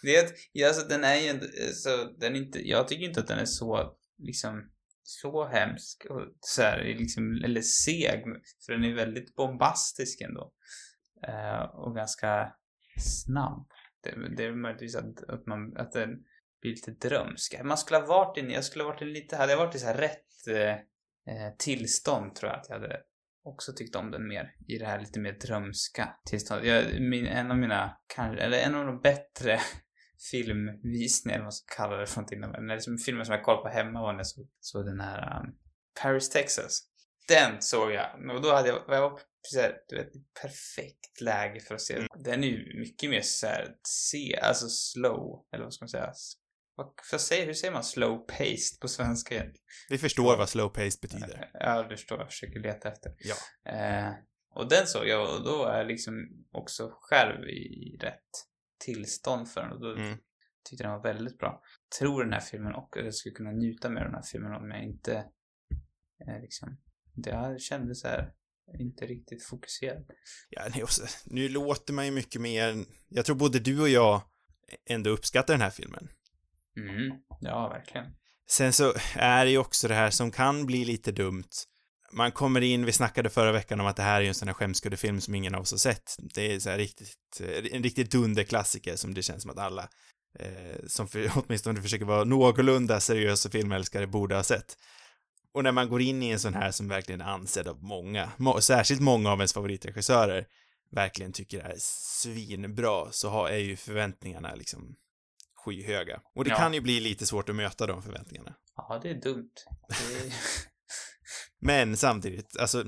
Det 0.02 0.16
är 0.16 0.26
att, 0.26 0.68
alltså 0.70 0.88
den 0.88 1.04
är 1.04 1.16
ju 1.16 1.40
så, 1.74 2.04
den 2.20 2.36
är 2.36 2.40
inte, 2.40 2.68
jag 2.68 2.88
tycker 2.88 3.06
inte 3.06 3.20
att 3.20 3.28
den 3.28 3.40
är 3.40 3.46
så, 3.46 3.94
liksom, 4.18 4.72
så 5.04 5.48
hemsk 5.48 6.06
och 6.10 6.22
så 6.40 6.62
här, 6.62 6.84
liksom, 6.84 7.42
eller 7.44 7.62
seg, 7.62 8.24
för 8.66 8.74
den 8.74 8.84
är 8.84 8.94
väldigt 8.94 9.36
bombastisk 9.36 10.22
ändå. 10.22 10.54
Eh, 11.28 11.62
och 11.62 11.96
ganska 11.96 12.54
snabb. 13.00 13.68
Det, 14.04 14.36
det 14.38 14.44
är 14.44 14.52
möjligtvis 14.52 14.96
att, 14.96 15.24
att, 15.24 15.46
man, 15.46 15.78
att 15.78 15.92
den 15.92 16.10
blir 16.62 16.72
lite 16.72 16.92
drömsk. 16.92 17.64
Man 17.64 17.78
skulle 17.78 18.00
ha 18.00 18.06
varit 18.06 18.38
i, 18.38 18.42
jag 18.42 18.64
skulle 18.64 18.84
ha 18.84 18.92
varit 18.92 19.02
i 19.02 19.06
lite, 19.06 19.36
hade 19.36 19.52
jag 19.52 19.60
varit 19.60 19.76
i 19.76 19.80
så 19.80 19.86
här 19.86 19.98
rätt 19.98 20.48
eh, 20.48 20.72
eh, 21.36 21.56
tillstånd 21.58 22.36
tror 22.36 22.52
jag 22.52 22.60
att 22.60 22.70
jag 22.70 22.80
hade 22.80 23.02
också 23.44 23.74
tyckt 23.74 23.96
om 23.96 24.12
den 24.12 24.28
mer 24.28 24.56
i 24.68 24.78
det 24.78 24.86
här 24.86 25.00
lite 25.00 25.20
mer 25.20 25.34
drömska 25.34 26.16
tillståndet. 26.26 26.68
Jag, 26.68 27.02
min, 27.02 27.26
en 27.26 27.52
av 27.52 27.58
mina, 27.58 27.98
kanske, 28.16 28.44
eller 28.44 28.58
en 28.58 28.76
av 28.76 28.86
de 28.86 29.02
bättre 29.02 29.60
filmvisningar, 30.32 31.36
eller 31.36 31.44
vad 31.44 31.46
man 31.46 31.52
ska 31.52 31.76
kalla 31.76 31.98
det 31.98 32.08
för 32.08 32.16
någonting. 32.16 32.40
När 32.40 32.76
liksom 32.76 32.98
filmen 32.98 33.26
som 33.26 33.36
jag 33.36 33.44
kollade 33.44 33.64
på 33.64 33.70
hemma 33.70 34.02
var 34.02 34.14
när 34.14 34.20
jag 34.20 34.28
såg, 34.28 34.48
såg 34.60 34.86
den 34.86 35.00
här 35.00 35.40
um, 35.40 35.56
Paris, 36.02 36.30
Texas. 36.30 36.82
Den 37.28 37.62
såg 37.62 37.92
jag, 37.92 38.36
och 38.36 38.42
då 38.42 38.54
hade 38.54 38.70
jag, 38.70 38.84
jag 38.88 39.02
var 39.02 39.20
precis 39.44 39.72
du 39.88 39.96
vet, 39.96 40.12
perfekt 40.42 41.22
läge 41.22 41.60
för 41.60 41.76
att 41.76 41.82
se. 41.82 41.96
Mm. 41.96 42.08
Den 42.24 42.44
är 42.44 42.48
ju 42.48 42.80
mycket 42.80 43.10
mer 43.10 43.22
såhär, 43.22 43.76
se, 43.84 44.40
alltså 44.42 44.68
slow, 44.70 45.46
eller 45.54 45.64
vad 45.64 45.74
ska 45.74 45.84
man 45.84 45.90
säga? 45.90 46.14
Vad, 46.76 46.94
för 47.10 47.18
säga, 47.18 47.46
hur 47.46 47.54
säger 47.54 47.74
man 47.74 47.84
slow 47.84 48.18
paced 48.18 48.80
på 48.82 48.88
svenska 48.88 49.36
egentligen? 49.36 49.66
Vi 49.90 49.98
förstår 49.98 50.38
vad 50.38 50.50
slow 50.50 50.70
paced 50.70 51.00
betyder. 51.02 51.50
Ja, 51.54 51.84
du 51.84 51.98
förstår. 51.98 52.20
Jag 52.20 52.28
försöker 52.28 52.60
leta 52.60 52.90
efter. 52.90 53.12
Ja. 53.18 53.36
Eh, 53.72 54.14
och 54.56 54.70
den 54.70 54.88
såg 54.88 55.08
jag 55.08 55.36
och 55.36 55.44
då 55.44 55.66
är 55.66 55.78
jag 55.78 55.88
liksom 55.88 56.30
också 56.52 56.90
själv 57.02 57.50
i 57.50 57.98
rätt 58.02 58.49
tillstånd 58.80 59.50
för 59.50 59.62
den 59.62 59.72
och 59.72 59.82
då 59.82 59.96
mm. 59.96 60.18
tyckte 60.70 60.84
den 60.84 60.92
var 60.92 61.04
väldigt 61.04 61.38
bra. 61.38 61.62
Jag 61.90 62.00
tror 62.00 62.24
den 62.24 62.34
här 62.34 62.40
filmen 62.40 62.76
och 62.76 62.90
jag 62.96 63.14
skulle 63.14 63.36
kunna 63.36 63.52
njuta 63.52 63.90
med 63.90 64.04
den 64.04 64.14
här 64.14 64.22
filmen 64.22 64.54
om 64.54 64.72
jag 64.72 64.84
inte 64.84 65.14
eh, 66.28 66.42
liksom, 66.42 66.78
det 67.14 67.62
kändes 67.62 68.02
så 68.02 68.08
här 68.08 68.34
inte 68.80 69.06
riktigt 69.06 69.44
fokuserad. 69.44 70.12
Ja, 70.50 70.88
nu 71.26 71.50
låter 71.50 71.94
man 71.94 72.06
ju 72.06 72.12
mycket 72.12 72.42
mer, 72.42 72.86
jag 73.08 73.26
tror 73.26 73.36
både 73.36 73.60
du 73.60 73.82
och 73.82 73.90
jag 73.90 74.22
ändå 74.86 75.10
uppskattar 75.10 75.54
den 75.54 75.62
här 75.62 75.70
filmen. 75.70 76.10
Mm, 76.78 77.18
ja, 77.42 77.70
verkligen. 77.70 78.06
Sen 78.50 78.74
så 78.74 78.94
är 79.16 79.46
det 79.46 79.52
ju 79.52 79.58
också 79.58 79.88
det 79.88 79.94
här 79.94 80.10
som 80.10 80.32
kan 80.32 80.66
bli 80.66 80.86
lite 80.86 81.12
dumt. 81.12 81.50
Man 82.12 82.32
kommer 82.32 82.62
in, 82.62 82.86
vi 82.86 82.92
snackade 82.92 83.30
förra 83.30 83.52
veckan 83.52 83.80
om 83.80 83.88
att 83.88 83.96
det 83.96 84.04
här 84.04 84.16
är 84.16 84.22
ju 84.22 84.28
en 84.28 84.34
sån 84.34 84.48
här 84.48 84.56
skämskuddefilm 84.56 85.22
som 85.22 85.36
ingen 85.36 85.56
av 85.56 85.62
oss 85.62 85.72
har 85.72 85.78
sett. 85.78 86.16
Det 86.20 86.54
är 86.54 86.60
så 86.60 86.70
här 86.70 86.78
riktigt, 86.78 87.42
en 87.72 87.84
riktigt 87.84 88.12
dunderklassiker 88.12 88.96
som 88.96 89.14
det 89.14 89.22
känns 89.22 89.42
som 89.42 89.52
att 89.52 89.58
alla 89.58 89.90
eh, 90.40 90.86
som 90.88 91.08
för, 91.08 91.32
åtminstone 91.46 91.82
försöker 91.82 92.06
vara 92.06 92.24
någorlunda 92.24 93.00
seriösa 93.00 93.50
filmälskare 93.50 94.08
borde 94.08 94.36
ha 94.36 94.44
sett. 94.44 94.78
Och 95.54 95.64
när 95.64 95.72
man 95.72 95.90
går 95.90 96.02
in 96.02 96.24
i 96.24 96.30
en 96.30 96.40
sån 96.40 96.54
här 96.54 96.72
som 96.72 96.88
verkligen 96.88 97.22
är 97.22 97.26
ansedd 97.26 97.68
av 97.68 97.84
många, 97.84 98.32
må, 98.38 98.62
särskilt 98.62 99.02
många 99.02 99.32
av 99.32 99.40
ens 99.40 99.54
favoritregissörer, 99.54 100.46
verkligen 100.92 101.34
tycker 101.34 101.60
är 101.60 101.76
svinbra, 101.78 103.12
så 103.12 103.30
har, 103.30 103.50
är 103.50 103.58
ju 103.58 103.76
förväntningarna 103.76 104.56
liksom 104.56 104.96
skyhöga. 105.66 106.22
Och 106.36 106.44
det 106.44 106.50
ja. 106.50 106.58
kan 106.58 106.74
ju 106.74 106.82
bli 106.82 107.00
lite 107.00 107.26
svårt 107.26 107.50
att 107.50 107.56
möta 107.56 107.88
de 107.88 108.04
förväntningarna. 108.04 108.56
Ja, 108.76 109.00
det 109.04 109.10
är 109.10 109.22
dumt. 109.22 109.52
Det 109.90 110.28
är... 110.28 110.34
Men 111.60 111.98
samtidigt, 111.98 112.58
alltså, 112.58 112.84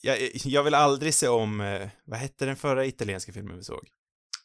jag, 0.00 0.18
jag 0.34 0.62
vill 0.62 0.74
aldrig 0.74 1.14
se 1.14 1.28
om, 1.28 1.60
eh, 1.60 1.88
vad 2.04 2.18
hette 2.18 2.46
den 2.46 2.56
förra 2.56 2.86
italienska 2.86 3.32
filmen 3.32 3.56
vi 3.56 3.62
såg? 3.62 3.88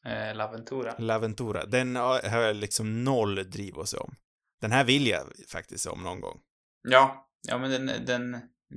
Eh, 0.05 0.35
L'Aventura. 0.35 0.95
L'Aventura. 0.97 1.65
Den 1.65 1.95
har 1.95 2.41
jag 2.41 2.55
liksom 2.55 3.03
noll 3.03 3.49
driv 3.49 3.79
att 3.79 3.89
se 3.89 3.97
om. 3.97 4.15
Den 4.61 4.71
här 4.71 4.83
vill 4.83 5.07
jag 5.07 5.33
faktiskt 5.51 5.83
se 5.83 5.89
om 5.89 6.03
någon 6.03 6.21
gång. 6.21 6.39
Ja, 6.81 7.29
ja 7.47 7.57
men 7.57 7.71
den, 7.71 8.05
den, 8.05 8.31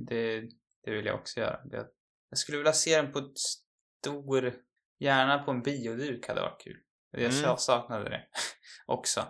det, 0.07 0.41
det 0.83 0.91
vill 0.91 1.05
jag 1.05 1.15
också 1.15 1.39
göra. 1.39 1.63
Det, 1.63 1.87
jag 2.29 2.37
skulle 2.37 2.57
vilja 2.57 2.73
se 2.73 3.01
den 3.01 3.11
på 3.11 3.19
ett 3.19 3.37
stor, 3.37 4.53
gärna 4.99 5.39
på 5.39 5.51
en 5.51 5.61
bioduk 5.61 6.27
hade 6.27 6.41
varit 6.41 6.63
kul. 6.63 6.77
Jag 7.11 7.33
mm. 7.33 7.57
saknade 7.57 8.09
det 8.09 8.25
också. 8.85 9.27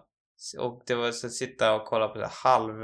Och 0.57 0.83
det 0.85 0.95
var 0.95 1.11
så 1.11 1.27
att 1.27 1.33
sitta 1.33 1.75
och 1.75 1.87
kolla 1.87 2.07
på 2.07 2.19
det 2.19 2.29
halv, 2.31 2.83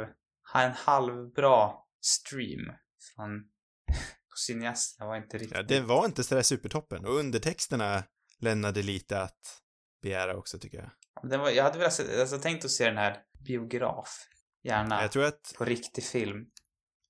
en 0.56 0.72
halvbra 0.72 1.72
stream 2.02 2.72
från 3.16 3.30
på 4.30 4.38
cineasterna 4.38 5.08
var 5.08 5.18
inte 5.18 5.38
riktigt... 5.38 5.58
Ja, 5.58 5.64
det 5.64 5.82
var 5.82 6.06
inte 6.06 6.24
sådär 6.24 6.42
supertoppen 6.42 7.06
och 7.06 7.14
undertexterna 7.14 8.04
lämnade 8.40 8.82
lite 8.82 9.22
att 9.22 9.62
begära 10.02 10.38
också 10.38 10.60
tycker 10.60 10.78
jag. 10.78 10.92
Den 11.30 11.40
var, 11.40 11.50
jag 11.50 11.64
hade 11.64 11.78
velat 11.78 11.94
se, 11.94 12.22
alltså, 12.22 12.38
tänkt 12.38 12.66
att 12.66 12.72
se 12.72 12.86
den 12.86 12.98
här 12.98 13.18
biograf. 13.48 14.28
Gärna 14.64 15.02
jag 15.02 15.12
tror 15.12 15.26
att, 15.26 15.54
på 15.58 15.66
riktig 15.66 16.04
film. 16.04 16.46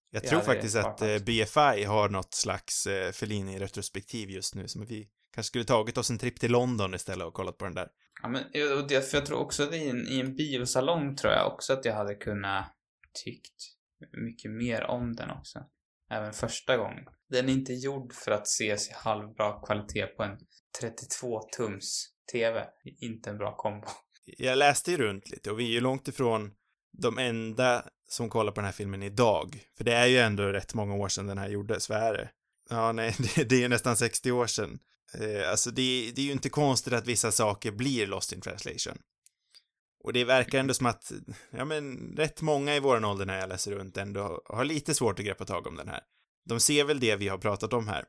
Jag 0.10 0.23
tror 0.23 0.41
faktiskt 0.41 0.76
att 0.76 1.02
eh, 1.02 1.17
BFI 1.19 1.84
har 1.84 2.10
något 2.10 2.34
slags 2.34 2.88
eh, 2.88 3.12
Fellini-retrospektiv 3.12 4.30
just 4.30 4.56
nu 4.56 4.67
som 4.67 4.86
vi 4.86 5.10
kanske 5.34 5.47
skulle 5.47 5.65
tagit 5.65 5.97
oss 5.97 6.10
en 6.10 6.17
tripp 6.17 6.39
till 6.39 6.52
London 6.52 6.93
istället 6.93 7.28
och 7.28 7.34
kollat 7.34 7.58
på 7.58 7.65
den 7.65 7.73
där. 7.73 7.89
Ja, 8.21 8.30
men 8.30 8.43
och 8.78 8.88
det, 8.88 9.10
för 9.10 9.17
jag 9.17 9.26
tror 9.26 9.39
också 9.39 9.63
att 9.63 9.73
i 9.73 9.89
en, 9.89 10.08
i 10.08 10.19
en 10.19 10.36
biosalong 10.36 11.15
tror 11.15 11.34
jag 11.34 11.54
också 11.54 11.73
att 11.73 11.86
jag 11.86 11.93
hade 11.93 12.15
kunnat 12.15 12.65
tyckt 13.23 13.76
mycket 14.12 14.51
mer 14.51 14.83
om 14.83 15.15
den 15.15 15.29
också. 15.31 15.60
Även 16.12 16.33
första 16.33 16.77
gången. 16.77 17.05
Den 17.29 17.49
är 17.49 17.53
inte 17.53 17.73
gjord 17.73 18.13
för 18.13 18.31
att 18.31 18.47
ses 18.47 18.89
i 18.89 18.93
halvbra 18.93 19.62
kvalitet 19.65 20.07
på 20.07 20.23
en 20.23 20.38
32-tums 20.81 22.05
TV. 22.31 22.65
Inte 22.99 23.29
en 23.29 23.38
bra 23.38 23.55
kombo. 23.55 23.88
Jag 24.25 24.57
läste 24.57 24.91
ju 24.91 24.97
runt 24.97 25.29
lite 25.29 25.51
och 25.51 25.60
vi 25.60 25.63
är 25.63 25.71
ju 25.71 25.81
långt 25.81 26.07
ifrån 26.07 26.51
de 26.97 27.17
enda 27.17 27.86
som 28.10 28.29
kollar 28.29 28.51
på 28.51 28.55
den 28.55 28.65
här 28.65 28.71
filmen 28.71 29.03
idag. 29.03 29.63
För 29.77 29.83
det 29.83 29.93
är 29.93 30.05
ju 30.05 30.17
ändå 30.17 30.43
rätt 30.43 30.73
många 30.73 30.95
år 30.95 31.10
sedan 31.10 31.27
den 31.27 31.38
här 31.38 31.49
gjordes, 31.49 31.89
vad 31.89 31.97
är 31.97 32.13
det? 32.13 32.29
Ja, 32.69 32.91
nej, 32.91 33.15
det, 33.36 33.51
är 33.51 33.60
ju 33.60 33.67
nästan 33.67 33.97
60 33.97 34.31
år 34.31 34.47
sedan. 34.47 34.79
Eh, 35.19 35.49
alltså 35.49 35.71
det, 35.71 36.12
det 36.15 36.21
är 36.21 36.25
ju 36.25 36.31
inte 36.31 36.49
konstigt 36.49 36.93
att 36.93 37.07
vissa 37.07 37.31
saker 37.31 37.71
blir 37.71 38.07
lost 38.07 38.33
in 38.33 38.41
translation. 38.41 38.97
Och 39.99 40.13
det 40.13 40.23
verkar 40.23 40.60
ändå 40.60 40.73
som 40.73 40.86
att, 40.86 41.12
ja 41.49 41.65
men, 41.65 42.13
rätt 42.17 42.41
många 42.41 42.75
i 42.75 42.79
våran 42.79 43.05
ålder 43.05 43.25
när 43.25 43.39
jag 43.39 43.49
läser 43.49 43.71
runt 43.71 43.97
ändå 43.97 44.41
har 44.45 44.65
lite 44.65 44.93
svårt 44.93 45.19
att 45.19 45.25
greppa 45.25 45.45
tag 45.45 45.67
om 45.67 45.75
den 45.75 45.88
här. 45.88 46.01
De 46.45 46.60
ser 46.60 46.83
väl 46.83 46.99
det 46.99 47.15
vi 47.15 47.27
har 47.27 47.38
pratat 47.38 47.73
om 47.73 47.88
här, 47.88 48.05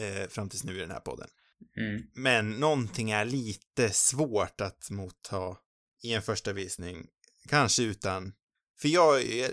eh, 0.00 0.28
fram 0.28 0.48
tills 0.48 0.64
nu 0.64 0.76
i 0.76 0.80
den 0.80 0.90
här 0.90 1.00
podden. 1.00 1.28
Mm. 1.76 2.02
Men 2.14 2.50
någonting 2.50 3.10
är 3.10 3.24
lite 3.24 3.90
svårt 3.90 4.60
att 4.60 4.90
motta 4.90 5.56
i 6.02 6.12
en 6.12 6.22
första 6.22 6.52
visning, 6.52 7.06
kanske 7.48 7.82
utan, 7.82 8.32
för 8.80 8.88
jag, 8.88 9.24
jag, 9.24 9.50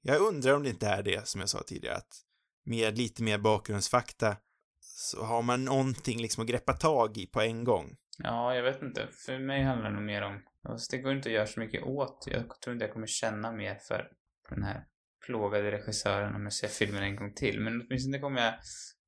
jag 0.00 0.20
undrar 0.20 0.52
om 0.52 0.62
det 0.62 0.70
inte 0.70 0.86
är 0.86 1.02
det 1.02 1.28
som 1.28 1.40
jag 1.40 1.50
sa 1.50 1.62
tidigare, 1.62 1.96
att 1.96 2.22
med 2.64 2.98
lite 2.98 3.22
mer 3.22 3.38
bakgrundsfakta 3.38 4.36
så 4.80 5.22
har 5.22 5.42
man 5.42 5.64
någonting 5.64 6.22
liksom 6.22 6.42
att 6.42 6.48
greppa 6.48 6.72
tag 6.72 7.16
i 7.16 7.26
på 7.26 7.40
en 7.40 7.64
gång. 7.64 7.96
Ja, 8.22 8.54
jag 8.54 8.62
vet 8.62 8.82
inte. 8.82 9.08
För 9.26 9.38
mig 9.38 9.62
handlar 9.62 9.90
det 9.90 9.96
nog 9.96 10.04
mer 10.04 10.22
om... 10.22 10.42
Alltså, 10.68 10.96
det 10.96 11.02
går 11.02 11.12
inte 11.12 11.28
att 11.28 11.34
göra 11.34 11.46
så 11.46 11.60
mycket 11.60 11.82
åt. 11.82 12.24
Jag 12.26 12.60
tror 12.60 12.74
inte 12.74 12.84
jag 12.84 12.92
kommer 12.92 13.06
känna 13.06 13.52
mer 13.52 13.74
för 13.74 14.10
den 14.48 14.62
här 14.62 14.84
plågade 15.26 15.70
regissören 15.70 16.34
om 16.34 16.42
jag 16.42 16.52
ser 16.52 16.68
filmen 16.68 17.02
en 17.02 17.16
gång 17.16 17.34
till. 17.34 17.60
Men 17.60 17.82
åtminstone 17.82 18.18
kommer 18.18 18.42
jag 18.42 18.54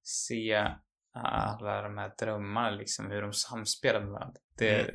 se 0.02 0.68
alla 1.14 1.82
de 1.82 1.98
här 1.98 2.12
drömmarna 2.18 2.70
liksom, 2.70 3.10
hur 3.10 3.22
de 3.22 3.32
samspelar 3.32 4.00
med 4.00 4.10
varandra. 4.10 4.40
Det, 4.58 4.80
mm. 4.80 4.94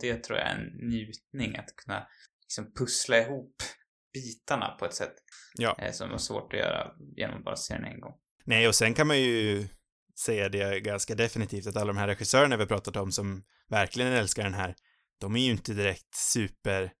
det 0.00 0.24
tror 0.24 0.38
jag 0.38 0.48
är 0.48 0.54
en 0.54 0.88
njutning 0.88 1.56
att 1.56 1.76
kunna 1.76 2.06
liksom 2.42 2.72
pussla 2.78 3.18
ihop 3.18 3.54
bitarna 4.12 4.76
på 4.78 4.84
ett 4.84 4.94
sätt. 4.94 5.14
Ja. 5.54 5.76
Eh, 5.78 5.92
som 5.92 6.10
var 6.10 6.18
svårt 6.18 6.52
att 6.52 6.58
göra 6.58 6.92
genom 7.16 7.38
att 7.38 7.44
bara 7.44 7.56
se 7.56 7.74
den 7.74 7.84
en 7.84 8.00
gång. 8.00 8.14
Nej, 8.44 8.68
och 8.68 8.74
sen 8.74 8.94
kan 8.94 9.06
man 9.06 9.20
ju 9.20 9.68
säga 10.18 10.48
det 10.48 10.80
ganska 10.80 11.14
definitivt 11.14 11.66
att 11.66 11.76
alla 11.76 11.86
de 11.86 11.96
här 11.96 12.06
regissörerna 12.06 12.56
vi 12.56 12.62
har 12.62 12.68
pratat 12.68 12.96
om 12.96 13.12
som 13.12 13.42
verkligen 13.68 14.12
älskar 14.12 14.44
den 14.44 14.54
här, 14.54 14.74
de 15.20 15.36
är 15.36 15.40
ju 15.40 15.50
inte 15.50 15.74
direkt 15.74 16.14
super 16.14 16.92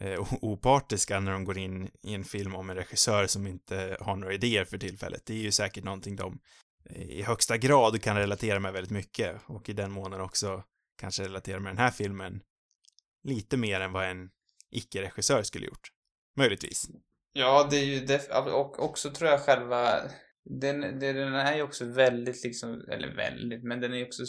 eh, 0.00 0.34
opartiska 0.40 1.20
när 1.20 1.32
de 1.32 1.44
går 1.44 1.58
in 1.58 1.90
i 2.02 2.14
en 2.14 2.24
film 2.24 2.54
om 2.54 2.70
en 2.70 2.76
regissör 2.76 3.26
som 3.26 3.46
inte 3.46 3.96
har 4.00 4.16
några 4.16 4.34
idéer 4.34 4.64
för 4.64 4.78
tillfället. 4.78 5.22
Det 5.26 5.34
är 5.34 5.38
ju 5.38 5.52
säkert 5.52 5.84
någonting 5.84 6.16
de 6.16 6.38
eh, 6.90 7.02
i 7.02 7.22
högsta 7.22 7.56
grad 7.56 8.02
kan 8.02 8.16
relatera 8.16 8.60
med 8.60 8.72
väldigt 8.72 8.92
mycket 8.92 9.40
och 9.46 9.68
i 9.68 9.72
den 9.72 9.92
månen 9.92 10.20
också 10.20 10.64
kanske 11.00 11.24
relatera 11.24 11.60
med 11.60 11.70
den 11.70 11.78
här 11.78 11.90
filmen 11.90 12.40
lite 13.24 13.56
mer 13.56 13.80
än 13.80 13.92
vad 13.92 14.06
en 14.06 14.30
icke-regissör 14.70 15.42
skulle 15.42 15.66
gjort. 15.66 15.88
Möjligtvis. 16.36 16.88
Ja, 17.32 17.66
det 17.70 17.76
är 17.76 17.84
ju 17.84 18.06
def- 18.06 18.50
och 18.50 18.84
också 18.84 19.10
tror 19.10 19.30
jag 19.30 19.40
själva 19.40 20.00
den, 20.46 20.80
den 20.80 21.34
är 21.34 21.56
ju 21.56 21.62
också 21.62 21.84
väldigt 21.84 22.44
liksom, 22.44 22.84
eller 22.88 23.16
väldigt, 23.16 23.64
men 23.64 23.80
den 23.80 23.92
är 23.92 23.96
ju 23.96 24.06
också 24.06 24.22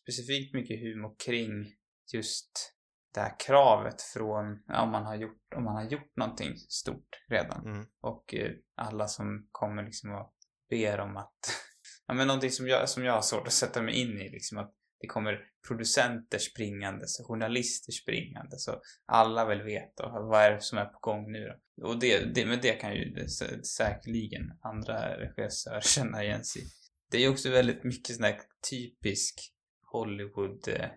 specifikt 0.00 0.54
mycket 0.54 0.80
humor 0.80 1.14
kring 1.26 1.74
just 2.12 2.74
det 3.14 3.20
här 3.20 3.40
kravet 3.46 4.02
från, 4.02 4.62
ja, 4.66 4.82
om 4.82 4.90
man 4.90 5.04
har 5.04 5.14
gjort, 5.14 5.54
om 5.56 5.64
man 5.64 5.74
har 5.74 5.84
gjort 5.84 6.16
någonting 6.16 6.56
stort 6.56 7.08
redan. 7.28 7.66
Mm. 7.66 7.86
Och 8.00 8.34
eh, 8.34 8.50
alla 8.76 9.08
som 9.08 9.48
kommer 9.50 9.82
liksom 9.82 10.12
och 10.12 10.34
ber 10.70 11.00
om 11.00 11.16
att, 11.16 11.38
ja 12.06 12.14
men 12.14 12.26
någonting 12.26 12.50
som 12.50 12.68
jag, 12.68 12.88
som 12.88 13.04
jag 13.04 13.12
har 13.12 13.22
svårt 13.22 13.46
att 13.46 13.52
sätta 13.52 13.82
mig 13.82 13.94
in 13.94 14.18
i 14.18 14.28
liksom 14.28 14.58
att 14.58 14.74
det 15.04 15.08
kommer 15.08 15.40
producenter 15.68 16.38
springande, 16.38 17.06
så 17.06 17.24
journalister 17.24 17.92
springande, 17.92 18.58
så 18.58 18.80
alla 19.06 19.46
vill 19.46 19.62
veta 19.62 20.08
vad 20.08 20.42
är 20.42 20.50
det 20.50 20.60
som 20.60 20.78
är 20.78 20.84
på 20.84 20.98
gång 21.00 21.32
nu 21.32 21.52
då. 21.76 21.88
Och 21.88 21.98
det, 21.98 22.34
det, 22.34 22.46
men 22.46 22.58
det 22.62 22.72
kan 22.72 22.94
ju 22.94 23.28
säkerligen 23.76 24.42
andra 24.60 25.16
regissörer 25.18 25.80
känna 25.96 26.24
igen 26.24 26.44
sig 26.44 26.62
Det 27.10 27.16
är 27.16 27.20
ju 27.20 27.28
också 27.28 27.50
väldigt 27.50 27.84
mycket 27.84 28.16
sån 28.16 28.24
här 28.24 28.40
typisk 28.70 29.52
Hollywood, 29.92 30.68
eh, 30.68 30.90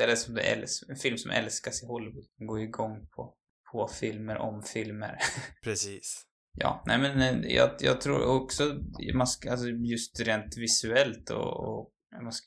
eller 0.00 0.16
som 0.16 0.34
det 0.34 0.42
är, 0.42 0.64
en 0.88 0.96
film 0.96 1.18
som 1.18 1.30
älskas 1.30 1.82
i 1.82 1.86
Hollywood. 1.86 2.26
Den 2.38 2.46
går 2.46 2.60
igång 2.60 3.08
på, 3.16 3.34
på 3.72 3.88
filmer 3.88 4.36
om 4.36 4.62
filmer. 4.62 5.18
Precis. 5.62 6.24
Ja, 6.52 6.82
nej 6.86 6.98
men 6.98 7.20
eh, 7.20 7.52
jag, 7.54 7.70
jag 7.80 8.00
tror 8.00 8.26
också, 8.26 8.74
man 9.14 9.26
ska, 9.26 9.50
alltså 9.50 9.68
just 9.68 10.20
rent 10.20 10.56
visuellt 10.56 11.30
och, 11.30 11.78
och 11.78 11.92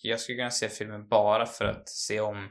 jag 0.01 0.19
skulle 0.19 0.37
kunna 0.37 0.51
se 0.51 0.69
filmen 0.69 1.07
bara 1.07 1.45
för 1.45 1.65
att 1.65 1.89
se 1.89 2.19
om 2.19 2.49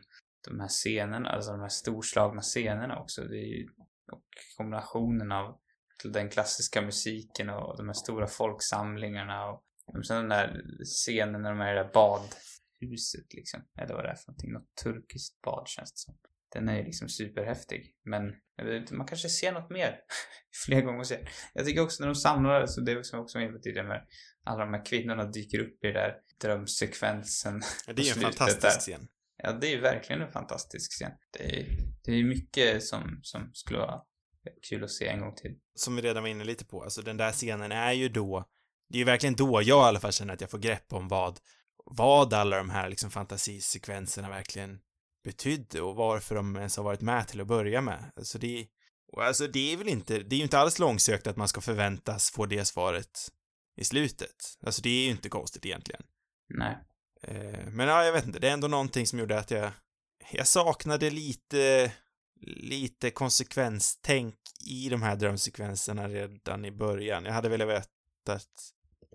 de 0.49 0.61
här 0.61 0.69
scenerna, 0.69 1.31
alltså 1.31 1.51
de 1.51 1.61
här 1.61 1.69
storslagna 1.69 2.43
scenerna 2.43 3.01
också. 3.01 3.23
Det 3.23 3.39
är 3.39 3.47
ju, 3.47 3.69
och 4.13 4.25
kombinationen 4.57 5.33
av 5.33 5.59
den 6.05 6.31
klassiska 6.31 6.83
musiken 6.83 7.51
och 7.51 7.77
de 7.77 7.87
här 7.87 7.95
stora 7.95 8.27
folksamlingarna 8.27 9.47
och 9.51 9.65
sen 10.07 10.17
den 10.17 10.29
där 10.29 10.63
scenen 10.85 11.43
när 11.43 11.51
de 11.51 11.61
är 11.61 11.73
i 11.73 11.77
det 11.77 11.83
där 11.83 11.93
badhuset 11.93 13.35
liksom. 13.35 13.63
Eller 13.79 13.95
vad 13.95 14.05
det 14.05 14.11
är 14.11 14.15
för 14.15 14.29
någonting. 14.29 14.53
Något 14.53 14.75
turkiskt 14.83 15.43
bad 15.43 15.69
känns 15.69 15.93
det 15.93 15.99
som. 15.99 16.15
Den 16.53 16.69
är 16.69 16.77
ju 16.77 16.85
liksom 16.85 17.09
superhäftig. 17.09 17.95
Men 18.05 18.33
vet, 18.65 18.91
man 18.91 19.07
kanske 19.07 19.29
ser 19.29 19.53
något 19.53 19.71
mer 19.71 19.97
fler 20.67 20.81
gånger 20.81 21.05
sen. 21.05 21.27
Jag 21.55 21.67
tycker 21.67 21.83
också 21.83 22.03
när 22.03 22.09
de 22.09 22.15
samlar, 22.15 22.67
så 22.67 22.81
det 22.81 22.93
är 22.93 23.03
som 23.03 23.21
också 23.21 23.39
på 23.39 23.59
tidigare 23.63 23.89
med 23.89 24.07
alla 24.45 24.65
de 24.65 24.75
här 24.75 24.85
kvinnorna 24.85 25.25
dyker 25.25 25.59
upp 25.59 25.85
i 25.85 25.87
den 25.87 25.95
där 25.95 26.15
drömsekvensen. 26.41 27.63
Ja, 27.87 27.93
det 27.93 28.09
är 28.09 28.17
en 28.17 28.23
fantastisk 28.23 28.63
där. 28.63 28.71
scen. 28.71 29.09
Ja, 29.43 29.53
det 29.53 29.67
är 29.67 29.71
ju 29.71 29.81
verkligen 29.81 30.23
en 30.23 30.33
fantastisk 30.33 30.93
scen. 30.93 31.13
Det 31.39 31.61
är, 31.61 31.67
det 32.05 32.13
är 32.13 32.25
mycket 32.25 32.85
som, 32.85 33.21
som 33.23 33.51
skulle 33.53 33.79
vara 33.79 34.01
kul 34.69 34.85
att 34.85 34.91
se 34.91 35.09
en 35.09 35.21
gång 35.21 35.35
till. 35.35 35.59
Som 35.75 35.97
vi 35.97 36.03
redan 36.03 36.23
var 36.23 36.31
inne 36.31 36.45
lite 36.45 36.65
på, 36.65 36.83
alltså 36.83 37.03
den 37.03 37.17
där 37.17 37.33
scenen 37.33 37.73
är 37.73 37.93
ju 37.93 38.09
då, 38.09 38.49
det 38.89 38.97
är 38.97 38.99
ju 38.99 39.05
verkligen 39.05 39.35
då 39.35 39.63
jag 39.63 39.67
i 39.67 39.89
alla 39.89 40.01
fall 40.01 40.13
känner 40.13 40.35
att 40.35 40.41
jag 40.41 40.51
får 40.51 40.59
grepp 40.59 40.93
om 40.93 41.09
vad, 41.09 41.39
vad 41.85 42.35
alla 42.35 42.57
de 42.57 42.71
här 42.71 42.89
liksom 42.89 43.11
fantasisekvenserna 43.11 44.29
verkligen 44.29 44.81
betydde 45.25 45.81
och 45.81 45.97
varför 45.97 46.35
de 46.35 46.57
ens 46.57 46.77
har 46.77 46.85
varit 46.85 47.01
med 47.01 47.29
till 47.29 47.41
att 47.41 47.47
börja 47.47 47.81
med. 47.81 48.13
Alltså 48.17 48.39
det, 48.39 48.67
alltså 49.17 49.47
det 49.47 49.73
är 49.73 49.77
väl 49.77 49.89
inte, 49.89 50.19
det 50.19 50.35
är 50.35 50.39
ju 50.39 50.43
inte 50.43 50.59
alls 50.59 50.79
långsökt 50.79 51.27
att 51.27 51.37
man 51.37 51.49
ska 51.49 51.61
förväntas 51.61 52.31
få 52.31 52.47
det 52.47 52.65
svaret 52.65 53.33
i 53.77 53.85
slutet. 53.85 54.59
Alltså 54.67 54.83
det 54.83 54.91
är 54.91 55.05
ju 55.05 55.11
inte 55.11 55.29
konstigt 55.29 55.67
egentligen. 55.67 56.03
Nej. 56.49 56.79
Eh, 57.23 57.67
men 57.67 57.89
ja, 57.89 58.05
jag 58.05 58.13
vet 58.13 58.27
inte, 58.27 58.39
det 58.39 58.49
är 58.49 58.53
ändå 58.53 58.69
någonting 58.69 59.07
som 59.07 59.19
gjorde 59.19 59.39
att 59.39 59.51
jag, 59.51 59.73
jag 60.33 60.47
saknade 60.47 61.11
lite, 61.11 61.93
lite 62.47 63.11
konsekvenstänk 63.11 64.35
i 64.67 64.89
de 64.89 65.03
här 65.03 65.17
drömsekvenserna 65.17 66.09
redan 66.09 66.65
i 66.65 66.71
början. 66.71 67.25
Jag 67.25 67.33
hade 67.33 67.49
velat 67.49 67.69
veta 67.69 68.41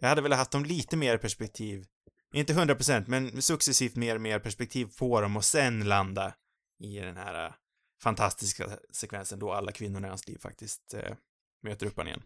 jag 0.02 0.10
hade 0.10 0.22
velat 0.22 0.40
haft 0.40 0.52
dem 0.52 0.66
lite 0.66 0.98
mer 0.98 1.18
perspektiv 1.18 1.86
inte 2.36 2.54
100% 2.54 3.04
men 3.08 3.42
successivt 3.42 3.96
mer 3.96 4.16
och 4.16 4.22
mer 4.22 4.40
perspektiv 4.40 4.88
på 5.00 5.22
dem 5.22 5.38
och 5.38 5.46
sen 5.46 5.84
landa 5.84 6.34
i 6.80 7.00
den 7.00 7.18
här 7.18 7.46
äh, 7.46 7.54
fantastiska 8.04 8.70
sekvensen 8.94 9.40
då 9.40 9.54
alla 9.54 9.72
kvinnorna 9.72 10.08
i 10.08 10.10
hans 10.10 10.28
liv 10.28 10.38
faktiskt 10.38 10.94
äh, 10.94 11.16
möter 11.64 11.86
upp 11.86 12.00
igen. 12.00 12.22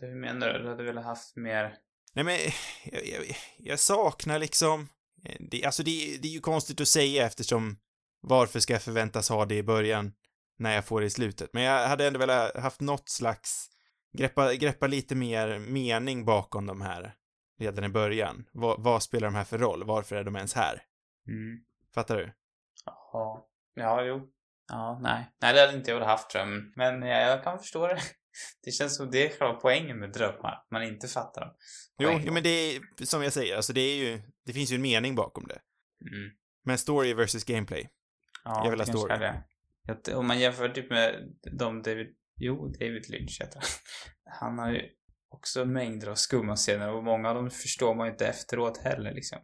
Hur 0.00 0.14
menar 0.14 0.52
du? 0.52 0.62
Du 0.62 0.68
hade 0.68 0.82
velat 0.82 1.04
haft 1.04 1.36
mer? 1.36 1.74
Nej 2.14 2.24
men, 2.24 2.38
jag, 2.84 3.06
jag, 3.06 3.36
jag 3.58 3.78
saknar 3.78 4.38
liksom, 4.38 4.88
eh, 5.24 5.36
det, 5.50 5.64
alltså 5.64 5.82
det, 5.82 6.18
det 6.22 6.28
är 6.28 6.32
ju 6.32 6.40
konstigt 6.40 6.80
att 6.80 6.88
säga 6.88 7.26
eftersom 7.26 7.78
varför 8.20 8.60
ska 8.60 8.72
jag 8.72 8.82
förväntas 8.82 9.28
ha 9.28 9.44
det 9.44 9.56
i 9.56 9.62
början 9.62 10.12
när 10.58 10.74
jag 10.74 10.86
får 10.86 11.00
det 11.00 11.06
i 11.06 11.10
slutet? 11.10 11.50
Men 11.52 11.62
jag 11.62 11.88
hade 11.88 12.06
ändå 12.06 12.18
velat 12.18 12.56
haft 12.56 12.80
något 12.80 13.08
slags, 13.08 13.68
greppa, 14.18 14.54
greppa 14.54 14.86
lite 14.86 15.14
mer 15.14 15.58
mening 15.58 16.24
bakom 16.24 16.66
de 16.66 16.80
här 16.80 17.14
redan 17.62 17.84
i 17.84 17.88
början. 17.88 18.44
Vad, 18.52 18.82
vad, 18.82 19.02
spelar 19.02 19.28
de 19.28 19.34
här 19.34 19.44
för 19.44 19.58
roll? 19.58 19.84
Varför 19.84 20.16
är 20.16 20.24
de 20.24 20.36
ens 20.36 20.54
här? 20.54 20.82
Mm. 21.28 21.60
Fattar 21.94 22.16
du? 22.16 22.32
Ja. 22.84 23.48
Ja, 23.74 24.04
jo. 24.04 24.28
Ja, 24.68 24.98
nej. 25.02 25.30
Nej, 25.42 25.54
det 25.54 25.60
hade 25.60 25.76
inte 25.76 25.90
jag 25.90 26.00
haft 26.00 26.30
tror 26.30 26.44
jag. 26.44 26.72
Men 26.76 27.02
ja, 27.02 27.20
jag 27.20 27.44
kan 27.44 27.58
förstå 27.58 27.86
det. 27.86 28.00
Det 28.64 28.70
känns 28.70 28.96
som 28.96 29.10
det 29.10 29.26
är 29.26 29.38
själva 29.38 29.54
poängen 29.54 29.98
med 29.98 30.12
drömmar. 30.12 30.64
Man 30.70 30.82
inte 30.82 31.08
fattar 31.08 31.40
dem. 31.40 31.54
Jo, 31.98 32.20
jo, 32.24 32.32
men 32.32 32.42
det 32.42 32.48
är 32.48 32.80
som 33.04 33.22
jag 33.22 33.32
säger, 33.32 33.56
alltså 33.56 33.72
det 33.72 33.80
är 33.80 33.96
ju, 33.96 34.22
det 34.46 34.52
finns 34.52 34.72
ju 34.72 34.74
en 34.74 34.82
mening 34.82 35.14
bakom 35.14 35.46
det. 35.46 35.58
Mm. 36.00 36.30
Men 36.64 36.78
story 36.78 37.14
versus 37.14 37.44
gameplay. 37.44 37.90
Ja, 38.44 38.64
jag 38.64 38.70
vill 38.70 38.80
ha 38.80 38.86
story. 38.86 39.18
Det. 40.04 40.14
Om 40.14 40.26
man 40.26 40.38
jämför 40.38 40.68
typ 40.68 40.90
med 40.90 41.34
de 41.58 41.82
David, 41.82 42.06
jo, 42.36 42.68
David 42.68 43.08
Lynch 43.08 43.40
heter 43.40 43.60
han. 43.60 43.68
Han 44.40 44.58
har 44.58 44.72
ju 44.72 44.88
också 45.32 45.64
mängder 45.64 46.08
av 46.08 46.14
skumma 46.14 46.56
scener 46.56 46.92
och 46.92 47.04
många 47.04 47.28
av 47.28 47.34
dem 47.34 47.50
förstår 47.50 47.94
man 47.94 48.06
ju 48.06 48.12
inte 48.12 48.26
efteråt 48.26 48.78
heller 48.78 49.14
liksom. 49.14 49.38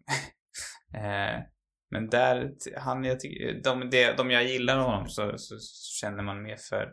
eh, 0.94 1.42
men 1.90 2.08
där, 2.10 2.52
han, 2.76 3.04
jag 3.04 3.20
tycker, 3.20 3.62
de, 3.62 3.90
de, 3.90 4.14
de 4.16 4.30
jag 4.30 4.44
gillar 4.44 4.78
honom 4.78 5.08
så, 5.08 5.38
så 5.38 5.58
känner 6.00 6.22
man 6.22 6.42
mer 6.42 6.56
för, 6.56 6.84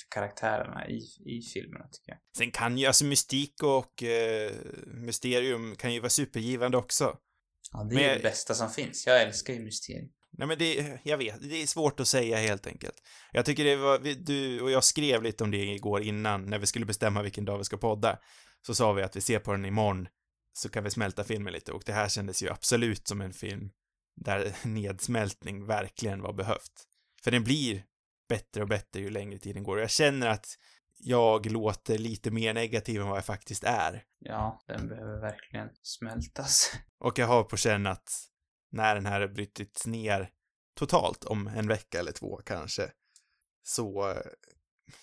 för 0.00 0.08
karaktärerna 0.10 0.88
i, 0.88 0.98
i 1.26 1.42
filmerna 1.54 1.84
tycker 1.92 2.12
jag. 2.12 2.18
Sen 2.36 2.50
kan 2.50 2.78
ju, 2.78 2.86
alltså 2.86 3.04
mystik 3.04 3.62
och 3.62 4.02
eh, 4.02 4.52
mysterium 4.86 5.76
kan 5.76 5.94
ju 5.94 6.00
vara 6.00 6.10
supergivande 6.10 6.76
också. 6.76 7.18
Ja, 7.72 7.84
det 7.84 7.94
är 7.94 8.08
men, 8.08 8.16
det 8.16 8.22
bästa 8.22 8.54
som 8.54 8.70
finns. 8.70 9.06
Jag 9.06 9.22
älskar 9.22 9.54
ju 9.54 9.60
mysterium. 9.60 10.08
Nej 10.38 10.48
men 10.48 10.58
det, 10.58 10.98
jag 11.02 11.18
vet, 11.18 11.50
det 11.50 11.62
är 11.62 11.66
svårt 11.66 12.00
att 12.00 12.08
säga 12.08 12.36
helt 12.36 12.66
enkelt. 12.66 12.94
Jag 13.32 13.44
tycker 13.44 13.64
det 13.64 13.76
var, 13.76 13.98
du 14.24 14.60
och 14.60 14.70
jag 14.70 14.84
skrev 14.84 15.22
lite 15.22 15.44
om 15.44 15.50
det 15.50 15.56
igår 15.56 16.02
innan, 16.02 16.44
när 16.44 16.58
vi 16.58 16.66
skulle 16.66 16.86
bestämma 16.86 17.22
vilken 17.22 17.44
dag 17.44 17.58
vi 17.58 17.64
ska 17.64 17.76
podda 17.76 18.18
så 18.66 18.74
sa 18.74 18.92
vi 18.92 19.02
att 19.02 19.16
vi 19.16 19.20
ser 19.20 19.38
på 19.38 19.52
den 19.52 19.64
imorgon 19.64 20.08
så 20.52 20.68
kan 20.68 20.84
vi 20.84 20.90
smälta 20.90 21.24
filmen 21.24 21.52
lite 21.52 21.72
och 21.72 21.82
det 21.86 21.92
här 21.92 22.08
kändes 22.08 22.42
ju 22.42 22.50
absolut 22.50 23.08
som 23.08 23.20
en 23.20 23.32
film 23.32 23.70
där 24.16 24.52
nedsmältning 24.66 25.66
verkligen 25.66 26.22
var 26.22 26.32
behövt. 26.32 26.84
För 27.24 27.30
den 27.30 27.44
blir 27.44 27.84
bättre 28.28 28.62
och 28.62 28.68
bättre 28.68 29.00
ju 29.00 29.10
längre 29.10 29.38
tiden 29.38 29.62
går 29.62 29.76
och 29.76 29.82
jag 29.82 29.90
känner 29.90 30.26
att 30.26 30.46
jag 30.98 31.46
låter 31.46 31.98
lite 31.98 32.30
mer 32.30 32.54
negativ 32.54 33.00
än 33.00 33.08
vad 33.08 33.16
jag 33.16 33.26
faktiskt 33.26 33.64
är. 33.64 34.04
Ja, 34.18 34.62
den 34.66 34.88
behöver 34.88 35.20
verkligen 35.20 35.68
smältas. 35.82 36.72
Och 36.98 37.18
jag 37.18 37.26
har 37.26 37.44
på 37.44 37.56
känn 37.56 37.86
att 37.86 38.28
när 38.70 38.94
den 38.94 39.06
här 39.06 39.20
har 39.20 39.28
brutits 39.28 39.86
ner 39.86 40.30
totalt 40.76 41.24
om 41.24 41.46
en 41.46 41.68
vecka 41.68 41.98
eller 41.98 42.12
två 42.12 42.40
kanske, 42.46 42.92
så 43.62 44.16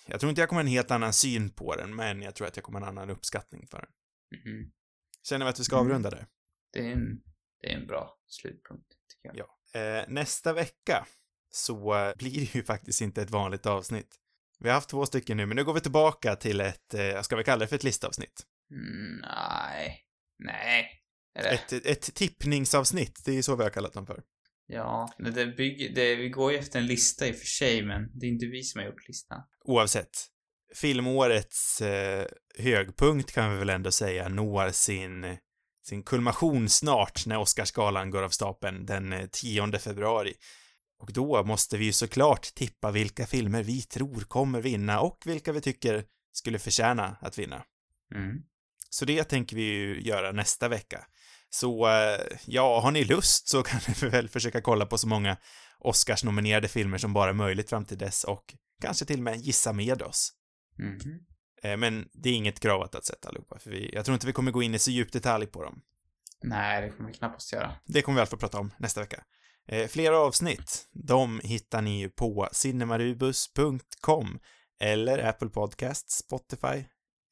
jag 0.06 0.20
tror 0.20 0.30
inte 0.30 0.42
jag 0.42 0.48
kommer 0.48 0.60
en 0.60 0.66
helt 0.66 0.90
annan 0.90 1.12
syn 1.12 1.50
på 1.50 1.76
den, 1.76 1.94
men 1.94 2.22
jag 2.22 2.34
tror 2.34 2.46
att 2.46 2.56
jag 2.56 2.64
kommer 2.64 2.80
en 2.80 2.88
annan 2.88 3.10
uppskattning 3.10 3.66
för 3.66 3.78
den. 3.78 3.90
Mm. 4.46 4.72
Känner 5.28 5.46
vi 5.46 5.50
att 5.50 5.60
vi 5.60 5.64
ska 5.64 5.76
mm. 5.76 5.86
avrunda 5.86 6.10
där? 6.10 6.26
Det 6.72 6.78
är 6.78 6.92
en, 6.92 7.22
det 7.60 7.72
är 7.72 7.76
en 7.76 7.86
bra 7.86 8.18
slutpunkt, 8.26 8.88
tycker 9.08 9.38
jag. 9.38 9.48
Ja. 9.72 9.80
Eh, 9.80 10.04
nästa 10.08 10.52
vecka 10.52 11.06
så 11.50 12.12
blir 12.16 12.40
det 12.40 12.54
ju 12.54 12.64
faktiskt 12.64 13.00
inte 13.00 13.22
ett 13.22 13.30
vanligt 13.30 13.66
avsnitt. 13.66 14.16
Vi 14.58 14.68
har 14.68 14.74
haft 14.74 14.88
två 14.88 15.06
stycken 15.06 15.36
nu, 15.36 15.46
men 15.46 15.56
nu 15.56 15.64
går 15.64 15.74
vi 15.74 15.80
tillbaka 15.80 16.36
till 16.36 16.60
ett, 16.60 16.94
eh, 16.94 17.22
ska 17.22 17.36
vi 17.36 17.44
kalla 17.44 17.58
det 17.58 17.66
för 17.66 17.76
ett 17.76 17.84
listavsnitt? 17.84 18.46
Mm, 18.70 19.20
nej. 19.20 20.06
Nej. 20.38 21.02
Ett, 21.44 21.72
ett 21.72 22.14
tippningsavsnitt, 22.14 23.22
det 23.24 23.38
är 23.38 23.42
så 23.42 23.56
vi 23.56 23.62
har 23.62 23.70
kallat 23.70 23.92
dem 23.92 24.06
för. 24.06 24.22
Ja, 24.66 25.14
det 25.18 25.46
bygger, 25.46 25.94
det, 25.94 26.14
vi 26.14 26.28
går 26.28 26.52
ju 26.52 26.58
efter 26.58 26.78
en 26.78 26.86
lista 26.86 27.26
i 27.26 27.32
och 27.32 27.36
för 27.36 27.46
sig, 27.46 27.82
men 27.82 28.18
det 28.18 28.26
är 28.26 28.30
inte 28.30 28.46
vi 28.46 28.62
som 28.62 28.78
har 28.78 28.86
gjort 28.86 29.08
listan. 29.08 29.42
Oavsett. 29.64 30.10
Filmårets 30.74 31.80
eh, 31.80 32.26
högpunkt 32.58 33.32
kan 33.32 33.52
vi 33.52 33.58
väl 33.58 33.70
ändå 33.70 33.92
säga 33.92 34.28
når 34.28 34.70
sin, 34.70 35.36
sin 35.86 36.02
kulmination 36.02 36.68
snart 36.68 37.26
när 37.26 37.38
Oscarsgalan 37.38 38.10
går 38.10 38.22
av 38.22 38.28
stapeln 38.28 38.86
den 38.86 39.28
10 39.32 39.78
februari. 39.78 40.34
Och 40.98 41.12
då 41.12 41.44
måste 41.44 41.76
vi 41.76 41.84
ju 41.84 41.92
såklart 41.92 42.42
tippa 42.42 42.90
vilka 42.90 43.26
filmer 43.26 43.62
vi 43.62 43.82
tror 43.82 44.20
kommer 44.20 44.60
vinna 44.60 45.00
och 45.00 45.22
vilka 45.26 45.52
vi 45.52 45.60
tycker 45.60 46.04
skulle 46.32 46.58
förtjäna 46.58 47.16
att 47.20 47.38
vinna. 47.38 47.64
Mm. 48.14 48.42
Så 48.90 49.04
det 49.04 49.24
tänker 49.24 49.56
vi 49.56 49.62
ju 49.62 50.00
göra 50.00 50.32
nästa 50.32 50.68
vecka. 50.68 51.06
Så 51.50 51.88
ja, 52.46 52.80
har 52.80 52.90
ni 52.90 53.04
lust 53.04 53.48
så 53.48 53.62
kan 53.62 53.80
ni 53.88 54.08
väl 54.08 54.28
försöka 54.28 54.60
kolla 54.60 54.86
på 54.86 54.98
så 54.98 55.08
många 55.08 55.36
Oscars-nominerade 55.78 56.68
filmer 56.68 56.98
som 56.98 57.12
bara 57.12 57.30
är 57.30 57.34
möjligt 57.34 57.70
fram 57.70 57.84
till 57.84 57.98
dess 57.98 58.24
och 58.24 58.54
kanske 58.82 59.04
till 59.04 59.18
och 59.18 59.24
med 59.24 59.36
gissa 59.36 59.72
med 59.72 60.02
oss. 60.02 60.32
Mm. 60.78 61.80
Men 61.80 62.08
det 62.12 62.28
är 62.28 62.34
inget 62.34 62.60
krav 62.60 62.82
att 62.82 63.04
sätta 63.04 63.28
allihopa, 63.28 63.58
för 63.58 63.70
vi, 63.70 63.90
jag 63.94 64.04
tror 64.04 64.14
inte 64.14 64.26
vi 64.26 64.32
kommer 64.32 64.50
gå 64.50 64.62
in 64.62 64.74
i 64.74 64.78
så 64.78 64.90
djupt 64.90 65.12
detalj 65.12 65.46
på 65.46 65.62
dem. 65.62 65.82
Nej, 66.42 66.82
det 66.82 66.90
kommer 66.90 67.10
vi 67.10 67.16
knappast 67.16 67.52
göra. 67.52 67.72
Det 67.84 68.02
kommer 68.02 68.16
vi 68.16 68.18
i 68.18 68.20
alla 68.20 68.26
fall 68.26 68.38
prata 68.38 68.58
om 68.58 68.72
nästa 68.78 69.00
vecka. 69.00 69.24
Eh, 69.68 69.88
flera 69.88 70.18
avsnitt, 70.18 70.88
de 70.92 71.40
hittar 71.44 71.82
ni 71.82 72.00
ju 72.00 72.08
på 72.08 72.48
cinemarubus.com 72.52 74.38
eller 74.80 75.18
Apple 75.28 75.48
Podcasts, 75.48 76.18
Spotify 76.18 76.84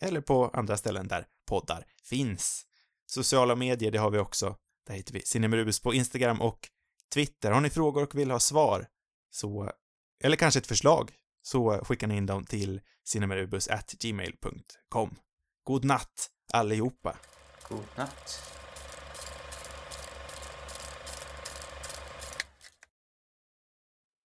eller 0.02 0.20
på 0.20 0.48
andra 0.48 0.76
ställen 0.76 1.08
där 1.08 1.26
poddar 1.48 1.84
finns. 2.04 2.66
Sociala 3.06 3.54
medier, 3.54 3.90
det 3.90 3.98
har 3.98 4.10
vi 4.10 4.18
också. 4.18 4.56
Där 4.86 4.94
hittar 4.94 5.12
vi 5.12 5.22
Cinemarubus 5.22 5.80
på 5.80 5.94
Instagram 5.94 6.40
och 6.40 6.68
Twitter. 7.14 7.50
Har 7.50 7.60
ni 7.60 7.70
frågor 7.70 8.02
och 8.02 8.14
vill 8.14 8.30
ha 8.30 8.40
svar, 8.40 8.86
så, 9.30 9.70
eller 10.24 10.36
kanske 10.36 10.60
ett 10.60 10.66
förslag, 10.66 11.12
så 11.42 11.84
skickar 11.84 12.06
ni 12.06 12.16
in 12.16 12.26
dem 12.26 12.44
till 12.44 12.80
cinemarubus.gmail.com. 13.04 15.16
God 15.64 15.84
natt, 15.84 16.30
allihopa! 16.52 17.16
God 17.68 17.86
natt. 17.96 18.53